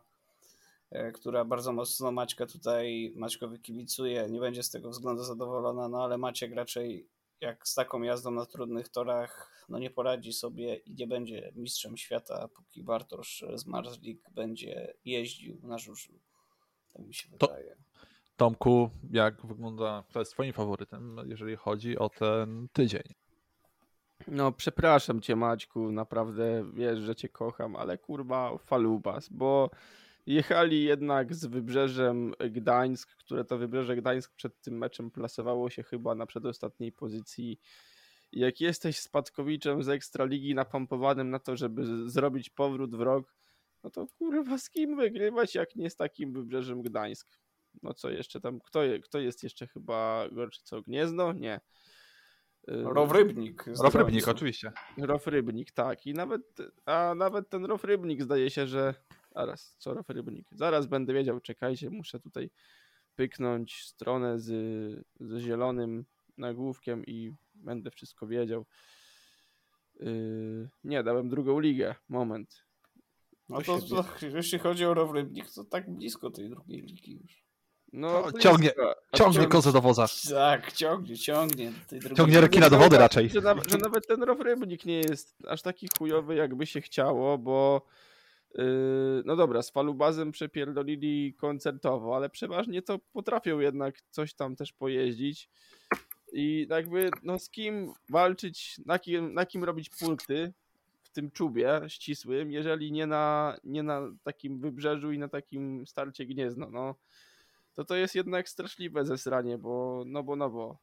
która 1.15 1.45
bardzo 1.45 1.73
mocno 1.73 2.13
Maćka 2.13 2.47
tutaj, 2.47 3.13
Maćkowi 3.17 3.61
kibicuje, 3.61 4.27
nie 4.31 4.41
będzie 4.41 4.63
z 4.63 4.71
tego 4.71 4.91
względu 4.91 5.25
zadowolona, 5.25 5.89
no 5.89 6.05
ale 6.05 6.19
Maciek 6.19 6.55
raczej 6.55 7.09
jak 7.43 7.69
z 7.69 7.75
taką 7.75 8.03
jazdą 8.03 8.31
na 8.31 8.47
trudnych 8.47 8.89
torach, 8.89 9.65
no 9.69 9.79
nie 9.79 9.91
poradzi 9.91 10.33
sobie 10.33 10.77
i 10.77 10.95
nie 10.95 11.07
będzie 11.07 11.53
mistrzem 11.55 11.97
świata, 11.97 12.49
póki 12.49 12.83
Bartosz 12.83 13.45
Zmarzlik 13.55 14.31
będzie 14.31 14.95
jeździł 15.05 15.61
na 15.63 15.79
żużlu. 15.79 16.19
Tak 16.93 17.07
mi 17.07 17.15
się 17.15 17.29
To- 17.39 17.47
wydaje. 17.47 17.77
Tomku, 18.37 18.91
jak 19.11 19.47
wygląda, 19.47 20.05
kto 20.11 20.19
jest 20.19 20.33
twoim 20.33 20.53
faworytem, 20.53 21.17
jeżeli 21.27 21.57
chodzi 21.57 21.99
o 21.99 22.09
ten 22.09 22.69
tydzień? 22.73 23.03
No, 24.29 24.53
przepraszam 24.53 25.21
cię, 25.21 25.37
Maćku, 25.37 25.93
naprawdę 25.93 26.71
wiesz, 26.75 26.99
że 26.99 27.17
cię 27.17 27.29
kocham, 27.29 27.77
ale 27.77 27.99
kurwa, 27.99 28.59
falubas, 28.59 29.29
bo 29.29 29.71
jechali 30.27 30.85
jednak 30.85 31.35
z 31.35 31.47
wybrzeżem 31.47 32.35
Gdańsk, 32.51 33.17
które 33.17 33.45
to 33.45 33.59
wybrzeże 33.59 33.97
Gdańsk 33.97 34.35
przed 34.35 34.61
tym 34.61 34.79
meczem 34.79 35.11
plasowało 35.11 35.71
się 35.71 35.83
chyba 35.83 36.15
na 36.15 36.27
przedostatniej 36.27 36.93
pozycji. 36.93 37.61
Jak 38.33 38.61
jesteś 38.61 38.99
spadkowiczem 38.99 39.83
z 39.83 39.89
Ekstraligi 39.89 40.55
napompowanym 40.55 41.31
na 41.31 41.39
to, 41.39 41.57
żeby 41.57 42.11
zrobić 42.11 42.51
powrót 42.51 42.97
w 42.97 43.01
rok, 43.01 43.35
no 43.85 43.91
to 43.91 44.07
kurwa 44.07 44.59
z 44.59 44.71
kim 44.71 44.97
wygrywać, 44.97 45.55
jak 45.55 45.77
nie 45.77 45.91
z 45.91 45.97
takim 45.97 46.33
wybrzeżem 46.33 46.83
Gdańsk? 46.83 47.39
No 47.83 47.95
co 47.95 48.11
jeszcze 48.11 48.41
tam, 48.41 48.61
kto, 48.61 48.81
kto 49.03 49.21
jest 49.21 49.43
jeszcze 49.43 49.67
chyba 49.67 50.29
gorszy, 50.33 50.61
co 50.65 50.83
Gniezno? 50.83 51.33
Nie. 51.33 51.61
Y, 52.69 52.83
Row 52.83 53.13
Rybnik. 53.13 53.65
Row 53.83 53.95
Rybnik, 53.95 54.29
oczywiście. 54.29 54.73
Row 54.99 55.27
Rybnik, 55.27 55.73
tak. 55.73 56.07
I 56.07 56.15
nawet, 56.15 56.43
a 56.87 57.15
nawet 57.17 57.49
ten 57.49 57.65
Row 57.65 57.85
Rybnik 57.85 58.23
zdaje 58.23 58.51
się, 58.51 58.67
że. 58.67 58.95
Zaraz, 59.35 59.77
co 59.79 59.95
Rybnik? 60.09 60.49
Zaraz 60.53 60.87
będę 60.87 61.15
wiedział, 61.15 61.41
czekajcie, 61.41 61.91
muszę 61.91 62.21
tutaj 62.21 62.51
pyknąć 63.15 63.85
stronę 63.85 64.39
z, 64.39 64.51
ze 65.21 65.41
zielonym 65.41 66.05
nagłówkiem 66.39 67.07
i 67.07 67.33
będę 67.55 67.91
wszystko 67.91 68.27
wiedział. 68.27 68.67
Yy, 70.01 70.69
nie, 70.85 71.03
dałem 71.03 71.29
drugą 71.29 71.61
ligę. 71.61 71.95
Moment. 72.09 72.65
No 73.49 73.63
to, 73.63 73.79
to, 73.81 74.05
jeśli 74.27 74.59
chodzi 74.59 74.85
o 74.85 74.95
Row 74.95 75.13
Rybnik, 75.13 75.51
to 75.51 75.65
tak 75.65 75.91
blisko 75.91 76.31
tej 76.31 76.51
drugiej 76.51 76.81
ligi 76.81 77.13
już. 77.13 77.43
No, 77.93 78.33
ciągnie, 78.33 78.71
ciągnie 79.15 79.47
kozę 79.47 79.73
do 79.73 79.81
woza. 79.81 80.07
Tak, 80.31 80.73
ciągnie, 80.73 81.17
ciągnie. 81.17 81.73
Ciągnie 82.17 82.41
rekina 82.41 82.71
do 82.71 82.79
wody 82.79 82.99
raczej. 82.99 83.31
Że, 83.31 83.41
nawet, 83.41 83.71
że 83.71 83.79
nawet 83.79 84.07
ten 84.07 84.23
Row 84.23 84.41
Rybnik 84.41 84.85
nie 84.85 84.99
jest 84.99 85.37
aż 85.49 85.63
taki 85.63 85.89
chujowy, 85.99 86.35
jakby 86.35 86.67
się 86.67 86.81
chciało, 86.81 87.39
bo 87.39 87.87
no 89.25 89.37
dobra, 89.37 89.63
z 89.63 89.71
falubazem 89.71 90.33
przepierdolili 90.33 91.35
koncertowo, 91.35 92.17
ale 92.17 92.31
przeważnie 92.31 92.83
to 92.83 92.99
potrafią 92.99 93.59
jednak 93.59 94.03
coś 94.11 94.35
tam 94.35 94.57
też 94.57 94.73
pojeździć. 94.73 95.49
I 96.33 96.67
jakby, 96.71 97.11
no 97.23 97.39
z 97.39 97.51
kim 97.51 97.93
walczyć, 98.11 98.81
na 98.87 98.99
kim, 98.99 99.35
na 99.35 99.47
kim 99.47 99.65
robić 99.65 99.91
punkty 99.91 100.53
w 101.03 101.11
tym 101.11 101.31
czubie 101.31 101.81
ścisłym, 101.89 102.51
jeżeli 102.51 102.93
nie 102.93 103.07
na, 103.07 103.57
nie 103.65 103.83
na 103.83 104.01
takim 104.23 104.59
wybrzeżu 104.59 105.13
i 105.13 105.19
na 105.19 105.29
takim 105.29 105.87
starcie 105.87 106.27
Gniezno, 106.27 106.71
no 106.71 106.95
to 107.75 107.85
to 107.85 107.97
jest 107.97 108.15
jednak 108.15 108.49
straszliwe 108.49 109.05
zesranie, 109.05 109.59
bo 109.59 110.05
no 110.07 110.23
bo 110.23 110.37
no 110.37 110.51
bo. 110.51 110.79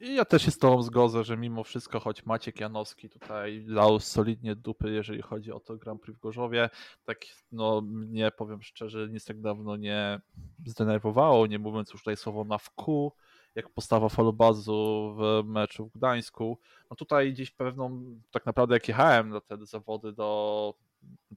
I 0.00 0.14
ja 0.14 0.24
też 0.24 0.42
się 0.42 0.50
z 0.50 0.58
tobą 0.58 0.82
zgodzę, 0.82 1.24
że 1.24 1.36
mimo 1.36 1.64
wszystko, 1.64 2.00
choć 2.00 2.26
Maciek 2.26 2.60
Janowski 2.60 3.10
tutaj 3.10 3.64
dał 3.74 4.00
solidnie 4.00 4.56
dupy, 4.56 4.90
jeżeli 4.90 5.22
chodzi 5.22 5.52
o 5.52 5.60
to 5.60 5.76
Grand 5.76 6.02
Prix 6.02 6.18
w 6.18 6.22
Gorzowie, 6.22 6.70
tak 7.04 7.18
no 7.52 7.80
mnie 7.80 8.30
powiem 8.30 8.62
szczerze, 8.62 9.08
nic 9.08 9.24
tak 9.24 9.40
dawno 9.40 9.76
nie 9.76 10.20
zdenerwowało, 10.66 11.46
nie 11.46 11.58
mówiąc 11.58 11.92
już 11.92 12.00
tutaj 12.00 12.16
słowo 12.16 12.44
na 12.44 12.58
wku, 12.58 13.12
jak 13.54 13.70
postawa 13.70 14.08
falobazu 14.08 15.14
w 15.18 15.44
meczu 15.48 15.86
w 15.86 15.92
Gdańsku. 15.92 16.58
No 16.90 16.96
tutaj 16.96 17.32
gdzieś 17.32 17.50
pewną, 17.50 18.04
tak 18.30 18.46
naprawdę 18.46 18.74
jak 18.74 18.88
jechałem 18.88 19.30
na 19.30 19.40
te 19.40 19.66
zawody 19.66 20.12
do 20.12 20.74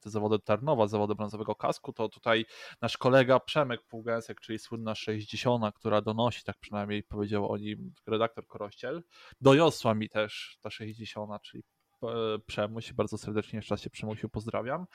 te 0.00 0.10
zawody 0.10 0.38
Tarnowa, 0.38 0.86
zawody 0.86 1.14
brązowego 1.14 1.54
kasku, 1.54 1.92
to 1.92 2.08
tutaj 2.08 2.44
nasz 2.82 2.96
kolega 2.96 3.40
Przemek 3.40 3.82
Półgęsek, 3.82 4.40
czyli 4.40 4.58
słynna 4.58 4.94
60, 4.94 5.74
która 5.74 6.00
donosi, 6.00 6.44
tak 6.44 6.56
przynajmniej 6.60 7.02
powiedział 7.02 7.52
o 7.52 7.58
nim 7.58 7.92
redaktor 8.06 8.46
Korościel, 8.46 9.02
doniosła 9.40 9.94
mi 9.94 10.08
też 10.08 10.58
ta 10.60 10.70
60, 10.70 11.42
czyli 11.42 11.62
e, 12.02 12.06
Przemuś, 12.46 12.92
bardzo 12.92 13.18
serdecznie 13.18 13.56
jeszcze 13.56 13.74
raz 13.74 13.82
się 13.82 13.90
Przemusiu 13.90 14.28
pozdrawiam, 14.28 14.86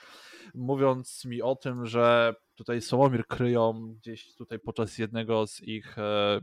mówiąc 0.54 1.26
mi 1.26 1.42
o 1.42 1.56
tym, 1.56 1.86
że 1.86 2.36
tutaj 2.56 2.82
Sławomir 2.82 3.28
kryją 3.28 3.96
gdzieś 4.02 4.36
tutaj 4.36 4.60
podczas 4.60 4.98
jednego 4.98 5.48
z 5.48 5.62
ich 5.62 5.98
e, 5.98 6.42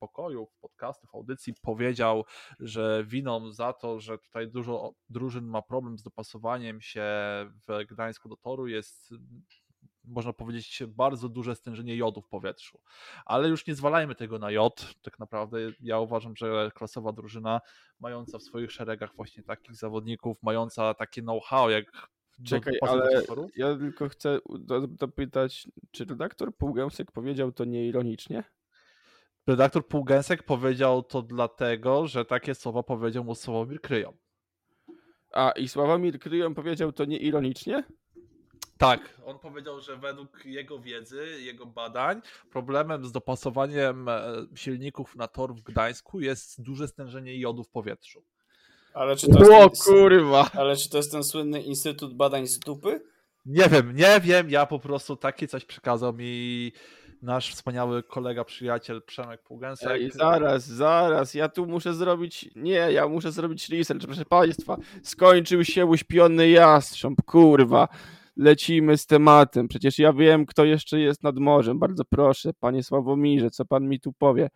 pokojów, 0.00 0.48
podcastów, 0.60 1.14
audycji 1.14 1.54
powiedział, 1.62 2.24
że 2.60 3.04
winą 3.06 3.52
za 3.52 3.72
to, 3.72 4.00
że 4.00 4.18
tutaj 4.18 4.48
dużo 4.48 4.92
drużyn 5.08 5.44
ma 5.44 5.62
problem 5.62 5.98
z 5.98 6.02
dopasowaniem 6.02 6.80
się 6.80 7.04
w 7.68 7.84
Gdańsku 7.88 8.28
do 8.28 8.36
toru 8.36 8.66
jest 8.66 9.14
można 10.04 10.32
powiedzieć, 10.32 10.82
bardzo 10.88 11.28
duże 11.28 11.56
stężenie 11.56 11.96
jodu 11.96 12.22
w 12.22 12.28
powietrzu. 12.28 12.80
Ale 13.24 13.48
już 13.48 13.66
nie 13.66 13.74
zwalajmy 13.74 14.14
tego 14.14 14.38
na 14.38 14.50
jod. 14.50 14.94
Tak 15.02 15.18
naprawdę 15.18 15.58
ja 15.80 15.98
uważam, 15.98 16.36
że 16.36 16.70
klasowa 16.74 17.12
drużyna, 17.12 17.60
mająca 18.00 18.38
w 18.38 18.42
swoich 18.42 18.72
szeregach 18.72 19.16
właśnie 19.16 19.42
takich 19.42 19.76
zawodników, 19.76 20.42
mająca 20.42 20.94
takie 20.94 21.22
know-how, 21.22 21.70
jak 21.70 22.08
Czekaj, 22.44 22.74
ale 22.80 23.22
ja 23.56 23.76
tylko 23.76 24.08
chcę 24.08 24.38
dopytać, 24.88 25.68
czy 25.90 26.04
redaktor 26.04 26.56
Półgęsek 26.56 27.12
powiedział 27.12 27.52
to 27.52 27.64
nieironicznie? 27.64 28.44
Redaktor 29.46 29.86
Półgęsek 29.86 30.42
powiedział 30.42 31.02
to 31.02 31.22
dlatego, 31.22 32.06
że 32.06 32.24
takie 32.24 32.54
słowa 32.54 32.82
powiedział 32.82 33.24
mu 33.24 33.34
Sławomir 33.34 33.80
Kryją. 33.80 34.12
A 35.32 35.50
i 35.50 35.68
Sławomir 35.68 36.18
Kryją 36.18 36.54
powiedział 36.54 36.92
to 36.92 37.04
nieironicznie? 37.04 37.84
Tak, 38.78 39.20
on 39.26 39.38
powiedział, 39.38 39.80
że 39.80 39.96
według 39.96 40.44
jego 40.44 40.78
wiedzy, 40.78 41.26
jego 41.40 41.66
badań, 41.66 42.20
problemem 42.50 43.06
z 43.06 43.12
dopasowaniem 43.12 44.08
e, 44.08 44.32
silników 44.54 45.16
na 45.16 45.28
tor 45.28 45.54
w 45.54 45.62
Gdańsku 45.62 46.20
jest 46.20 46.62
duże 46.62 46.88
stężenie 46.88 47.38
jodu 47.38 47.64
w 47.64 47.68
powietrzu. 47.68 48.22
Ale 48.94 49.16
czy 49.16 49.28
to 49.28 49.38
jest 49.38 49.50
o, 49.52 49.70
ten, 49.70 49.80
kurwa! 49.84 50.50
Ale 50.54 50.76
czy 50.76 50.90
to 50.90 50.96
jest 50.96 51.12
ten 51.12 51.24
słynny 51.24 51.62
Instytut 51.62 52.14
Badań 52.14 52.46
z 52.46 52.58
Dupy? 52.58 53.00
Nie 53.46 53.68
wiem, 53.68 53.96
nie 53.96 54.20
wiem, 54.20 54.50
ja 54.50 54.66
po 54.66 54.78
prostu 54.78 55.16
takie 55.16 55.48
coś 55.48 55.64
przekazał 55.64 56.12
mi 56.12 56.72
nasz 57.22 57.54
wspaniały 57.54 58.02
kolega, 58.02 58.44
przyjaciel 58.44 59.02
Przemek 59.02 59.42
Półgęsek. 59.42 59.90
Ej, 59.90 60.10
zaraz, 60.10 60.66
zaraz, 60.66 61.34
ja 61.34 61.48
tu 61.48 61.66
muszę 61.66 61.94
zrobić, 61.94 62.50
nie, 62.56 62.72
ja 62.72 63.08
muszę 63.08 63.32
zrobić 63.32 63.68
research, 63.68 64.06
proszę 64.06 64.24
państwa, 64.24 64.76
skończył 65.02 65.64
się 65.64 65.86
uśpiony 65.86 66.48
jastrząb, 66.48 67.22
kurwa, 67.22 67.88
lecimy 68.36 68.96
z 68.96 69.06
tematem, 69.06 69.68
przecież 69.68 69.98
ja 69.98 70.12
wiem, 70.12 70.46
kto 70.46 70.64
jeszcze 70.64 71.00
jest 71.00 71.22
nad 71.22 71.36
morzem, 71.36 71.78
bardzo 71.78 72.04
proszę, 72.04 72.50
panie 72.60 72.82
Sławomirze, 72.82 73.50
co 73.50 73.64
pan 73.64 73.88
mi 73.88 74.00
tu 74.00 74.12
powie? 74.12 74.50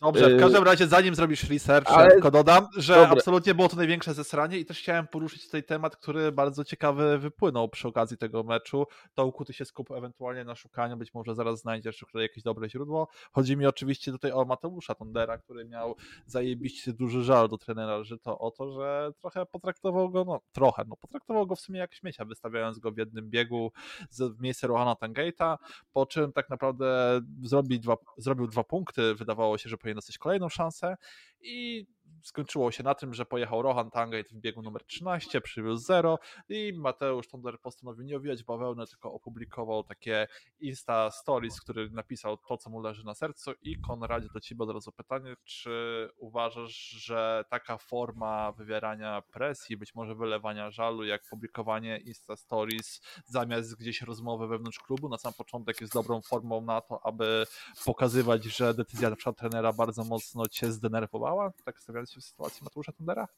Dobrze, 0.00 0.30
w 0.30 0.32
y, 0.32 0.38
każdym 0.40 0.64
razie 0.64 0.86
zanim 0.86 1.14
zrobisz 1.14 1.50
research, 1.50 1.90
Ale... 1.90 2.10
tylko 2.10 2.30
dodam, 2.30 2.66
że 2.76 2.94
Dobre. 2.94 3.08
absolutnie 3.10 3.54
było 3.54 3.68
to 3.68 3.76
największe 3.76 4.14
zesranie 4.14 4.58
i 4.58 4.64
też 4.64 4.78
chciałem 4.78 5.06
poruszyć 5.06 5.44
tutaj 5.44 5.64
temat, 5.64 5.96
który 5.96 6.32
bardzo 6.32 6.64
ciekawy 6.64 7.18
wypłynął 7.18 7.68
przy 7.68 7.88
okazji 7.88 8.16
tego 8.16 8.42
meczu. 8.42 8.86
To 9.14 9.32
ty 9.46 9.52
się 9.52 9.64
skup 9.64 9.90
ewentualnie 9.90 10.44
na 10.44 10.54
szukaniu, 10.54 10.96
być 10.96 11.14
może 11.14 11.34
zaraz 11.34 11.60
znajdziesz 11.60 12.04
jakieś 12.14 12.42
dobre 12.42 12.70
źródło. 12.70 13.08
Chodzi 13.32 13.56
mi 13.56 13.66
oczywiście 13.66 14.12
tutaj 14.12 14.32
o 14.32 14.44
Mateusza 14.44 14.94
Tondera, 14.94 15.38
który 15.38 15.64
miał 15.64 15.96
zajebiście 16.26 16.92
duży 16.92 17.24
żal 17.24 17.48
do 17.48 17.58
trenera 17.58 18.04
Żyto 18.04 18.38
o 18.38 18.50
to, 18.50 18.72
że 18.72 19.10
trochę 19.20 19.46
potraktował 19.46 20.10
go, 20.10 20.24
no 20.24 20.40
trochę, 20.52 20.84
no 20.88 20.96
potraktował 20.96 21.46
go 21.46 21.56
w 21.56 21.60
sumie 21.60 21.78
jak 21.78 21.94
śmiecia, 21.94 22.24
wystawiając 22.24 22.78
go 22.78 22.92
w 22.92 22.98
jednym 22.98 23.30
biegu 23.30 23.72
w 24.10 24.40
miejsce 24.40 24.66
Rohana 24.66 24.94
Tangate'a, 24.94 25.56
po 25.92 26.06
czym 26.06 26.32
tak 26.32 26.50
naprawdę 26.50 27.20
zrobił 27.42 27.78
dwa, 27.78 27.96
zrobił 28.16 28.46
dwa 28.46 28.64
punkty, 28.64 29.14
wydawało 29.14 29.58
się, 29.58 29.68
że 29.68 29.78
powinien 29.88 29.96
dostać 29.96 30.18
kolejną 30.18 30.48
szansę 30.48 30.96
i 31.40 31.86
skończyło 32.22 32.72
się 32.72 32.82
na 32.82 32.94
tym, 32.94 33.14
że 33.14 33.26
pojechał 33.26 33.62
Rohan 33.62 33.90
Tangate 33.90 34.28
w 34.28 34.40
biegu 34.40 34.62
numer 34.62 34.84
13, 34.84 35.40
przywiózł 35.40 35.86
0 35.86 36.18
i 36.48 36.72
Mateusz 36.76 37.28
Tonder 37.28 37.60
postanowił 37.60 38.04
nie 38.04 38.16
owijać 38.16 38.44
bawełnę, 38.44 38.86
tylko 38.86 39.12
opublikował 39.12 39.84
takie 39.84 40.28
Insta 40.60 41.10
Stories, 41.10 41.60
który 41.60 41.90
napisał 41.90 42.36
to, 42.36 42.56
co 42.56 42.70
mu 42.70 42.80
leży 42.80 43.04
na 43.04 43.14
sercu 43.14 43.52
i 43.62 43.80
Konradzie 43.80 44.28
do 44.34 44.40
Ciebie 44.40 44.64
od 44.64 44.70
razu 44.70 44.92
pytanie, 44.92 45.36
czy 45.44 46.08
uważasz, 46.16 46.72
że 46.74 47.44
taka 47.50 47.78
forma 47.78 48.52
wywierania 48.52 49.22
presji, 49.32 49.76
być 49.76 49.94
może 49.94 50.14
wylewania 50.14 50.70
żalu, 50.70 51.04
jak 51.04 51.22
publikowanie 51.30 51.98
Insta 51.98 52.36
Stories 52.36 53.00
zamiast 53.26 53.76
gdzieś 53.76 54.02
rozmowy 54.02 54.48
wewnątrz 54.48 54.78
klubu 54.78 55.08
na 55.08 55.18
sam 55.18 55.32
początek 55.32 55.80
jest 55.80 55.92
dobrą 55.92 56.20
formą 56.22 56.60
na 56.60 56.80
to, 56.80 57.06
aby 57.06 57.44
pokazywać, 57.84 58.44
że 58.44 58.74
decyzja 58.74 59.10
na 59.26 59.32
trenera 59.32 59.72
bardzo 59.72 60.04
mocno 60.04 60.48
Cię 60.48 60.72
zdenerwowała? 60.72 61.52
Tak 61.64 61.80
stawiając 61.80 62.07
w 62.16 62.24
sytuacji 62.24 62.64
Mateusza 62.64 62.92
Tondera? 62.92 63.28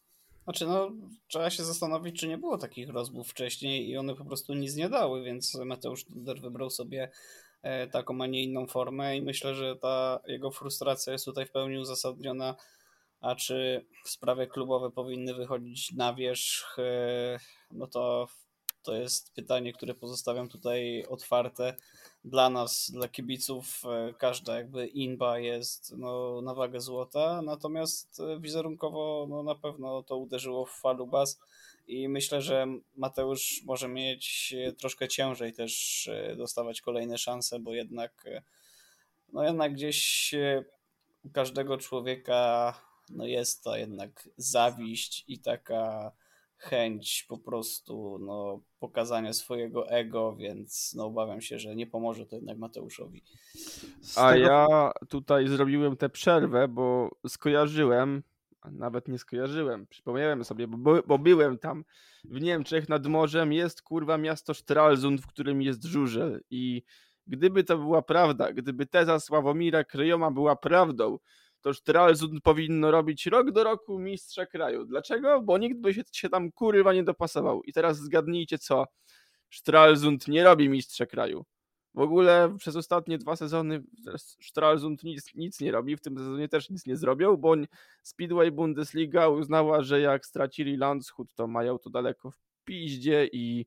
Znaczy, 0.45 0.67
no, 0.67 0.91
trzeba 1.27 1.51
się 1.51 1.65
zastanowić, 1.65 2.21
czy 2.21 2.29
nie 2.29 2.39
było 2.39 2.59
takich 2.59 2.89
rozmów 2.89 3.29
wcześniej 3.29 3.89
i 3.89 3.97
one 3.97 4.15
po 4.15 4.25
prostu 4.25 4.55
nic 4.55 4.77
nie 4.77 4.89
dały, 4.89 5.25
więc 5.25 5.55
Mateusz 5.55 6.05
Tonder 6.05 6.41
wybrał 6.41 6.71
sobie 6.71 7.11
e, 7.63 7.87
taką, 7.87 8.23
a 8.23 8.27
nie 8.27 8.43
inną 8.43 8.67
formę 8.67 9.17
i 9.17 9.23
myślę, 9.23 9.55
że 9.55 9.77
ta 9.77 10.21
jego 10.27 10.51
frustracja 10.51 11.13
jest 11.13 11.25
tutaj 11.25 11.47
w 11.47 11.51
pełni 11.53 11.79
uzasadniona. 11.79 12.57
A 13.21 13.35
czy 13.35 13.87
sprawy 14.05 14.47
klubowe 14.47 14.91
powinny 14.91 15.35
wychodzić 15.35 15.93
na 15.93 16.15
wierzch, 16.15 16.79
e, 16.79 17.39
no 17.71 17.87
to 17.87 18.29
to 18.83 18.95
jest 18.95 19.35
pytanie, 19.35 19.73
które 19.73 19.95
pozostawiam 19.95 20.49
tutaj 20.49 21.05
otwarte. 21.09 21.77
Dla 22.25 22.51
nas, 22.51 22.91
dla 22.91 23.09
kibiców, 23.09 23.83
e, 23.85 24.15
każda 24.15 24.57
jakby 24.57 24.87
inba 24.87 25.39
jest 25.39 25.97
no, 25.97 26.41
na 26.43 26.55
wagę 26.55 26.81
złota, 26.81 27.43
natomiast 27.43 28.21
e, 28.21 28.41
wizerunkowo 28.41 29.27
no, 29.31 29.43
na 29.43 29.55
pewno 29.55 30.03
to 30.03 30.17
uderzyło 30.17 30.67
w 30.67 30.73
Falubas 30.73 31.41
i 31.89 32.09
myślę, 32.09 32.43
że 32.43 32.67
Mateusz 32.97 33.63
może 33.67 33.89
mieć 33.89 34.55
troszkę 34.79 35.09
ciężej 35.09 35.53
też 35.53 36.11
dostawać 36.37 36.81
kolejne 36.81 37.19
szanse, 37.19 37.59
bo 37.59 37.75
jednak 37.75 38.25
no 39.33 39.45
jednak 39.45 39.73
gdzieś 39.73 40.35
u 41.25 41.31
każdego 41.31 41.79
człowieka 41.79 42.75
no 43.11 43.27
jest 43.27 43.65
to 43.65 43.77
jednak 43.77 44.29
zawiść 44.37 45.25
i 45.29 45.39
taka 45.39 46.13
chęć 46.61 47.27
po 47.29 47.39
prostu 47.39 48.19
no, 48.21 48.61
pokazania 48.79 49.33
swojego 49.33 49.89
ego, 49.89 50.37
więc 50.37 50.95
no, 50.97 51.05
obawiam 51.05 51.41
się, 51.41 51.59
że 51.59 51.77
nie 51.77 51.87
pomoże 51.87 52.27
to 52.27 52.37
jednak 52.37 52.59
Mateuszowi. 52.59 53.23
A 54.17 54.37
ja 54.37 54.91
tutaj 55.09 55.49
zrobiłem 55.49 55.97
tę 55.97 56.09
przerwę, 56.09 56.69
bo 56.69 57.11
skojarzyłem, 57.29 58.23
a 58.61 58.71
nawet 58.71 59.09
nie 59.09 59.19
skojarzyłem, 59.19 59.87
przypomniałem 59.87 60.45
sobie, 60.45 60.67
bo, 60.69 61.03
bo 61.07 61.19
byłem 61.19 61.59
tam 61.59 61.85
w 62.25 62.41
Niemczech 62.41 62.89
nad 62.89 63.07
morzem, 63.07 63.53
jest 63.53 63.83
kurwa 63.83 64.19
miasto 64.19 64.55
Stralsund, 64.55 65.21
w 65.21 65.27
którym 65.27 65.63
jest 65.63 65.85
żużel 65.85 66.41
i 66.51 66.83
gdyby 67.27 67.65
to 67.65 67.79
była 67.79 68.03
prawda, 68.03 68.53
gdyby 68.53 68.87
teza 68.87 69.21
Sławomira 69.21 69.85
Kryjoma 69.85 70.31
była 70.31 70.57
prawdą, 70.57 71.19
to 71.61 71.75
Stralsund 71.75 72.43
powinno 72.43 72.91
robić 72.91 73.27
rok 73.27 73.51
do 73.51 73.65
roku 73.65 73.99
mistrza 73.99 74.47
kraju. 74.47 74.85
Dlaczego? 74.85 75.43
Bo 75.43 75.59
nikt 75.59 75.79
by 75.81 75.95
się, 75.95 76.03
się 76.13 76.29
tam 76.29 76.53
kurwa 76.53 76.93
nie 76.93 77.05
dopasował. 77.05 77.63
I 77.63 77.73
teraz 77.73 77.99
zgadnijcie 77.99 78.59
co. 78.59 78.87
Stralsund 79.51 80.29
nie 80.29 80.45
robi 80.45 80.69
mistrza 80.69 81.07
kraju. 81.07 81.45
W 81.95 82.01
ogóle 82.01 82.57
przez 82.59 82.77
ostatnie 82.77 83.19
dwa 83.19 83.37
sezony 83.37 83.83
Stralsund 84.19 85.05
nic, 85.05 85.35
nic 85.35 85.61
nie 85.61 85.73
robi, 85.73 85.97
w 85.97 86.01
tym 86.01 86.19
sezonie 86.19 86.49
też 86.49 86.71
nic 86.71 86.87
nie 86.87 86.97
zrobią, 86.97 87.37
bo 87.37 87.55
Speedway 88.03 88.51
Bundesliga 88.51 89.29
uznała, 89.29 89.83
że 89.83 90.01
jak 90.01 90.27
stracili 90.27 90.77
Landshut, 90.77 91.35
to 91.35 91.47
mają 91.47 91.79
to 91.79 91.91
daleko 91.91 92.31
w 92.31 92.39
piździe 92.65 93.29
i 93.33 93.67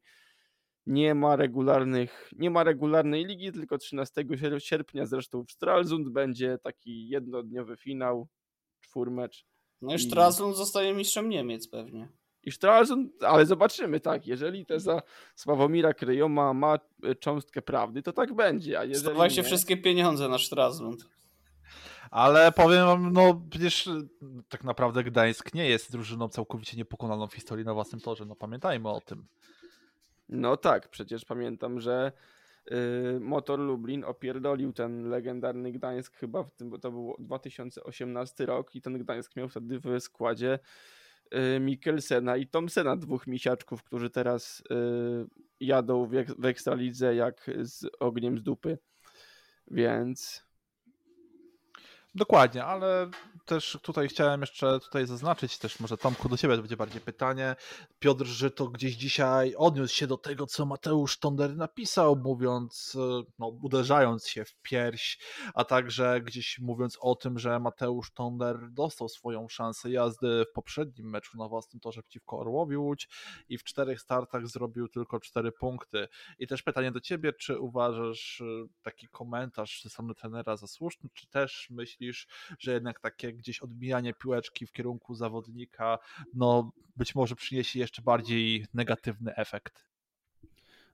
nie 0.85 1.15
ma 1.15 1.35
regularnych, 1.35 2.31
nie 2.37 2.49
ma 2.49 2.63
regularnej 2.63 3.25
ligi, 3.25 3.51
tylko 3.51 3.77
13 3.77 4.25
sierpnia 4.57 5.05
zresztą 5.05 5.45
w 5.45 5.51
Stralsund 5.51 6.09
będzie 6.09 6.57
taki 6.57 7.07
jednodniowy 7.07 7.77
finał, 7.77 8.27
czwórmecz. 8.79 9.45
No 9.81 9.93
i 9.95 9.99
Stralsund 9.99 10.55
zostaje 10.55 10.93
mistrzem 10.93 11.29
Niemiec 11.29 11.67
pewnie. 11.67 12.07
I 12.43 12.51
Stralsund, 12.51 13.23
ale 13.23 13.45
zobaczymy, 13.45 13.99
tak, 13.99 14.27
jeżeli 14.27 14.65
teza 14.65 15.01
Sławomira 15.35 15.93
Kryjoma 15.93 16.53
ma 16.53 16.79
e, 17.03 17.15
cząstkę 17.15 17.61
prawdy, 17.61 18.03
to 18.03 18.13
tak 18.13 18.33
będzie, 18.33 18.79
a 18.79 18.83
jeżeli 18.83 19.05
Stawaj 19.05 19.29
się 19.29 19.43
wszystkie 19.43 19.77
pieniądze 19.77 20.29
na 20.29 20.37
Stralsund. 20.37 21.05
Ale 22.11 22.51
powiem 22.51 22.85
wam, 22.85 23.13
no 23.13 23.41
przecież 23.49 23.89
tak 24.49 24.63
naprawdę 24.63 25.03
Gdańsk 25.03 25.53
nie 25.53 25.69
jest 25.69 25.91
drużyną 25.91 26.29
całkowicie 26.29 26.77
niepokonaną 26.77 27.27
w 27.27 27.33
historii 27.33 27.65
na 27.65 27.73
własnym 27.73 28.01
torze, 28.01 28.25
no 28.25 28.35
pamiętajmy 28.35 28.89
o 28.89 29.01
tym. 29.01 29.25
No 30.33 30.57
tak, 30.57 30.89
przecież 30.89 31.25
pamiętam, 31.25 31.79
że 31.79 32.11
y, 32.71 33.19
Motor 33.19 33.59
Lublin 33.59 34.03
opierdolił 34.03 34.73
ten 34.73 35.09
legendarny 35.09 35.71
Gdańsk 35.71 36.15
chyba 36.15 36.43
w 36.43 36.51
tym, 36.51 36.79
to 36.79 36.91
był 36.91 37.15
2018 37.19 38.45
rok 38.45 38.75
i 38.75 38.81
ten 38.81 38.97
Gdańsk 38.97 39.35
miał 39.35 39.49
wtedy 39.49 39.79
w 39.79 39.99
składzie 39.99 40.59
y, 41.55 41.59
Mikkelsena 41.59 42.37
i 42.37 42.47
Tomsena, 42.47 42.95
dwóch 42.95 43.27
misiaczków, 43.27 43.83
którzy 43.83 44.09
teraz 44.09 44.59
y, 44.59 44.63
jadą 45.59 46.09
w 46.37 46.45
Ekstralidze 46.45 47.15
jak 47.15 47.51
z 47.61 47.85
ogniem 47.99 48.37
z 48.37 48.43
dupy. 48.43 48.77
Więc 49.67 50.45
Dokładnie, 52.15 52.65
ale 52.65 53.09
też 53.45 53.77
tutaj 53.81 54.07
chciałem 54.07 54.41
jeszcze 54.41 54.79
tutaj 54.79 55.07
zaznaczyć, 55.07 55.57
też 55.57 55.79
może 55.79 55.97
Tomku 55.97 56.29
do 56.29 56.37
ciebie 56.37 56.57
będzie 56.57 56.77
bardziej 56.77 57.01
pytanie. 57.01 57.55
Piotr 57.99 58.25
Żyto 58.25 58.67
gdzieś 58.67 58.95
dzisiaj 58.95 59.55
odniósł 59.55 59.95
się 59.95 60.07
do 60.07 60.17
tego, 60.17 60.47
co 60.47 60.65
Mateusz 60.65 61.19
Tonder 61.19 61.55
napisał, 61.55 62.15
mówiąc, 62.15 62.97
no, 63.39 63.47
uderzając 63.47 64.27
się 64.27 64.45
w 64.45 64.55
pierś, 64.61 65.19
a 65.53 65.63
także 65.65 66.21
gdzieś 66.21 66.59
mówiąc 66.59 66.97
o 67.01 67.15
tym, 67.15 67.39
że 67.39 67.59
Mateusz 67.59 68.13
Tonder 68.13 68.71
dostał 68.71 69.09
swoją 69.09 69.49
szansę 69.49 69.91
jazdy 69.91 70.45
w 70.49 70.53
poprzednim 70.53 71.09
meczu 71.09 71.37
na 71.37 71.47
własnym 71.47 71.79
torze 71.79 72.03
przeciwko 72.03 72.39
Orłowi 72.39 72.77
Łódź 72.77 73.09
i 73.49 73.57
w 73.57 73.63
czterech 73.63 74.01
startach 74.01 74.47
zrobił 74.47 74.87
tylko 74.87 75.19
cztery 75.19 75.51
punkty. 75.51 76.07
I 76.39 76.47
też 76.47 76.63
pytanie 76.63 76.91
do 76.91 76.99
ciebie, 76.99 77.33
czy 77.33 77.59
uważasz 77.59 78.41
y, 78.41 78.67
taki 78.81 79.07
komentarz 79.07 79.81
ze 79.83 79.89
strony 79.89 80.15
trenera 80.15 80.57
za 80.57 80.67
słuszny, 80.67 81.09
czy 81.13 81.27
też 81.27 81.67
myślisz, 81.69 82.02
myślisz, 82.03 82.27
że 82.59 82.73
jednak 82.73 82.99
takie 82.99 83.33
gdzieś 83.33 83.59
odbijanie 83.59 84.13
piłeczki 84.13 84.65
w 84.65 84.71
kierunku 84.71 85.15
zawodnika, 85.15 85.99
no 86.33 86.71
być 86.95 87.15
może 87.15 87.35
przyniesie 87.35 87.79
jeszcze 87.79 88.01
bardziej 88.01 88.65
negatywny 88.73 89.35
efekt? 89.35 89.85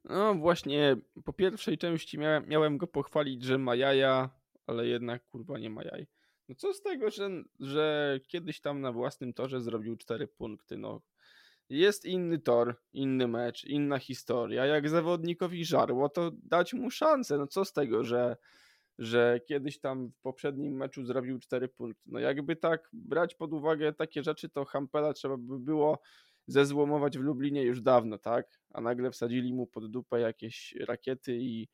No 0.04 0.36
właśnie, 0.36 0.96
po 1.26 1.34
pierwszej 1.34 1.78
części 1.78 2.18
miałem, 2.18 2.48
miałem 2.48 2.78
go 2.78 2.88
pochwalić, 2.88 3.44
że 3.44 3.58
ma 3.58 3.76
jaja, 3.76 4.30
ale 4.68 4.88
jednak 4.88 5.26
kurwa 5.26 5.60
nie 5.60 5.70
ma 5.70 5.84
jaj. 5.84 6.08
No 6.50 6.56
co 6.56 6.74
z 6.74 6.82
tego, 6.82 7.10
że, 7.10 7.30
że 7.60 8.20
kiedyś 8.28 8.62
tam 8.62 8.82
na 8.82 8.92
własnym 8.92 9.34
torze 9.34 9.62
zrobił 9.62 9.98
cztery 9.98 10.28
punkty, 10.28 10.78
no. 10.78 11.02
Jest 11.70 12.06
inny 12.06 12.40
tor, 12.40 12.76
inny 12.94 13.28
mecz, 13.28 13.66
inna 13.66 14.00
historia. 14.00 14.66
Jak 14.66 14.90
zawodnikowi 14.90 15.66
żarło, 15.66 16.10
to 16.10 16.32
dać 16.44 16.74
mu 16.74 16.92
szansę. 16.92 17.38
No 17.38 17.48
co 17.48 17.66
z 17.66 17.74
tego, 17.74 18.04
że, 18.04 18.38
że 19.00 19.40
kiedyś 19.46 19.80
tam 19.80 20.10
w 20.12 20.22
poprzednim 20.22 20.74
meczu 20.74 21.06
zrobił 21.06 21.40
4 21.40 21.68
punkty. 21.68 22.02
No 22.06 22.20
jakby 22.20 22.56
tak 22.56 22.90
brać 22.94 23.36
pod 23.36 23.54
uwagę 23.54 23.94
takie 23.94 24.24
rzeczy, 24.24 24.50
to 24.50 24.66
Hampela 24.66 25.14
trzeba 25.14 25.38
by 25.38 25.60
było 25.60 26.00
zezłomować 26.48 27.18
w 27.18 27.22
Lublinie 27.22 27.64
już 27.64 27.82
dawno, 27.82 28.18
tak? 28.18 28.60
A 28.74 28.82
nagle 28.82 29.12
wsadzili 29.12 29.54
mu 29.54 29.68
pod 29.68 29.92
dupę 29.92 30.20
jakieś 30.20 30.76
rakiety 30.88 31.38
i, 31.38 31.68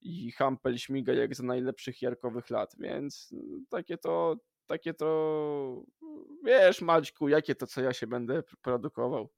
i 0.00 0.32
Hampel 0.32 0.78
śmiga 0.78 1.12
jak 1.12 1.34
za 1.34 1.42
najlepszych 1.42 2.02
jarkowych 2.02 2.50
lat, 2.50 2.74
więc 2.78 3.28
no, 3.32 3.58
takie 3.70 3.98
to, 3.98 4.36
takie 4.66 4.94
to, 4.94 5.82
wiesz 6.44 6.82
Maćku, 6.82 7.28
jakie 7.28 7.54
to 7.54 7.66
co 7.66 7.82
ja 7.82 7.92
się 7.92 8.06
będę 8.06 8.42
produkował. 8.62 9.28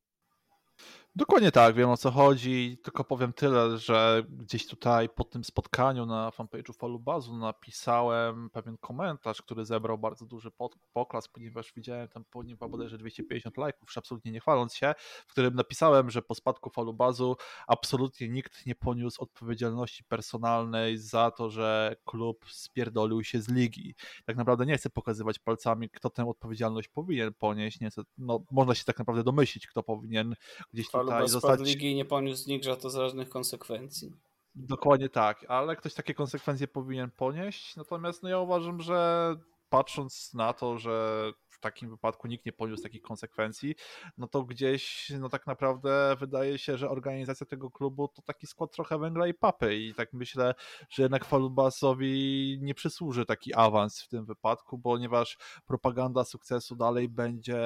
Dokładnie 1.18 1.52
tak, 1.52 1.74
wiem 1.74 1.90
o 1.90 1.96
co 1.96 2.10
chodzi, 2.10 2.78
tylko 2.84 3.04
powiem 3.04 3.32
tyle, 3.32 3.78
że 3.78 4.24
gdzieś 4.28 4.66
tutaj 4.66 5.08
po 5.08 5.24
tym 5.24 5.44
spotkaniu 5.44 6.06
na 6.06 6.30
fanpage'u 6.30 6.72
Falubazu 6.72 7.36
napisałem 7.36 8.50
pewien 8.50 8.76
komentarz, 8.78 9.42
który 9.42 9.64
zebrał 9.64 9.98
bardzo 9.98 10.26
duży 10.26 10.50
poklas, 10.92 11.28
ponieważ 11.28 11.72
widziałem 11.76 12.08
tam 12.08 12.24
po 12.30 12.42
nim 12.42 12.56
bodajże 12.56 12.98
250 12.98 13.56
lajków, 13.56 13.88
absolutnie 13.96 14.32
nie 14.32 14.40
chwaląc 14.40 14.74
się, 14.74 14.94
w 15.26 15.32
którym 15.32 15.54
napisałem, 15.54 16.10
że 16.10 16.22
po 16.22 16.34
spadku 16.34 16.70
Falubazu 16.70 17.36
absolutnie 17.66 18.28
nikt 18.28 18.66
nie 18.66 18.74
poniósł 18.74 19.22
odpowiedzialności 19.22 20.04
personalnej 20.04 20.98
za 20.98 21.30
to, 21.30 21.50
że 21.50 21.96
klub 22.04 22.44
spierdolił 22.50 23.24
się 23.24 23.40
z 23.40 23.48
ligi. 23.48 23.94
Tak 24.24 24.36
naprawdę 24.36 24.66
nie 24.66 24.76
chcę 24.76 24.90
pokazywać 24.90 25.38
palcami, 25.38 25.90
kto 25.90 26.10
tę 26.10 26.28
odpowiedzialność 26.28 26.88
powinien 26.88 27.34
ponieść, 27.34 27.80
nie 27.80 27.90
chcę, 27.90 28.02
no, 28.18 28.40
można 28.50 28.74
się 28.74 28.84
tak 28.84 28.98
naprawdę 28.98 29.24
domyślić, 29.24 29.66
kto 29.66 29.82
powinien 29.82 30.34
gdzieś 30.72 30.90
tutaj 31.06 31.26
tutaj 31.26 31.40
zostać... 31.40 31.60
ligi 31.60 31.90
i 31.90 31.94
nie 31.94 32.04
poniósł 32.04 32.48
nikt 32.48 32.64
za 32.64 32.76
to 32.76 32.90
żadnych 32.90 33.28
konsekwencji. 33.28 34.12
Dokładnie 34.54 35.08
tak, 35.08 35.44
ale 35.48 35.76
ktoś 35.76 35.94
takie 35.94 36.14
konsekwencje 36.14 36.68
powinien 36.68 37.10
ponieść. 37.10 37.76
Natomiast 37.76 38.22
no 38.22 38.28
ja 38.28 38.38
uważam, 38.38 38.80
że 38.80 39.34
patrząc 39.68 40.34
na 40.34 40.52
to, 40.52 40.78
że 40.78 41.32
w 41.48 41.60
takim 41.60 41.90
wypadku 41.90 42.28
nikt 42.28 42.46
nie 42.46 42.52
poniósł 42.52 42.82
takich 42.82 43.02
konsekwencji, 43.02 43.74
no 44.18 44.28
to 44.28 44.42
gdzieś 44.42 45.12
no 45.20 45.28
tak 45.28 45.46
naprawdę 45.46 46.16
wydaje 46.20 46.58
się, 46.58 46.76
że 46.76 46.90
organizacja 46.90 47.46
tego 47.46 47.70
klubu 47.70 48.08
to 48.08 48.22
taki 48.22 48.46
skład 48.46 48.72
trochę 48.72 48.98
węgla 48.98 49.26
i 49.26 49.34
papy 49.34 49.76
i 49.76 49.94
tak 49.94 50.12
myślę, 50.12 50.54
że 50.90 51.02
jednak 51.02 51.24
Falubasowi 51.24 52.58
nie 52.62 52.74
przysłuży 52.74 53.26
taki 53.26 53.54
awans 53.54 54.02
w 54.02 54.08
tym 54.08 54.24
wypadku, 54.24 54.78
ponieważ 54.78 55.38
propaganda 55.66 56.24
sukcesu 56.24 56.76
dalej 56.76 57.08
będzie 57.08 57.58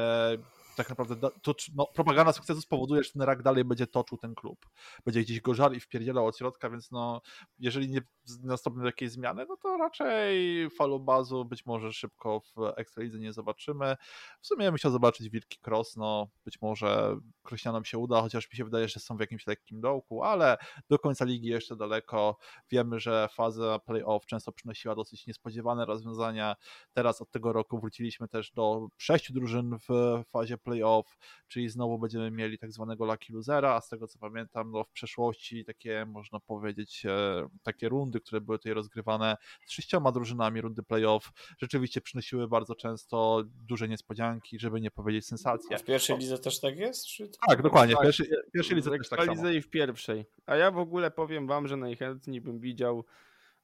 tak 0.81 0.89
naprawdę 0.89 1.31
to, 1.43 1.55
no, 1.74 1.87
propaganda 1.87 2.33
sukcesu 2.33 2.61
spowoduje, 2.61 3.03
że 3.03 3.12
ten 3.12 3.22
rak 3.22 3.43
dalej 3.43 3.64
będzie 3.64 3.87
toczył 3.87 4.18
ten 4.18 4.35
klub. 4.35 4.66
Będzie 5.05 5.20
gdzieś 5.20 5.41
go 5.41 5.55
i 5.72 5.81
wpierdzielał 5.81 6.26
od 6.26 6.39
środka, 6.39 6.70
więc 6.70 6.91
no, 6.91 7.20
jeżeli 7.59 7.91
nie 7.91 8.01
nastąpią 8.43 8.83
jakieś 8.83 9.11
zmiany, 9.11 9.47
no 9.49 9.57
to 9.57 9.76
raczej 9.76 10.68
bazu 11.01 11.45
być 11.45 11.66
może 11.66 11.93
szybko 11.93 12.41
w 12.41 12.72
Ekstralidze 12.76 13.18
nie 13.18 13.33
zobaczymy. 13.33 13.97
W 14.41 14.47
sumie 14.47 14.64
ja 14.64 14.70
bym 14.70 14.78
chciał 14.78 14.93
zobaczyć 14.93 15.28
Wilki 15.28 15.59
Cross, 15.66 15.97
no 15.97 16.28
być 16.45 16.61
może 16.62 17.16
Krośnianom 17.43 17.85
się 17.85 17.99
uda, 17.99 18.20
chociaż 18.20 18.53
mi 18.53 18.57
się 18.57 18.64
wydaje, 18.64 18.89
że 18.89 19.01
są 19.01 19.16
w 19.16 19.20
jakimś 19.20 19.47
lekkim 19.47 19.81
dołku, 19.81 20.22
ale 20.22 20.57
do 20.89 20.99
końca 20.99 21.24
ligi 21.24 21.49
jeszcze 21.49 21.76
daleko. 21.76 22.37
Wiemy, 22.70 23.01
że 23.01 23.28
faza 23.33 23.78
playoff 23.78 24.26
często 24.26 24.53
przynosiła 24.53 24.95
dosyć 24.95 25.26
niespodziewane 25.26 25.87
rozwiązania. 25.87 26.57
Teraz 26.93 27.22
od 27.22 27.31
tego 27.31 27.53
roku 27.53 27.81
wróciliśmy 27.81 28.28
też 28.28 28.53
do 28.53 28.89
sześciu 28.97 29.33
drużyn 29.33 29.76
w 29.89 30.22
fazie 30.31 30.59
playoff 30.59 30.70
playoff, 30.71 31.18
czyli 31.49 31.68
znowu 31.68 31.99
będziemy 31.99 32.31
mieli 32.31 32.59
tak 32.59 32.73
zwanego 32.73 33.05
lucky 33.05 33.33
losera, 33.33 33.75
a 33.75 33.81
z 33.81 33.89
tego 33.89 34.07
co 34.07 34.18
pamiętam, 34.18 34.71
no 34.71 34.85
w 34.85 34.91
przeszłości 34.91 35.64
takie, 35.64 36.07
można 36.07 36.41
powiedzieć, 36.41 37.07
e, 37.07 37.49
takie 37.62 37.89
rundy, 37.89 38.21
które 38.21 38.41
były 38.41 38.59
tutaj 38.59 38.73
rozgrywane 38.73 39.37
z 39.66 39.73
sześcioma 39.73 40.12
drużynami, 40.12 40.61
rundy 40.61 40.83
playoff, 40.83 41.33
rzeczywiście 41.59 42.01
przynosiły 42.01 42.49
bardzo 42.49 42.75
często 42.75 43.43
duże 43.66 43.89
niespodzianki, 43.89 44.59
żeby 44.59 44.81
nie 44.81 44.91
powiedzieć 44.91 45.27
sensacje. 45.27 45.77
A 45.77 45.79
w 45.79 45.85
pierwszej 45.85 46.18
lidze 46.18 46.39
też 46.39 46.61
tak 46.61 46.77
jest? 46.77 47.07
Czy... 47.07 47.31
Tak, 47.49 47.62
dokładnie, 47.62 47.95
w 47.95 47.99
Tak, 47.99 48.07
pierwszej, 48.07 48.27
w 48.49 48.51
pierwszej 48.53 48.77
lidze 48.77 48.91
w 48.91 48.99
też 48.99 49.09
tak 49.09 49.25
samo. 49.25 49.49
I 49.51 49.62
w 49.62 49.71
pierwszej. 49.71 50.25
A 50.47 50.57
ja 50.57 50.71
w 50.71 50.79
ogóle 50.79 51.11
powiem 51.11 51.47
wam, 51.47 51.68
że 51.68 51.77
najchętniej 51.77 52.41
bym 52.41 52.61
widział 52.61 53.05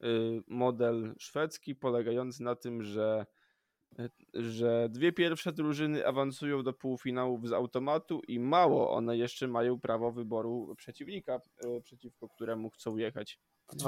y, 0.02 0.42
model 0.46 1.14
szwedzki 1.18 1.74
polegający 1.74 2.42
na 2.42 2.56
tym, 2.56 2.82
że 2.82 3.26
że 4.34 4.88
dwie 4.90 5.12
pierwsze 5.12 5.52
drużyny 5.52 6.06
awansują 6.06 6.62
do 6.62 6.72
półfinałów 6.72 7.48
z 7.48 7.52
automatu 7.52 8.20
i 8.28 8.40
mało 8.40 8.90
one 8.90 9.16
jeszcze 9.16 9.48
mają 9.48 9.80
prawo 9.80 10.12
wyboru 10.12 10.74
przeciwnika, 10.76 11.40
y, 11.64 11.80
przeciwko 11.82 12.28
któremu 12.28 12.70
chcą 12.70 12.96
jechać. 12.96 13.38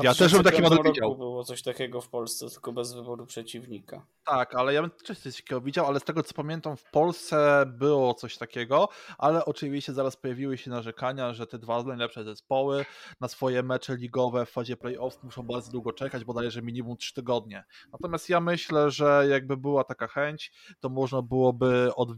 Ja 0.02 0.14
też 0.14 0.32
bym 0.32 0.42
taki 0.42 0.56
2005 0.56 0.62
model 0.62 0.76
roku 0.78 0.88
widział. 0.88 1.16
było 1.16 1.44
coś 1.44 1.62
takiego 1.62 2.00
w 2.00 2.08
Polsce, 2.08 2.50
tylko 2.50 2.72
bez 2.72 2.94
wyboru 2.94 3.26
przeciwnika. 3.26 4.06
Tak, 4.24 4.54
ale 4.54 4.74
ja 4.74 4.82
bym 4.82 4.90
też 4.90 5.18
coś 5.18 5.36
takiego 5.36 5.60
widział, 5.60 5.86
ale 5.86 6.00
z 6.00 6.04
tego 6.04 6.22
co 6.22 6.34
pamiętam 6.34 6.76
w 6.76 6.84
Polsce 6.84 7.64
było 7.66 8.14
coś 8.14 8.38
takiego, 8.38 8.88
ale 9.18 9.44
oczywiście 9.44 9.92
zaraz 9.92 10.16
pojawiły 10.16 10.58
się 10.58 10.70
narzekania, 10.70 11.34
że 11.34 11.46
te 11.46 11.58
dwa 11.58 11.82
najlepsze 11.82 12.24
zespoły 12.24 12.84
na 13.20 13.28
swoje 13.28 13.62
mecze 13.62 13.96
ligowe 13.96 14.46
w 14.46 14.50
fazie 14.50 14.76
playoff 14.76 15.22
muszą 15.22 15.42
bardzo 15.42 15.72
długo 15.72 15.92
czekać, 15.92 16.24
bodajże 16.24 16.62
minimum 16.62 16.96
3 16.96 17.14
tygodnie. 17.14 17.64
Natomiast 17.92 18.28
ja 18.28 18.40
myślę, 18.40 18.90
że 18.90 19.26
jakby 19.30 19.56
była 19.56 19.84
taka 19.84 20.08
chęć, 20.08 20.52
to 20.80 20.88
można 20.88 21.22
byłoby 21.22 21.90
od, 21.96 22.08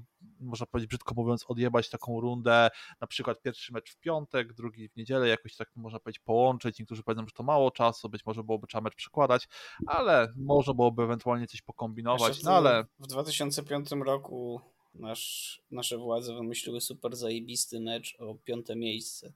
można 0.40 0.66
powiedzieć 0.66 0.88
brzydko 0.88 1.14
mówiąc, 1.14 1.44
odjebać 1.48 1.90
taką 1.90 2.20
rundę, 2.20 2.70
na 3.00 3.06
przykład 3.06 3.42
pierwszy 3.42 3.72
mecz 3.72 3.90
w 3.90 3.96
piątek, 3.96 4.52
drugi 4.52 4.88
w 4.88 4.96
niedzielę, 4.96 5.28
jakoś 5.28 5.56
tak 5.56 5.70
można 5.76 6.00
powiedzieć 6.00 6.18
połączyć. 6.18 6.78
Niektórzy 6.78 7.02
powiedzą, 7.02 7.26
że 7.26 7.32
to 7.32 7.42
mało 7.42 7.70
czasu, 7.70 8.08
być 8.08 8.26
może 8.26 8.44
byłoby 8.44 8.66
trzeba 8.66 8.82
mecz 8.82 8.94
przekładać, 8.94 9.48
ale 9.86 10.32
można 10.36 10.74
byłoby 10.74 11.02
ewentualnie 11.02 11.46
coś 11.46 11.62
pokombinować, 11.62 12.42
no 12.42 12.52
ale 12.52 12.84
W 12.98 13.06
2005 13.06 13.90
roku 13.90 14.60
nasz, 14.94 15.62
nasze 15.70 15.98
władze 15.98 16.34
wymyśliły 16.34 16.80
super 16.80 17.16
zajebisty 17.16 17.80
mecz 17.80 18.16
o 18.18 18.34
piąte 18.34 18.76
miejsce. 18.76 19.32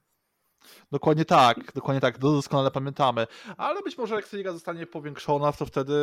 Dokładnie 0.91 1.25
tak, 1.25 1.73
dokładnie 1.73 2.01
tak, 2.01 2.17
doskonale 2.17 2.71
pamiętamy, 2.71 3.27
ale 3.57 3.81
być 3.81 3.97
może 3.97 4.15
jak 4.15 4.33
liga 4.33 4.51
zostanie 4.51 4.87
powiększona, 4.87 5.51
to 5.51 5.65
wtedy 5.65 5.93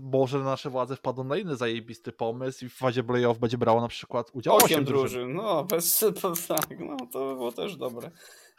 może 0.00 0.38
nasze 0.38 0.70
władze 0.70 0.96
wpadną 0.96 1.24
na 1.24 1.36
inny 1.36 1.56
zajebisty 1.56 2.12
pomysł 2.12 2.64
i 2.64 2.68
w 2.68 2.74
fazie 2.74 3.04
playoff 3.04 3.38
będzie 3.38 3.58
brało 3.58 3.80
na 3.80 3.88
przykład 3.88 4.30
udział 4.32 4.56
8 4.56 4.66
Osiem 4.66 4.84
drużyn. 4.84 5.20
drużyn, 5.20 5.34
no 5.36 5.64
bez, 5.64 5.98
to, 6.22 6.32
tak, 6.48 6.80
no 6.80 6.96
to 7.12 7.28
by 7.28 7.34
było 7.34 7.52
też 7.52 7.76
dobre. 7.76 8.10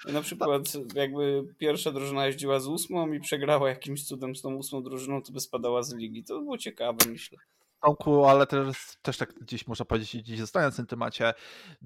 I 0.09 0.11
na 0.11 0.21
przykład 0.21 0.73
jakby 0.95 1.47
pierwsza 1.57 1.91
drużyna 1.91 2.25
jeździła 2.25 2.59
z 2.59 2.67
ósmą 2.67 3.13
i 3.13 3.19
przegrała 3.19 3.69
jakimś 3.69 4.03
cudem 4.03 4.35
z 4.35 4.41
tą 4.41 4.55
ósmą 4.55 4.83
drużyną, 4.83 5.21
to 5.21 5.31
by 5.31 5.39
spadała 5.39 5.83
z 5.83 5.93
ligi. 5.93 6.23
To 6.23 6.37
by 6.37 6.41
było 6.41 6.57
ciekawe, 6.57 6.97
myślę. 7.09 7.37
Tomku, 7.83 8.25
ale 8.25 8.47
też, 8.47 8.77
też 9.01 9.17
tak 9.17 9.33
gdzieś 9.33 9.67
można 9.67 9.85
powiedzieć, 9.85 10.17
gdzieś 10.21 10.39
zostając 10.39 10.73
w 10.73 10.77
tym 10.77 10.85
temacie, 10.85 11.33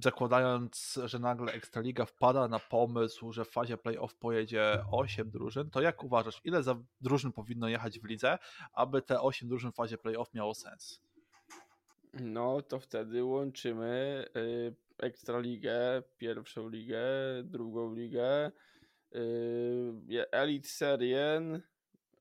zakładając, 0.01 0.99
że 1.05 1.19
nagle 1.19 1.53
Ekstraliga 1.53 2.05
wpada 2.05 2.47
na 2.47 2.59
pomysł, 2.59 3.31
że 3.31 3.45
w 3.45 3.49
fazie 3.49 3.77
playoff 3.77 4.15
pojedzie 4.15 4.83
8 4.91 5.29
drużyn, 5.29 5.69
to 5.69 5.81
jak 5.81 6.03
uważasz, 6.03 6.41
ile 6.43 6.63
za 6.63 6.75
drużyn 7.01 7.31
powinno 7.31 7.67
jechać 7.67 7.99
w 7.99 8.05
lidze, 8.05 8.37
aby 8.73 9.01
te 9.01 9.21
8 9.21 9.49
drużyn 9.49 9.71
w 9.71 9.75
fazie 9.75 9.97
playoff 9.97 10.33
miało 10.33 10.53
sens? 10.53 11.01
No 12.13 12.61
to 12.61 12.79
wtedy 12.79 13.23
łączymy 13.23 14.25
y, 14.37 14.75
Ekstraligę, 14.97 16.03
pierwszą 16.17 16.69
ligę, 16.69 17.01
drugą 17.43 17.93
ligę, 17.93 18.51
y, 19.15 20.31
Elite 20.31 20.67
Serien, 20.67 21.55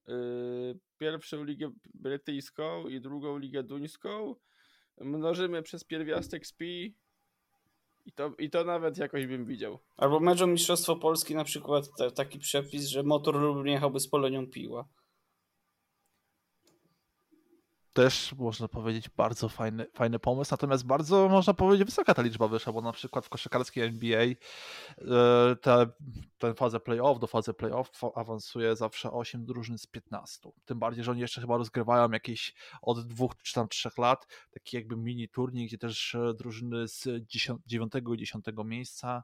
y, 0.09 0.79
pierwszą 0.99 1.45
ligę 1.45 1.71
brytyjską 1.95 2.89
i 2.89 3.01
drugą 3.01 3.39
ligę 3.39 3.63
duńską. 3.63 4.35
Mnożymy 5.01 5.63
przez 5.63 5.85
pierwiastek 5.85 6.47
SPI 6.47 6.95
i 8.07 8.13
to, 8.13 8.33
i 8.39 8.51
to 8.51 8.65
nawet 8.65 8.99
jakoś 8.99 9.27
bym 9.27 9.47
widział. 9.47 9.79
Albo 9.97 10.21
mecz 10.21 10.43
o 10.43 10.47
Mistrzostwo 10.47 10.97
Polski 10.97 11.35
na 11.35 11.45
przykład 11.45 11.85
taki 12.15 12.39
przepis, 12.39 12.87
że 12.87 13.03
motor 13.03 13.35
Lublin 13.35 13.75
jechałby 13.75 14.01
z 14.01 14.09
Polonią 14.09 14.47
Piła. 14.47 14.89
Też 17.97 18.35
można 18.39 18.69
powiedzieć 18.69 19.09
bardzo 19.09 19.49
fajny, 19.49 19.87
fajny 19.95 20.19
pomysł, 20.19 20.49
natomiast 20.51 20.87
bardzo 20.87 21.29
można 21.29 21.55
powiedzieć 21.55 21.85
wysoka 21.87 22.15
ta 22.15 22.23
liczba 22.23 22.49
wyszła, 22.49 22.73
bo 22.73 22.81
na 22.81 22.93
przykład 22.93 23.27
w 23.27 23.29
koszykarskiej 23.29 23.85
NBA 23.85 24.23
e, 24.23 24.37
te, 25.61 25.87
tę 26.39 26.55
fazę 26.55 26.81
playoff 26.81 27.21
do 27.21 27.27
fazy 27.27 27.55
playoff 27.55 27.91
awansuje 28.15 28.77
zawsze 28.77 29.13
8 29.13 29.45
drużyn 29.45 29.79
z 29.79 29.87
15. 29.87 30.51
Tym 30.65 30.79
bardziej, 30.79 31.05
że 31.05 31.11
oni 31.11 31.21
jeszcze 31.21 31.41
chyba 31.41 31.57
rozgrywają 31.57 32.11
jakieś 32.11 32.55
od 32.83 33.07
dwóch 33.07 33.33
czy 33.43 33.55
tam 33.55 33.69
trzech 33.69 33.99
lat 33.99 34.27
taki 34.51 34.77
jakby 34.77 34.97
mini 34.97 35.29
turniej, 35.29 35.67
gdzie 35.67 35.79
też 35.79 36.15
e, 36.15 36.35
drużyny 36.35 36.89
z 36.89 37.09
9 37.67 37.93
i 38.15 38.19
10 38.19 38.45
miejsca 38.65 39.23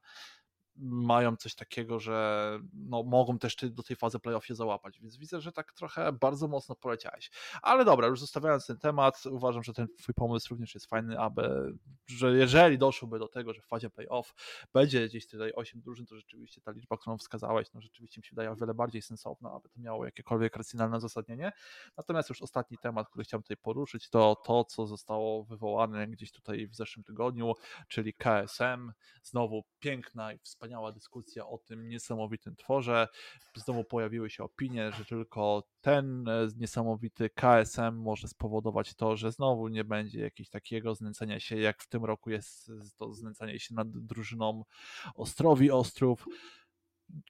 mają 0.76 1.36
coś 1.36 1.54
takiego, 1.54 2.00
że 2.00 2.58
no, 2.72 3.02
mogą 3.02 3.38
też 3.38 3.56
do 3.70 3.82
tej 3.82 3.96
fazy 3.96 4.18
playoff 4.18 4.46
się 4.46 4.54
załapać, 4.54 5.00
więc 5.00 5.16
widzę, 5.16 5.40
że 5.40 5.52
tak 5.52 5.72
trochę 5.72 6.12
bardzo 6.12 6.48
mocno 6.48 6.74
poleciałeś. 6.74 7.30
Ale 7.62 7.84
dobra, 7.84 8.06
już 8.08 8.20
zostawiając 8.20 8.66
ten 8.66 8.78
temat, 8.78 9.26
uważam, 9.26 9.62
że 9.62 9.72
ten 9.72 9.88
twój 9.98 10.14
pomysł 10.14 10.48
również 10.50 10.74
jest 10.74 10.86
fajny, 10.86 11.18
aby, 11.18 11.74
że 12.06 12.36
jeżeli 12.36 12.78
doszłoby 12.78 13.18
do 13.18 13.28
tego, 13.28 13.54
że 13.54 13.62
w 13.62 13.66
fazie 13.66 13.90
playoff 13.90 14.34
będzie 14.72 15.08
gdzieś 15.08 15.26
tutaj 15.28 15.52
8 15.52 15.80
drużyn, 15.80 16.06
to 16.06 16.16
rzeczywiście 16.16 16.60
ta 16.60 16.70
liczba, 16.70 16.96
którą 16.96 17.18
wskazałeś, 17.18 17.72
no 17.74 17.80
rzeczywiście 17.80 18.20
mi 18.20 18.24
się 18.24 18.30
wydaje 18.30 18.50
o 18.50 18.56
wiele 18.56 18.74
bardziej 18.74 19.02
sensowna, 19.02 19.52
aby 19.52 19.68
to 19.68 19.80
miało 19.80 20.04
jakiekolwiek 20.04 20.56
racjonalne 20.56 20.96
uzasadnienie. 20.96 21.52
Natomiast 21.96 22.28
już 22.28 22.42
ostatni 22.42 22.78
temat, 22.78 23.08
który 23.08 23.24
chciałem 23.24 23.42
tutaj 23.42 23.56
poruszyć, 23.56 24.10
to 24.10 24.36
to, 24.44 24.64
co 24.64 24.86
zostało 24.86 25.44
wywołane 25.44 26.08
gdzieś 26.08 26.32
tutaj 26.32 26.68
w 26.68 26.74
zeszłym 26.74 27.04
tygodniu, 27.04 27.54
czyli 27.88 28.14
KSM. 28.14 28.92
Znowu 29.22 29.64
piękna 29.78 30.32
i 30.32 30.38
wspaniała 30.38 30.61
dyskusja 30.94 31.46
o 31.46 31.58
tym 31.58 31.88
niesamowitym 31.88 32.56
tworze. 32.56 33.08
Znowu 33.56 33.84
pojawiły 33.84 34.30
się 34.30 34.44
opinie, 34.44 34.92
że 34.92 35.04
tylko 35.04 35.62
ten 35.80 36.28
e, 36.28 36.48
niesamowity 36.56 37.30
KSM 37.30 37.94
może 37.94 38.28
spowodować 38.28 38.94
to, 38.94 39.16
że 39.16 39.32
znowu 39.32 39.68
nie 39.68 39.84
będzie 39.84 40.20
jakiegoś 40.20 40.50
takiego 40.50 40.94
znęcania 40.94 41.40
się, 41.40 41.56
jak 41.56 41.82
w 41.82 41.88
tym 41.88 42.04
roku 42.04 42.30
jest 42.30 42.72
to 42.96 43.14
znęcanie 43.14 43.60
się 43.60 43.74
nad 43.74 43.88
drużyną 43.90 44.64
Ostrowi 45.14 45.70
Ostrów. 45.70 46.26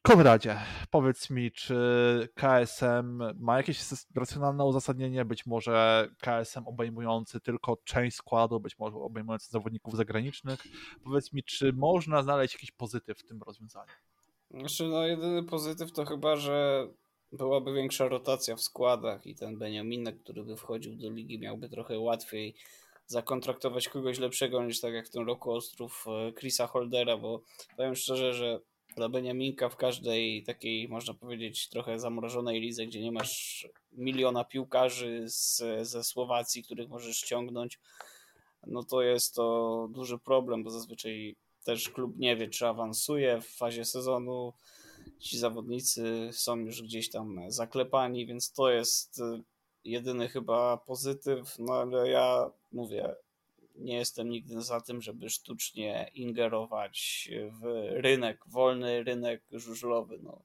Konradzie, 0.02 0.56
powiedz 0.90 1.30
mi, 1.30 1.52
czy 1.52 1.76
KSM 2.34 3.22
ma 3.38 3.56
jakieś 3.56 3.80
racjonalne 4.14 4.64
uzasadnienie? 4.64 5.24
Być 5.24 5.46
może 5.46 6.08
KSM 6.18 6.66
obejmujący 6.66 7.40
tylko 7.40 7.76
część 7.84 8.16
składu, 8.16 8.60
być 8.60 8.78
może 8.78 8.96
obejmujący 8.96 9.50
zawodników 9.50 9.96
zagranicznych. 9.96 10.60
Powiedz 11.04 11.32
mi, 11.32 11.42
czy 11.42 11.72
można 11.72 12.22
znaleźć 12.22 12.54
jakiś 12.54 12.70
pozytyw 12.70 13.18
w 13.18 13.24
tym 13.24 13.42
rozwiązaniu? 13.42 13.92
Znaczy, 14.50 14.84
no 14.84 15.06
jedyny 15.06 15.42
pozytyw 15.42 15.92
to 15.92 16.04
chyba, 16.04 16.36
że 16.36 16.88
byłaby 17.32 17.74
większa 17.74 18.08
rotacja 18.08 18.56
w 18.56 18.60
składach 18.60 19.26
i 19.26 19.34
ten 19.34 19.58
Beniaminek, 19.58 20.18
który 20.22 20.44
by 20.44 20.56
wchodził 20.56 20.96
do 20.96 21.10
ligi, 21.10 21.38
miałby 21.38 21.68
trochę 21.68 21.98
łatwiej 21.98 22.54
zakontraktować 23.06 23.88
kogoś 23.88 24.18
lepszego 24.18 24.64
niż 24.64 24.80
tak 24.80 24.94
jak 24.94 25.06
w 25.06 25.10
tym 25.10 25.26
roku 25.26 25.52
Ostrów 25.52 26.04
e, 26.06 26.32
Chrisa 26.32 26.66
Holdera, 26.66 27.16
bo 27.16 27.42
powiem 27.76 27.94
szczerze, 27.94 28.34
że 28.34 28.60
dla 28.96 29.08
Beniaminka 29.08 29.68
w 29.68 29.76
każdej 29.76 30.42
takiej, 30.42 30.88
można 30.88 31.14
powiedzieć, 31.14 31.68
trochę 31.68 31.98
zamrożonej 31.98 32.60
lidze, 32.60 32.86
gdzie 32.86 33.00
nie 33.00 33.12
masz 33.12 33.68
miliona 33.92 34.44
piłkarzy 34.44 35.22
z, 35.26 35.62
ze 35.82 36.04
Słowacji, 36.04 36.62
których 36.62 36.88
możesz 36.88 37.16
ściągnąć, 37.16 37.78
no 38.66 38.82
to 38.82 39.02
jest 39.02 39.34
to 39.34 39.88
duży 39.90 40.18
problem, 40.18 40.62
bo 40.62 40.70
zazwyczaj 40.70 41.36
też 41.64 41.88
klub 41.88 42.18
nie 42.18 42.36
wie, 42.36 42.48
czy 42.48 42.66
awansuje 42.66 43.40
w 43.40 43.46
fazie 43.46 43.84
sezonu. 43.84 44.52
Ci 45.18 45.38
zawodnicy 45.38 46.28
są 46.32 46.56
już 46.56 46.82
gdzieś 46.82 47.10
tam 47.10 47.40
zaklepani, 47.48 48.26
więc 48.26 48.52
to 48.52 48.70
jest 48.70 49.18
y, 49.18 49.42
jedyny 49.84 50.28
chyba 50.28 50.76
pozytyw. 50.76 51.58
No 51.58 51.74
ale 51.74 52.10
ja 52.10 52.50
mówię, 52.72 53.14
nie 53.74 53.96
jestem 53.96 54.28
nigdy 54.28 54.62
za 54.62 54.80
tym, 54.80 55.02
żeby 55.02 55.30
sztucznie 55.30 56.10
ingerować 56.14 57.30
w 57.50 57.88
rynek, 57.90 58.44
wolny 58.46 59.02
rynek 59.02 59.42
żużlowy. 59.52 60.18
No, 60.22 60.42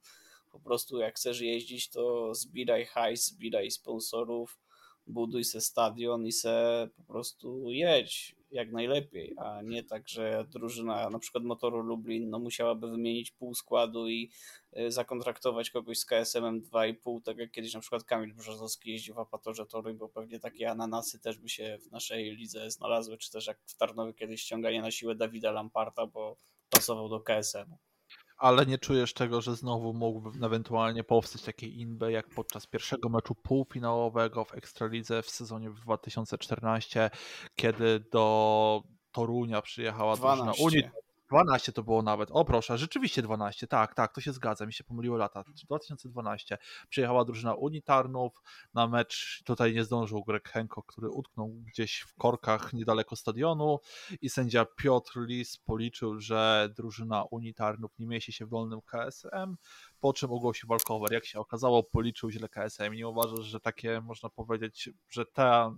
po 0.51 0.59
prostu 0.59 0.99
jak 0.99 1.15
chcesz 1.15 1.41
jeździć, 1.41 1.89
to 1.89 2.36
zbieraj 2.36 2.86
hajs, 2.86 3.25
zbieraj 3.25 3.71
sponsorów, 3.71 4.59
buduj 5.07 5.43
se 5.43 5.61
stadion 5.61 6.25
i 6.25 6.32
se 6.32 6.88
po 6.95 7.03
prostu 7.03 7.71
jedź 7.71 8.37
jak 8.52 8.72
najlepiej, 8.72 9.34
a 9.38 9.62
nie 9.62 9.84
tak, 9.84 10.10
że 10.10 10.45
drużyna 10.50 11.10
na 11.10 11.20
przykład 11.20 11.43
Motoru 11.43 11.82
Lublin 11.82 12.30
no, 12.30 12.39
musiałaby 12.39 12.91
wymienić 12.91 13.32
pół 13.32 13.56
składu 13.56 14.10
i 14.10 14.32
y, 14.78 14.91
zakontraktować 14.91 15.70
kogoś 15.70 16.00
z 16.00 16.06
KSM-em 16.06 16.62
2,5, 16.62 17.22
tak 17.24 17.38
jak 17.38 17.52
kiedyś 17.52 17.74
na 17.74 17.80
przykład 17.80 18.04
Kamil 18.04 18.36
Brzozowski 18.36 18.91
jeździł 18.91 19.16
w 19.16 19.20
Apatorze 19.20 19.66
Toruń, 19.66 19.98
bo 19.98 20.10
pewnie 20.10 20.39
takie 20.39 20.72
ananasy 20.72 21.20
też 21.20 21.38
by 21.38 21.50
się 21.50 21.78
w 21.88 21.91
naszej 21.91 22.36
lidze 22.36 22.72
znalazły, 22.72 23.18
czy 23.18 23.32
też 23.32 23.48
jak 23.48 23.60
w 23.66 23.78
Tarnowie 23.78 24.14
kiedyś 24.14 24.41
ściąganie 24.41 24.82
na 24.82 24.91
siłę 24.91 25.16
Dawida 25.16 25.52
Lamparta, 25.52 26.08
bo 26.08 26.38
pasował 26.70 27.10
do 27.10 27.20
KSM-u 27.20 27.87
ale 28.38 28.66
nie 28.66 28.78
czujesz 28.78 29.14
tego, 29.14 29.42
że 29.42 29.56
znowu 29.56 29.94
mógłby 29.94 30.46
ewentualnie 30.46 31.04
powstać 31.04 31.42
takiej 31.42 31.80
inby 31.80 32.12
jak 32.12 32.30
podczas 32.30 32.68
pierwszego 32.68 33.10
meczu 33.10 33.36
półfinałowego 33.36 34.46
w 34.46 34.54
Ekstralidze 34.54 35.22
w 35.22 35.30
sezonie 35.30 35.70
2014, 35.70 37.10
kiedy 37.56 38.00
do 38.12 38.84
Torunia 39.12 39.62
przyjechała 39.62 40.16
12. 40.16 40.44
drużyna 40.44 40.66
Unii 40.66 41.07
12 41.30 41.71
to 41.71 41.84
było 41.84 42.01
nawet. 42.01 42.30
O 42.32 42.45
proszę, 42.45 42.78
rzeczywiście 42.78 43.21
12. 43.21 43.67
Tak, 43.67 43.95
tak, 43.95 44.13
to 44.13 44.21
się 44.21 44.34
zgadza. 44.34 44.65
Mi 44.65 44.73
się 44.73 44.84
pomyliło 44.84 45.17
lata. 45.17 45.43
2012 45.65 46.57
przyjechała 46.89 47.25
drużyna 47.25 47.53
Unitarnów 47.53 48.41
na 48.73 48.88
mecz. 48.88 49.43
Tutaj 49.45 49.73
nie 49.73 49.84
zdążył 49.84 50.23
Greg 50.23 50.49
Henko, 50.49 50.84
który 50.84 51.09
utknął 51.09 51.49
gdzieś 51.49 51.99
w 51.99 52.15
korkach 52.15 52.73
niedaleko 52.73 53.15
stadionu 53.15 53.80
i 54.21 54.30
sędzia 54.30 54.65
Piotr 54.65 55.19
Lis 55.19 55.57
policzył, 55.57 56.19
że 56.19 56.69
drużyna 56.75 57.23
Unitarnów 57.23 57.91
nie 57.99 58.07
mieści 58.07 58.32
się 58.34 58.45
w 58.45 58.49
wolnym 58.49 58.82
KSM, 58.82 59.57
po 59.99 60.13
czym 60.13 60.32
ogłosił 60.32 60.69
walkover. 60.69 61.11
Jak 61.11 61.25
się 61.25 61.39
okazało, 61.39 61.84
policzył 61.84 62.32
źle 62.32 62.49
KSM. 62.49 62.93
Nie 62.93 63.07
uważasz, 63.07 63.45
że 63.45 63.59
takie 63.59 64.01
można 64.01 64.30
powiedzieć, 64.30 64.89
że 65.09 65.25
ta 65.25 65.75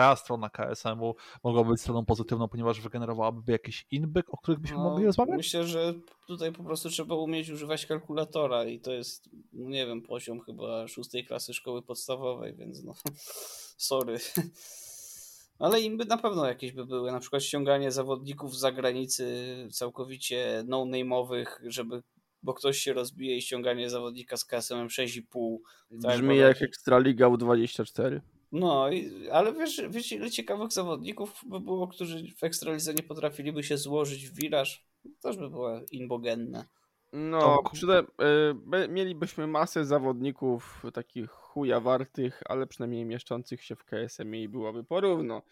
ta 0.00 0.16
strona 0.16 0.50
KSM-u 0.50 1.14
mogła 1.44 1.64
być 1.64 1.80
stroną 1.80 2.04
pozytywną, 2.04 2.48
ponieważ 2.48 2.80
wygenerowałaby 2.80 3.52
jakieś 3.52 3.86
inby, 3.90 4.22
o 4.28 4.36
których 4.36 4.60
byśmy 4.60 4.76
no, 4.76 4.82
mogli 4.82 5.06
rozmawiać? 5.06 5.36
Myślę, 5.36 5.64
że 5.64 5.94
tutaj 6.26 6.52
po 6.52 6.64
prostu 6.64 6.90
trzeba 6.90 7.14
umieć 7.14 7.50
używać 7.50 7.86
kalkulatora 7.86 8.64
i 8.64 8.80
to 8.80 8.92
jest, 8.92 9.28
no 9.52 9.70
nie 9.70 9.86
wiem, 9.86 10.02
poziom 10.02 10.40
chyba 10.40 10.88
szóstej 10.88 11.24
klasy 11.24 11.54
szkoły 11.54 11.82
podstawowej, 11.82 12.54
więc 12.54 12.82
no 12.82 12.94
sorry. 13.90 14.18
Ale 15.58 15.80
im 15.80 15.96
by 15.96 16.04
na 16.04 16.16
pewno 16.16 16.46
jakieś 16.46 16.72
by 16.72 16.86
były, 16.86 17.12
na 17.12 17.20
przykład 17.20 17.42
ściąganie 17.42 17.90
zawodników 17.90 18.56
z 18.56 18.58
zagranicy 18.58 19.56
całkowicie 19.72 20.64
no-name'owych, 20.66 21.46
żeby 21.66 22.02
bo 22.42 22.54
ktoś 22.54 22.78
się 22.78 22.92
rozbije 22.92 23.36
i 23.36 23.42
ściąganie 23.42 23.90
zawodnika 23.90 24.36
z 24.36 24.44
KSM 24.44 24.86
6,5. 24.88 25.56
Brzmi 25.90 26.28
tak, 26.28 26.38
jak 26.38 26.62
Ekstraliga 26.62 27.26
U24. 27.26 28.20
No, 28.52 28.86
ale 29.32 29.52
wiesz, 29.52 29.82
wiecie, 29.90 30.16
ile 30.16 30.30
ciekawych 30.30 30.72
zawodników 30.72 31.40
by 31.46 31.60
było, 31.60 31.88
którzy 31.88 32.24
w 32.36 32.44
Ekstralidze 32.44 32.94
nie 32.94 33.02
potrafiliby 33.02 33.62
się 33.62 33.78
złożyć 33.78 34.28
w 34.28 34.34
wiraż? 34.34 34.86
Też 35.20 35.36
by 35.36 35.50
było 35.50 35.80
imbogenne. 35.90 36.64
No, 37.12 37.62
przyda, 37.72 38.00
y, 38.00 38.88
mielibyśmy 38.88 39.46
masę 39.46 39.84
zawodników 39.84 40.82
takich 40.94 41.30
chuja 41.30 41.80
wartych, 41.80 42.42
ale 42.46 42.66
przynajmniej 42.66 43.04
mieszczących 43.04 43.64
się 43.64 43.76
w 43.76 43.84
KSM 43.84 44.34
i 44.34 44.48
byłoby 44.48 44.84
porówno. 44.84 45.42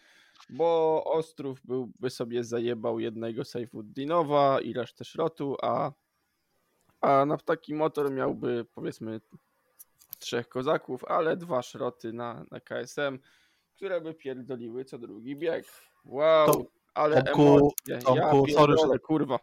Bo 0.49 1.03
Ostrów 1.05 1.61
byłby 1.63 2.09
sobie 2.09 2.43
zajebał 2.43 2.99
jednego 2.99 3.45
Saifuddinowa 3.45 4.61
i 4.61 4.73
resztę 4.73 5.05
szrotu, 5.05 5.57
a, 5.61 5.91
a 7.01 7.25
na 7.25 7.37
taki 7.37 7.73
motor 7.73 8.11
miałby 8.11 8.65
powiedzmy 8.73 9.21
trzech 10.19 10.49
kozaków, 10.49 11.05
ale 11.05 11.37
dwa 11.37 11.61
szroty 11.61 12.13
na, 12.13 12.45
na 12.51 12.59
KSM, 12.59 13.19
które 13.75 14.01
by 14.01 14.13
pierdoliły 14.13 14.85
co 14.85 14.97
drugi 14.97 15.35
bieg. 15.35 15.65
Wow, 16.05 16.45
to, 16.45 16.63
ale 16.93 17.23
Tomku, 17.23 17.41
emocje. 17.41 17.97
Tomku, 17.97 18.45
ja 18.47 18.53
sorry, 18.53 18.75
że, 18.77 18.99
kurwa. 18.99 19.39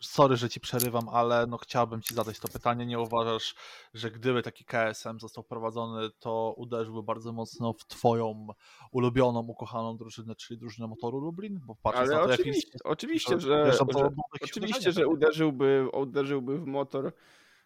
Sorry, 0.00 0.36
że 0.36 0.48
ci 0.48 0.60
przerywam, 0.60 1.08
ale 1.08 1.46
no 1.46 1.58
chciałbym 1.58 2.02
ci 2.02 2.14
zadać 2.14 2.38
to 2.38 2.48
pytanie. 2.48 2.86
Nie 2.86 3.00
uważasz, 3.00 3.54
że 3.94 4.10
gdyby 4.10 4.42
taki 4.42 4.64
KSM 4.64 5.20
został 5.20 5.44
wprowadzony, 5.44 6.10
to 6.18 6.54
uderzyłby 6.56 7.02
bardzo 7.02 7.32
mocno 7.32 7.72
w 7.72 7.86
twoją 7.86 8.46
ulubioną, 8.92 9.40
ukochaną 9.40 9.96
drużynę, 9.96 10.34
czyli 10.34 10.60
drużynę 10.60 10.88
Motoru 10.88 11.18
Lublin? 11.18 11.60
Bo 11.66 11.76
ale 11.82 12.08
to, 12.08 12.22
oczywiście, 12.22 12.70
jak... 12.74 12.86
oczywiście, 12.86 13.40
że, 13.40 13.72
że, 13.72 13.72
że 13.72 14.08
oczywiście, 14.42 14.92
że 14.92 15.06
uderzyłby, 15.06 15.88
uderzyłby 15.92 16.58
w 16.58 16.66
motor 16.66 17.12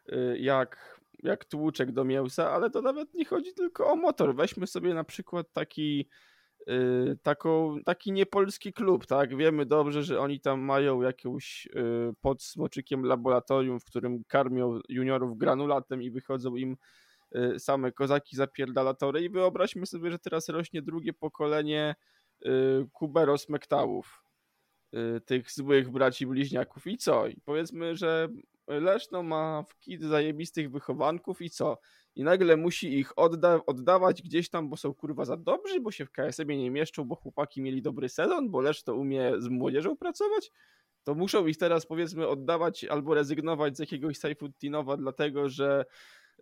y, 0.08 0.38
jak 0.38 0.99
jak 1.22 1.44
tłuczek 1.44 1.92
do 1.92 2.04
mięsa, 2.04 2.50
ale 2.50 2.70
to 2.70 2.82
nawet 2.82 3.14
nie 3.14 3.24
chodzi 3.24 3.54
tylko 3.54 3.92
o 3.92 3.96
motor. 3.96 4.34
Weźmy 4.34 4.66
sobie 4.66 4.94
na 4.94 5.04
przykład 5.04 5.52
taki 5.52 6.08
Yy, 6.66 7.18
taką, 7.22 7.76
taki 7.84 8.12
niepolski 8.12 8.72
klub, 8.72 9.06
tak? 9.06 9.36
Wiemy 9.36 9.66
dobrze, 9.66 10.02
że 10.02 10.20
oni 10.20 10.40
tam 10.40 10.60
mają 10.60 11.02
jakąś 11.02 11.68
yy, 11.74 12.14
pod 12.20 12.42
smoczykiem 12.42 13.04
laboratorium, 13.04 13.80
w 13.80 13.84
którym 13.84 14.24
karmią 14.24 14.80
juniorów 14.88 15.38
granulatem 15.38 16.02
i 16.02 16.10
wychodzą 16.10 16.56
im 16.56 16.76
yy, 17.32 17.58
same 17.58 17.92
kozaki 17.92 18.36
zapierdalatory 18.36 19.22
i 19.22 19.30
wyobraźmy 19.30 19.86
sobie, 19.86 20.10
że 20.10 20.18
teraz 20.18 20.48
rośnie 20.48 20.82
drugie 20.82 21.12
pokolenie 21.12 21.94
yy, 22.40 22.86
Kuberos 22.92 23.48
Mektałów, 23.48 24.22
tych 25.24 25.50
złych 25.50 25.90
braci 25.90 26.26
bliźniaków 26.26 26.86
i 26.86 26.96
co? 26.96 27.26
I 27.26 27.40
powiedzmy, 27.44 27.96
że 27.96 28.28
Leszno 28.66 29.22
ma 29.22 29.62
w 29.68 29.78
kit 29.78 30.02
zajebistych 30.02 30.70
wychowanków 30.70 31.42
i 31.42 31.50
co? 31.50 31.78
I 32.16 32.24
nagle 32.24 32.56
musi 32.56 32.98
ich 32.98 33.18
odda 33.18 33.60
oddawać 33.66 34.22
gdzieś 34.22 34.48
tam, 34.48 34.68
bo 34.68 34.76
są 34.76 34.94
kurwa 34.94 35.24
za 35.24 35.36
dobrzy, 35.36 35.80
bo 35.80 35.90
się 35.90 36.06
w 36.06 36.10
KSM-ie 36.10 36.58
nie 36.58 36.70
mieszczą, 36.70 37.04
bo 37.04 37.14
chłopaki 37.14 37.62
mieli 37.62 37.82
dobry 37.82 38.08
sezon, 38.08 38.50
bo 38.50 38.60
Leszno 38.60 38.94
umie 38.94 39.32
z 39.38 39.48
młodzieżą 39.48 39.96
pracować? 39.96 40.50
To 41.04 41.14
muszą 41.14 41.46
ich 41.46 41.56
teraz 41.56 41.86
powiedzmy 41.86 42.28
oddawać 42.28 42.84
albo 42.84 43.14
rezygnować 43.14 43.76
z 43.76 43.80
jakiegoś 43.80 44.18
Saifuddinowa 44.18 44.96
dlatego, 44.96 45.48
że 45.48 45.84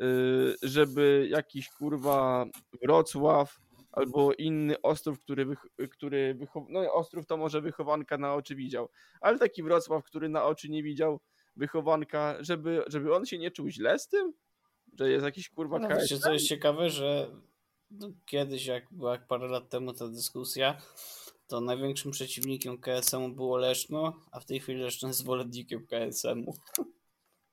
yy, 0.01 0.57
żeby 0.63 1.29
jakiś 1.31 1.69
kurwa 1.69 2.47
Wrocław 2.83 3.68
albo 3.99 4.33
inny 4.33 4.83
Ostrów, 4.83 5.21
który, 5.21 5.47
który 5.91 6.35
wychow... 6.35 6.65
no 6.69 6.93
Ostrów 6.93 7.27
to 7.27 7.37
może 7.37 7.61
wychowanka 7.61 8.19
na 8.19 8.35
oczy 8.35 8.55
widział, 8.55 8.89
ale 9.21 9.39
taki 9.39 9.63
Wrocław, 9.63 10.05
który 10.05 10.29
na 10.29 10.45
oczy 10.45 10.69
nie 10.69 10.83
widział, 10.83 11.21
wychowanka, 11.57 12.37
żeby, 12.41 12.85
żeby 12.87 13.15
on 13.15 13.27
się 13.27 13.39
nie 13.39 13.51
czuł 13.51 13.69
źle 13.69 13.99
z 13.99 14.09
tym? 14.09 14.33
Że 14.99 15.11
jest 15.11 15.25
jakiś 15.25 15.49
kurwa 15.51 15.79
no, 15.79 15.89
wiecie, 15.89 16.19
co 16.19 16.33
jest 16.33 16.49
ciekawe, 16.49 16.91
że 16.91 17.31
no, 17.91 18.11
kiedyś, 18.27 18.67
jak 18.67 18.87
była 18.91 19.13
jak 19.13 19.27
parę 19.27 19.49
lat 19.49 19.69
temu 19.69 19.93
ta 19.93 20.09
dyskusja, 20.09 20.77
to 21.47 21.61
największym 21.61 22.11
przeciwnikiem 22.11 22.79
KSM-u 22.79 23.29
było 23.29 23.57
Leszno, 23.57 24.21
a 24.33 24.41
w 24.41 24.45
tej 24.45 24.61
chwili 24.61 24.81
Leszno 24.81 25.09
jest 25.09 25.21
zwolennikiem 25.21 25.87
KSM-u. 25.87 26.55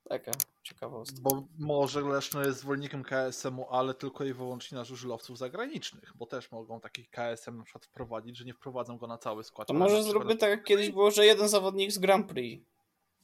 Taka 0.10 0.32
ciekawostka. 0.64 1.18
Bo 1.22 1.47
może 1.60 2.01
Leszno 2.01 2.45
jest 2.45 2.60
zwolennikiem 2.60 3.03
KSM-u, 3.03 3.70
ale 3.70 3.93
tylko 3.93 4.26
i 4.26 4.34
wyłącznie 4.34 4.78
na 4.78 4.86
żużlowców 4.86 5.38
zagranicznych, 5.38 6.14
bo 6.16 6.26
też 6.26 6.51
mogą 6.51 6.80
taki 6.80 7.06
KSM 7.06 7.58
na 7.58 7.64
przykład 7.64 7.86
wprowadzić, 7.86 8.38
że 8.38 8.45
nie 8.45 8.53
wprowadzą 8.53 8.97
go 8.97 9.08
na 9.08 9.18
cały 9.18 9.43
skład. 9.43 9.68
To 9.68 9.74
może 9.74 10.03
zróbmy 10.03 10.36
tak 10.36 10.49
jak 10.49 10.64
kiedyś 10.64 10.91
było, 10.91 11.12
że 11.12 11.26
jeden 11.26 11.49
zawodnik 11.49 11.91
z 11.91 11.97
Grand 11.97 12.28
Prix 12.28 12.66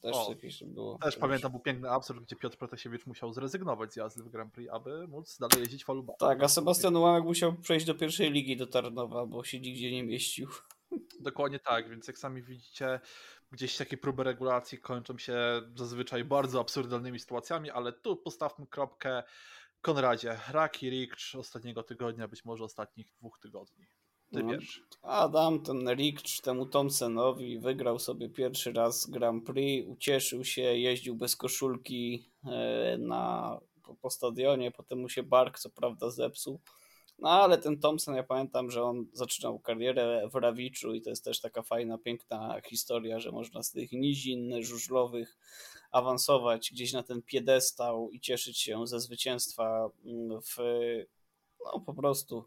też 0.02 0.16
o, 0.16 0.26
jakieś 0.28 0.64
było. 0.64 0.98
Też 0.98 1.16
pamiętam, 1.16 1.50
był 1.50 1.60
piękny 1.60 1.90
absurd, 1.90 2.20
gdzie 2.24 2.36
Piotr 2.36 2.56
Protasiewicz 2.56 3.06
musiał 3.06 3.32
zrezygnować 3.32 3.92
z 3.92 3.96
jazdy 3.96 4.22
w 4.22 4.28
Grand 4.28 4.52
Prix, 4.52 4.72
aby 4.72 5.08
móc 5.08 5.38
dalej 5.38 5.60
jeździć 5.60 5.84
falubą. 5.84 6.14
Tak, 6.18 6.42
a 6.42 6.48
Sebastian 6.48 6.96
Ułamek 6.96 7.24
musiał 7.24 7.54
przejść 7.54 7.86
do 7.86 7.94
pierwszej 7.94 8.30
ligi 8.30 8.56
do 8.56 8.66
Tarnowa, 8.66 9.26
bo 9.26 9.44
się 9.44 9.60
nigdzie 9.60 9.92
nie 9.92 10.02
mieścił. 10.02 10.48
Dokładnie 11.20 11.58
tak, 11.58 11.90
więc 11.90 12.06
jak 12.08 12.18
sami 12.18 12.42
widzicie, 12.42 13.00
gdzieś 13.50 13.76
takie 13.76 13.96
próby 13.96 14.24
regulacji 14.24 14.78
kończą 14.78 15.18
się 15.18 15.36
zazwyczaj 15.76 16.24
bardzo 16.24 16.60
absurdalnymi 16.60 17.18
sytuacjami, 17.18 17.70
ale 17.70 17.92
tu 17.92 18.16
postawmy 18.16 18.66
kropkę. 18.66 19.22
Konradzie, 19.80 20.38
Raki 20.50 20.90
Rikcz 20.90 21.34
ostatniego 21.34 21.82
tygodnia, 21.82 22.28
być 22.28 22.44
może 22.44 22.64
ostatnich 22.64 23.12
dwóch 23.12 23.38
tygodni. 23.38 23.86
Ty 24.32 24.42
no, 24.42 24.52
wiesz. 24.52 24.82
Adam, 25.02 25.62
ten 25.62 25.94
Rikcz 25.94 26.40
temu 26.40 26.66
Thompsonowi 26.66 27.58
wygrał 27.58 27.98
sobie 27.98 28.28
pierwszy 28.28 28.72
raz 28.72 29.10
Grand 29.10 29.44
Prix, 29.46 29.88
ucieszył 29.88 30.44
się, 30.44 30.62
jeździł 30.62 31.14
bez 31.14 31.36
koszulki 31.36 32.30
e, 32.44 32.98
na, 32.98 33.58
po, 33.82 33.94
po 33.94 34.10
stadionie, 34.10 34.70
potem 34.70 34.98
mu 34.98 35.08
się 35.08 35.22
bark 35.22 35.58
co 35.58 35.70
prawda 35.70 36.10
zepsuł. 36.10 36.60
No 37.18 37.30
ale 37.30 37.58
ten 37.58 37.78
Thompson, 37.80 38.14
ja 38.14 38.22
pamiętam, 38.22 38.70
że 38.70 38.82
on 38.82 39.06
zaczynał 39.12 39.58
karierę 39.58 40.28
w 40.32 40.34
Rawiczu 40.34 40.94
i 40.94 41.02
to 41.02 41.10
jest 41.10 41.24
też 41.24 41.40
taka 41.40 41.62
fajna, 41.62 41.98
piękna 41.98 42.60
historia, 42.66 43.20
że 43.20 43.32
można 43.32 43.62
z 43.62 43.70
tych 43.70 43.92
nizin 43.92 44.62
żużlowych 44.62 45.38
awansować 45.90 46.70
gdzieś 46.72 46.92
na 46.92 47.02
ten 47.02 47.22
piedestał 47.22 48.10
i 48.10 48.20
cieszyć 48.20 48.60
się 48.60 48.86
ze 48.86 49.00
zwycięstwa 49.00 49.90
w, 50.42 50.56
no 51.64 51.80
po 51.80 51.94
prostu 51.94 52.44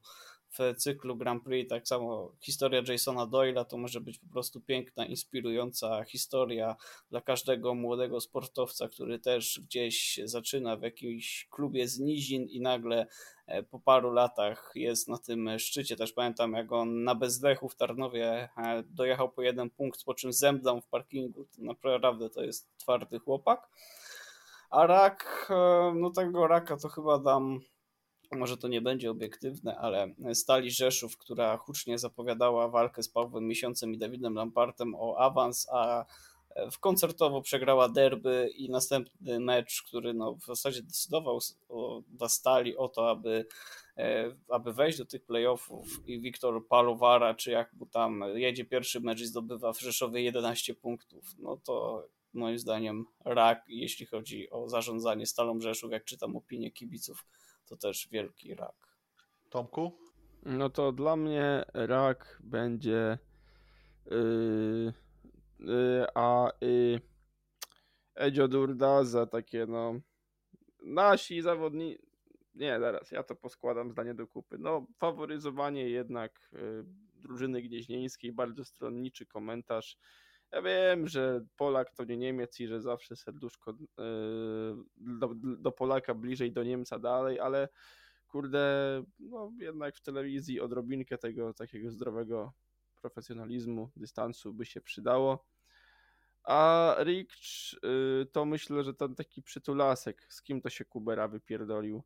w 0.57 0.77
cyklu 0.77 1.15
Grand 1.15 1.43
Prix. 1.43 1.69
Tak 1.69 1.87
samo 1.87 2.31
historia 2.39 2.81
Jasona 2.87 3.25
Doyla 3.25 3.65
to 3.65 3.77
może 3.77 4.01
być 4.01 4.19
po 4.19 4.27
prostu 4.27 4.61
piękna, 4.61 5.05
inspirująca 5.05 6.03
historia 6.03 6.75
dla 7.09 7.21
każdego 7.21 7.75
młodego 7.75 8.21
sportowca, 8.21 8.89
który 8.89 9.19
też 9.19 9.61
gdzieś 9.63 10.19
zaczyna 10.23 10.77
w 10.77 10.81
jakimś 10.81 11.47
klubie 11.51 11.87
z 11.87 11.99
nizin 11.99 12.43
i 12.43 12.61
nagle 12.61 13.07
e, 13.47 13.63
po 13.63 13.79
paru 13.79 14.11
latach 14.11 14.71
jest 14.75 15.07
na 15.07 15.17
tym 15.17 15.59
szczycie. 15.59 15.95
Też 15.95 16.13
pamiętam, 16.13 16.53
jak 16.53 16.71
on 16.71 17.03
na 17.03 17.15
bezdechu 17.15 17.69
w 17.69 17.75
Tarnowie 17.75 18.49
e, 18.57 18.83
dojechał 18.83 19.29
po 19.29 19.41
jeden 19.41 19.69
punkt, 19.69 20.03
po 20.03 20.13
czym 20.13 20.33
zemdlał 20.33 20.81
w 20.81 20.87
parkingu. 20.87 21.45
To 21.45 21.61
naprawdę 21.61 22.29
to 22.29 22.43
jest 22.43 22.77
twardy 22.77 23.19
chłopak. 23.19 23.69
A 24.69 24.87
rak, 24.87 25.47
e, 25.49 25.93
no 25.95 26.09
tego 26.09 26.47
raka 26.47 26.77
to 26.77 26.89
chyba 26.89 27.19
dam 27.19 27.59
może 28.36 28.57
to 28.57 28.67
nie 28.67 28.81
będzie 28.81 29.11
obiektywne, 29.11 29.77
ale 29.77 30.15
Stali 30.33 30.71
Rzeszów, 30.71 31.17
która 31.17 31.57
hucznie 31.57 31.97
zapowiadała 31.97 32.67
walkę 32.67 33.03
z 33.03 33.09
Pawłem 33.09 33.47
Miesiącem 33.47 33.93
i 33.93 33.97
Dawidem 33.97 34.36
Lampartem 34.36 34.95
o 34.95 35.17
awans, 35.19 35.67
a 35.71 36.05
w 36.71 36.79
koncertowo 36.79 37.41
przegrała 37.41 37.89
derby 37.89 38.49
i 38.55 38.69
następny 38.69 39.39
mecz, 39.39 39.83
który 39.83 40.13
no 40.13 40.36
w 40.36 40.45
zasadzie 40.45 40.81
decydował 40.81 41.39
dla 42.07 42.29
Stali 42.29 42.77
o 42.77 42.89
to, 42.89 43.09
aby, 43.09 43.45
e, 43.97 44.36
aby 44.49 44.73
wejść 44.73 44.97
do 44.97 45.05
tych 45.05 45.25
playoffów 45.25 45.88
i 46.07 46.19
Wiktor 46.19 46.67
Palowara, 46.67 47.33
czy 47.33 47.51
jak 47.51 47.73
mu 47.73 47.86
tam 47.86 48.23
jedzie 48.36 48.65
pierwszy 48.65 48.99
mecz 48.99 49.21
i 49.21 49.25
zdobywa 49.25 49.73
w 49.73 49.79
Rzeszowie 49.79 50.21
11 50.21 50.75
punktów, 50.75 51.25
no 51.39 51.57
to 51.57 52.03
moim 52.33 52.59
zdaniem 52.59 53.05
rak, 53.25 53.63
jeśli 53.67 54.05
chodzi 54.05 54.49
o 54.49 54.69
zarządzanie 54.69 55.25
Stalą 55.25 55.59
Rzeszów, 55.59 55.91
jak 55.91 56.05
czytam 56.05 56.36
opinię 56.36 56.71
kibiców, 56.71 57.25
to 57.66 57.78
też 57.78 58.07
wielki 58.11 58.55
rak. 58.55 58.76
Tomku? 59.49 59.91
No 60.45 60.70
to 60.70 60.91
dla 60.91 61.16
mnie 61.16 61.66
rak 61.74 62.39
będzie 62.43 63.18
yy, 64.05 64.93
yy, 65.59 66.05
a 66.16 66.51
yy, 66.61 67.01
Edzio 68.16 68.47
Durda 68.47 69.03
za 69.03 69.26
takie 69.26 69.66
no 69.66 69.99
nasi 70.84 71.41
zawodnicy 71.41 72.05
nie, 72.55 72.80
zaraz, 72.80 73.11
ja 73.11 73.24
to 73.24 73.36
poskładam 73.36 73.91
zdanie 73.91 74.13
do 74.13 74.28
kupy. 74.28 74.57
No, 74.57 74.88
faworyzowanie 74.97 75.89
jednak 75.89 76.49
y, 76.53 76.84
drużyny 77.16 77.61
gnieźnieńskiej, 77.61 78.32
bardzo 78.32 78.66
stronniczy 78.66 79.26
komentarz. 79.26 79.97
Ja 80.51 80.61
wiem, 80.61 81.07
że 81.07 81.45
Polak 81.57 81.93
to 81.93 82.03
nie 82.03 82.17
Niemiec 82.17 82.59
i 82.59 82.67
że 82.67 82.81
zawsze 82.81 83.15
serduszko 83.15 83.71
y, 83.71 83.75
do, 84.97 85.29
do 85.35 85.71
Polaka 85.71 86.13
bliżej 86.13 86.51
do 86.51 86.63
Niemca 86.63 86.99
dalej, 86.99 87.39
ale 87.39 87.69
kurde, 88.27 89.03
no 89.19 89.51
jednak 89.59 89.95
w 89.95 90.01
telewizji 90.01 90.61
odrobinkę 90.61 91.17
tego 91.17 91.53
takiego 91.53 91.91
zdrowego 91.91 92.53
profesjonalizmu, 93.01 93.91
dystansu 93.95 94.53
by 94.53 94.65
się 94.65 94.81
przydało. 94.81 95.45
A 96.43 96.95
Ricz 96.99 97.73
y, 97.73 98.25
to 98.31 98.45
myślę, 98.45 98.83
że 98.83 98.93
ten 98.93 99.15
taki 99.15 99.43
przytulasek, 99.43 100.27
z 100.29 100.41
kim 100.41 100.61
to 100.61 100.69
się 100.69 100.85
Kubera 100.85 101.27
wypierdolił 101.27 102.03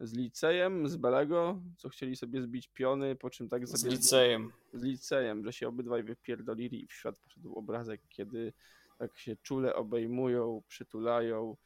z 0.00 0.12
licejem, 0.12 0.88
z 0.88 0.96
Belego, 0.96 1.62
co 1.76 1.88
chcieli 1.88 2.16
sobie 2.16 2.42
zbić 2.42 2.68
piony, 2.68 3.16
po 3.16 3.30
czym 3.30 3.48
tak 3.48 3.66
z 3.66 3.84
licejem. 3.84 4.52
Z 4.72 4.82
licejem, 4.82 5.44
że 5.44 5.52
się 5.52 5.68
obydwaj 5.68 6.02
wypierdolili 6.02 6.84
i 6.84 6.86
w 6.86 6.92
świat 6.92 7.18
poszedł 7.18 7.54
obrazek, 7.54 8.00
kiedy 8.08 8.52
tak 8.98 9.18
się 9.18 9.36
czule 9.36 9.74
obejmują, 9.74 10.62
przytulają. 10.68 11.56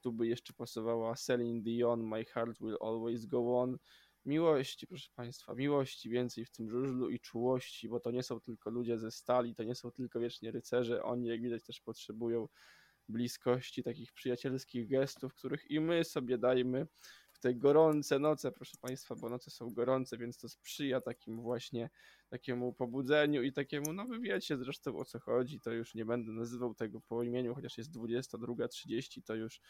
Tu 0.00 0.12
by 0.12 0.26
jeszcze 0.26 0.52
pasowała 0.52 1.14
Celine 1.14 1.62
Dion, 1.62 2.08
My 2.08 2.24
Heart 2.24 2.58
Will 2.60 2.76
Always 2.80 3.26
Go 3.26 3.60
On. 3.60 3.78
Miłości, 4.24 4.86
proszę 4.86 5.10
Państwa, 5.14 5.54
miłości 5.54 6.10
więcej 6.10 6.44
w 6.44 6.50
tym 6.50 6.70
żużlu 6.70 7.10
i 7.10 7.20
czułości, 7.20 7.88
bo 7.88 8.00
to 8.00 8.10
nie 8.10 8.22
są 8.22 8.40
tylko 8.40 8.70
ludzie 8.70 8.98
ze 8.98 9.10
stali, 9.10 9.54
to 9.54 9.62
nie 9.62 9.74
są 9.74 9.90
tylko 9.90 10.20
wiecznie 10.20 10.50
rycerze, 10.50 11.02
oni 11.02 11.28
jak 11.28 11.42
widać 11.42 11.64
też 11.64 11.80
potrzebują 11.80 12.48
bliskości, 13.08 13.82
takich 13.82 14.12
przyjacielskich 14.12 14.88
gestów, 14.88 15.34
których 15.34 15.70
i 15.70 15.80
my 15.80 16.04
sobie 16.04 16.38
dajmy 16.38 16.86
te 17.42 17.54
gorące 17.54 18.18
noce, 18.18 18.52
proszę 18.52 18.76
Państwa, 18.80 19.14
bo 19.14 19.28
noce 19.28 19.50
są 19.50 19.70
gorące, 19.70 20.18
więc 20.18 20.38
to 20.38 20.48
sprzyja 20.48 21.00
takim 21.00 21.40
właśnie 21.40 21.90
takiemu 22.28 22.72
pobudzeniu 22.72 23.42
i 23.42 23.52
takiemu, 23.52 23.92
no 23.92 24.06
wy 24.06 24.20
wiecie 24.20 24.56
zresztą 24.58 24.98
o 24.98 25.04
co 25.04 25.20
chodzi, 25.20 25.60
to 25.60 25.70
już 25.70 25.94
nie 25.94 26.04
będę 26.04 26.32
nazywał 26.32 26.74
tego 26.74 27.00
po 27.00 27.22
imieniu, 27.22 27.54
chociaż 27.54 27.78
jest 27.78 27.92
22.30, 27.92 29.22
to 29.24 29.34
już 29.34 29.60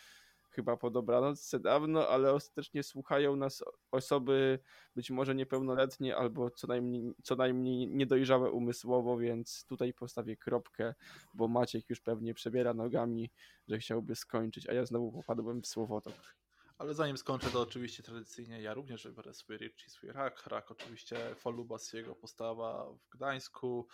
chyba 0.50 0.76
po 0.76 0.90
dobranocce 0.90 1.60
dawno, 1.60 2.08
ale 2.08 2.32
ostatecznie 2.32 2.82
słuchają 2.82 3.36
nas 3.36 3.64
osoby 3.90 4.58
być 4.94 5.10
może 5.10 5.34
niepełnoletnie 5.34 6.16
albo 6.16 6.50
co 6.50 6.66
najmniej, 6.66 7.14
co 7.22 7.36
najmniej 7.36 7.88
niedojrzałe 7.88 8.50
umysłowo, 8.50 9.18
więc 9.18 9.64
tutaj 9.68 9.94
postawię 9.94 10.36
kropkę, 10.36 10.94
bo 11.34 11.48
Maciek 11.48 11.90
już 11.90 12.00
pewnie 12.00 12.34
przebiera 12.34 12.74
nogami, 12.74 13.30
że 13.68 13.78
chciałby 13.78 14.14
skończyć, 14.14 14.68
a 14.68 14.72
ja 14.72 14.86
znowu 14.86 15.12
popadłem 15.12 15.62
w 15.62 15.66
słowotok. 15.66 16.41
Ale 16.78 16.94
zanim 16.94 17.18
skończę, 17.18 17.50
to 17.50 17.60
oczywiście 17.60 18.02
tradycyjnie 18.02 18.62
ja 18.62 18.74
również 18.74 19.04
wybiorę 19.04 19.34
swój 19.34 19.56
Rich 19.56 19.86
i 19.86 19.90
swój 19.90 20.12
Rak. 20.12 20.46
Rak 20.46 20.70
oczywiście 20.70 21.34
Folubas, 21.34 21.92
jego 21.92 22.14
postawa 22.14 22.92
w 22.92 23.08
Gdańsku. 23.08 23.86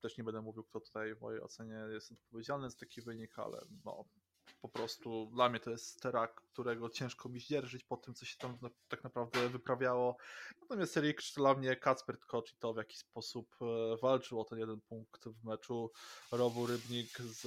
Też 0.00 0.18
nie 0.18 0.24
będę 0.24 0.42
mówił, 0.42 0.64
kto 0.64 0.80
tutaj 0.80 1.14
w 1.14 1.20
mojej 1.20 1.40
ocenie 1.40 1.80
jest 1.92 2.12
odpowiedzialny 2.12 2.70
za 2.70 2.78
taki 2.78 3.02
wynik, 3.02 3.38
ale 3.38 3.60
no, 3.84 4.04
po 4.62 4.68
prostu 4.68 5.30
dla 5.32 5.48
mnie 5.48 5.60
to 5.60 5.70
jest 5.70 6.02
terak, 6.02 6.42
którego 6.52 6.90
ciężko 6.90 7.28
mi 7.28 7.40
zdzierżyć 7.40 7.84
po 7.84 7.96
tym, 7.96 8.14
co 8.14 8.24
się 8.24 8.36
tam 8.38 8.58
tak 8.88 9.04
naprawdę 9.04 9.48
wyprawiało. 9.48 10.16
Natomiast 10.62 10.96
Rick 10.96 11.34
dla 11.36 11.54
mnie 11.54 11.76
Kacper 11.76 12.18
Tkocz 12.18 12.52
i 12.52 12.56
to 12.56 12.74
w 12.74 12.76
jaki 12.76 12.96
sposób 12.96 13.56
e, 13.60 13.96
walczył 14.02 14.40
o 14.40 14.44
ten 14.44 14.58
jeden 14.58 14.80
punkt 14.80 15.28
w 15.28 15.44
meczu 15.44 15.90
Rowu 16.32 16.66
Rybnik 16.66 17.18
z 17.18 17.46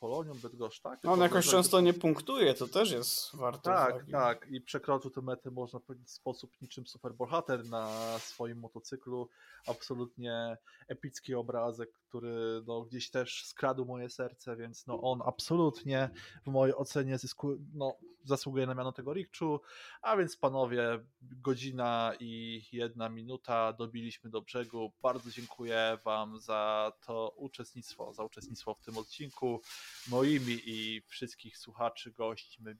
Polonią 0.00 0.34
Bydgoszcz, 0.34 0.80
tak? 0.80 1.00
No, 1.04 1.12
on 1.12 1.20
jakoś 1.20 1.46
często 1.46 1.80
nie 1.80 1.94
punktuje, 1.94 2.54
to 2.54 2.68
też 2.68 2.90
jest 2.90 3.36
warto. 3.36 3.62
Tak, 3.62 3.94
uwagi. 3.94 4.12
tak 4.12 4.46
i 4.50 4.60
przekroczył 4.60 5.10
tę 5.10 5.20
metę 5.20 5.50
można 5.50 5.80
powiedzieć 5.80 6.08
w 6.08 6.12
sposób 6.12 6.60
niczym 6.60 6.86
superbohater 6.86 7.64
na 7.64 7.88
swoim 8.18 8.58
motocyklu. 8.58 9.28
Absolutnie 9.66 10.56
epicki 10.88 11.34
obrazek, 11.34 11.92
który 12.08 12.62
no, 12.66 12.82
gdzieś 12.82 13.10
też 13.10 13.44
skradł 13.46 13.84
moje 13.84 14.10
serce, 14.10 14.56
więc 14.56 14.86
no, 14.86 15.00
on 15.00 15.22
absolutnie 15.26 16.10
w 16.44 16.46
mojej 16.46 16.74
ocenie 16.74 17.18
zysku, 17.18 17.56
no, 17.74 17.96
zasługuje 18.24 18.66
na 18.66 18.74
miano 18.74 18.92
tego 18.92 19.12
Rikczu, 19.12 19.60
a 20.02 20.16
więc 20.16 20.36
panowie, 20.36 21.04
godzina 21.22 22.12
i 22.20 22.62
jedna 22.72 23.08
minuta 23.08 23.72
dobiliśmy 23.72 24.30
do 24.30 24.42
brzegu. 24.42 24.92
Bardzo 25.02 25.30
dziękuję 25.30 25.98
wam 26.04 26.38
za 26.38 26.92
to 27.06 27.34
uczestnictwo, 27.36 28.12
za 28.12 28.24
uczestnictwo 28.24 28.74
w 28.74 28.80
tym 28.80 28.98
odcinku. 28.98 29.60
Moimi 30.08 30.60
i 30.64 31.02
wszystkich 31.06 31.58
słuchaczy, 31.58 32.12
gośćmi 32.12 32.74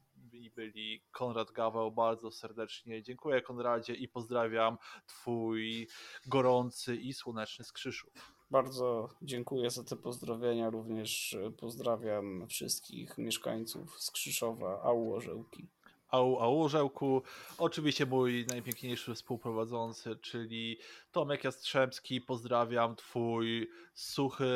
byli 0.55 1.03
Konrad 1.11 1.51
Gaweł, 1.51 1.93
bardzo 1.93 2.31
serdecznie 2.31 3.03
dziękuję 3.03 3.43
Konradzie 3.43 3.95
i 3.95 4.09
pozdrawiam 4.09 4.79
twój 5.07 5.89
gorący 6.27 6.97
i 6.97 7.13
słoneczny 7.13 7.65
Skrzyszów. 7.65 8.34
Bardzo 8.55 9.09
dziękuję 9.23 9.71
za 9.71 9.85
te 9.85 9.97
pozdrowienia. 9.97 10.71
Również 10.71 11.37
pozdrawiam 11.57 12.47
wszystkich 12.49 13.19
mieszkańców 13.19 14.01
Skrzyszowa, 14.01 14.83
Au 14.83 15.15
Orzełki. 15.15 15.69
Au, 16.09 16.39
au 16.41 16.63
Orzełku. 16.63 17.23
Oczywiście 17.59 18.07
mój 18.07 18.47
najpiękniejszy 18.49 19.15
współprowadzący, 19.15 20.17
czyli 20.17 20.79
Tomek 21.13 21.45
Jastrzębski. 21.45 22.21
Pozdrawiam 22.21 22.97
twój 22.97 23.71
suchy, 23.95 24.55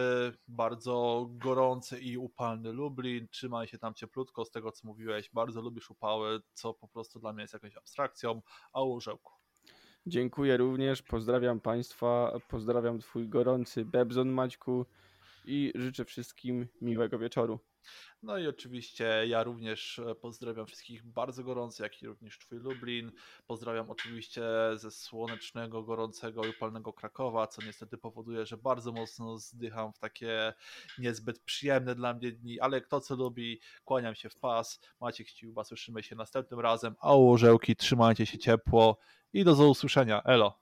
bardzo 0.48 1.26
gorący 1.30 1.98
i 2.00 2.18
upalny 2.18 2.72
Lublin. 2.72 3.28
Trzymaj 3.28 3.66
się 3.66 3.78
tam 3.78 3.94
cieplutko 3.94 4.44
z 4.44 4.50
tego, 4.50 4.72
co 4.72 4.88
mówiłeś. 4.88 5.30
Bardzo 5.32 5.60
lubisz 5.60 5.90
upały, 5.90 6.40
co 6.52 6.74
po 6.74 6.88
prostu 6.88 7.20
dla 7.20 7.32
mnie 7.32 7.42
jest 7.42 7.54
jakąś 7.54 7.76
abstrakcją. 7.76 8.42
Au 8.72 8.96
Orzełku. 8.96 9.37
Dziękuję 10.08 10.56
również, 10.56 11.02
pozdrawiam 11.02 11.60
Państwa, 11.60 12.32
pozdrawiam 12.48 12.98
Twój 12.98 13.28
gorący 13.28 13.84
Bebzon 13.84 14.28
Maćku. 14.28 14.86
I 15.44 15.72
życzę 15.74 16.04
wszystkim 16.04 16.66
miłego 16.80 17.18
wieczoru. 17.18 17.58
No 18.22 18.38
i 18.38 18.46
oczywiście 18.46 19.24
ja 19.26 19.42
również 19.42 19.98
e, 19.98 20.14
pozdrawiam 20.14 20.66
wszystkich 20.66 21.04
bardzo 21.04 21.44
gorąco, 21.44 21.82
jak 21.82 22.02
i 22.02 22.06
również 22.06 22.38
Twój 22.38 22.58
Lublin. 22.58 23.12
Pozdrawiam 23.46 23.90
oczywiście 23.90 24.42
ze 24.74 24.90
słonecznego, 24.90 25.82
gorącego 25.82 26.44
i 26.44 26.50
upalnego 26.50 26.92
Krakowa, 26.92 27.46
co 27.46 27.62
niestety 27.62 27.98
powoduje, 27.98 28.46
że 28.46 28.56
bardzo 28.56 28.92
mocno 28.92 29.38
zdycham 29.38 29.92
w 29.92 29.98
takie 29.98 30.52
niezbyt 30.98 31.38
przyjemne 31.38 31.94
dla 31.94 32.14
mnie 32.14 32.32
dni, 32.32 32.60
ale 32.60 32.80
kto 32.80 33.00
co 33.00 33.16
lubi, 33.16 33.60
kłaniam 33.84 34.14
się 34.14 34.28
w 34.28 34.36
pas. 34.36 34.80
Maciek 35.00 35.28
Ściuba, 35.28 35.64
słyszymy 35.64 36.02
się 36.02 36.16
następnym 36.16 36.60
razem. 36.60 36.94
A 37.00 37.16
orzełki, 37.16 37.76
trzymajcie 37.76 38.26
się 38.26 38.38
ciepło 38.38 38.98
i 39.32 39.44
do 39.44 39.68
usłyszenia. 39.68 40.22
Elo. 40.22 40.58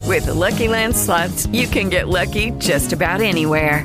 With 0.00 0.24
the 0.24 0.34
Lucky 0.34 0.68
Land 0.68 0.96
slots, 0.96 1.46
you 1.52 1.68
can 1.68 1.88
get 1.88 2.06
lucky 2.08 2.50
just 2.50 2.92
about 2.92 3.20
anywhere. 3.20 3.84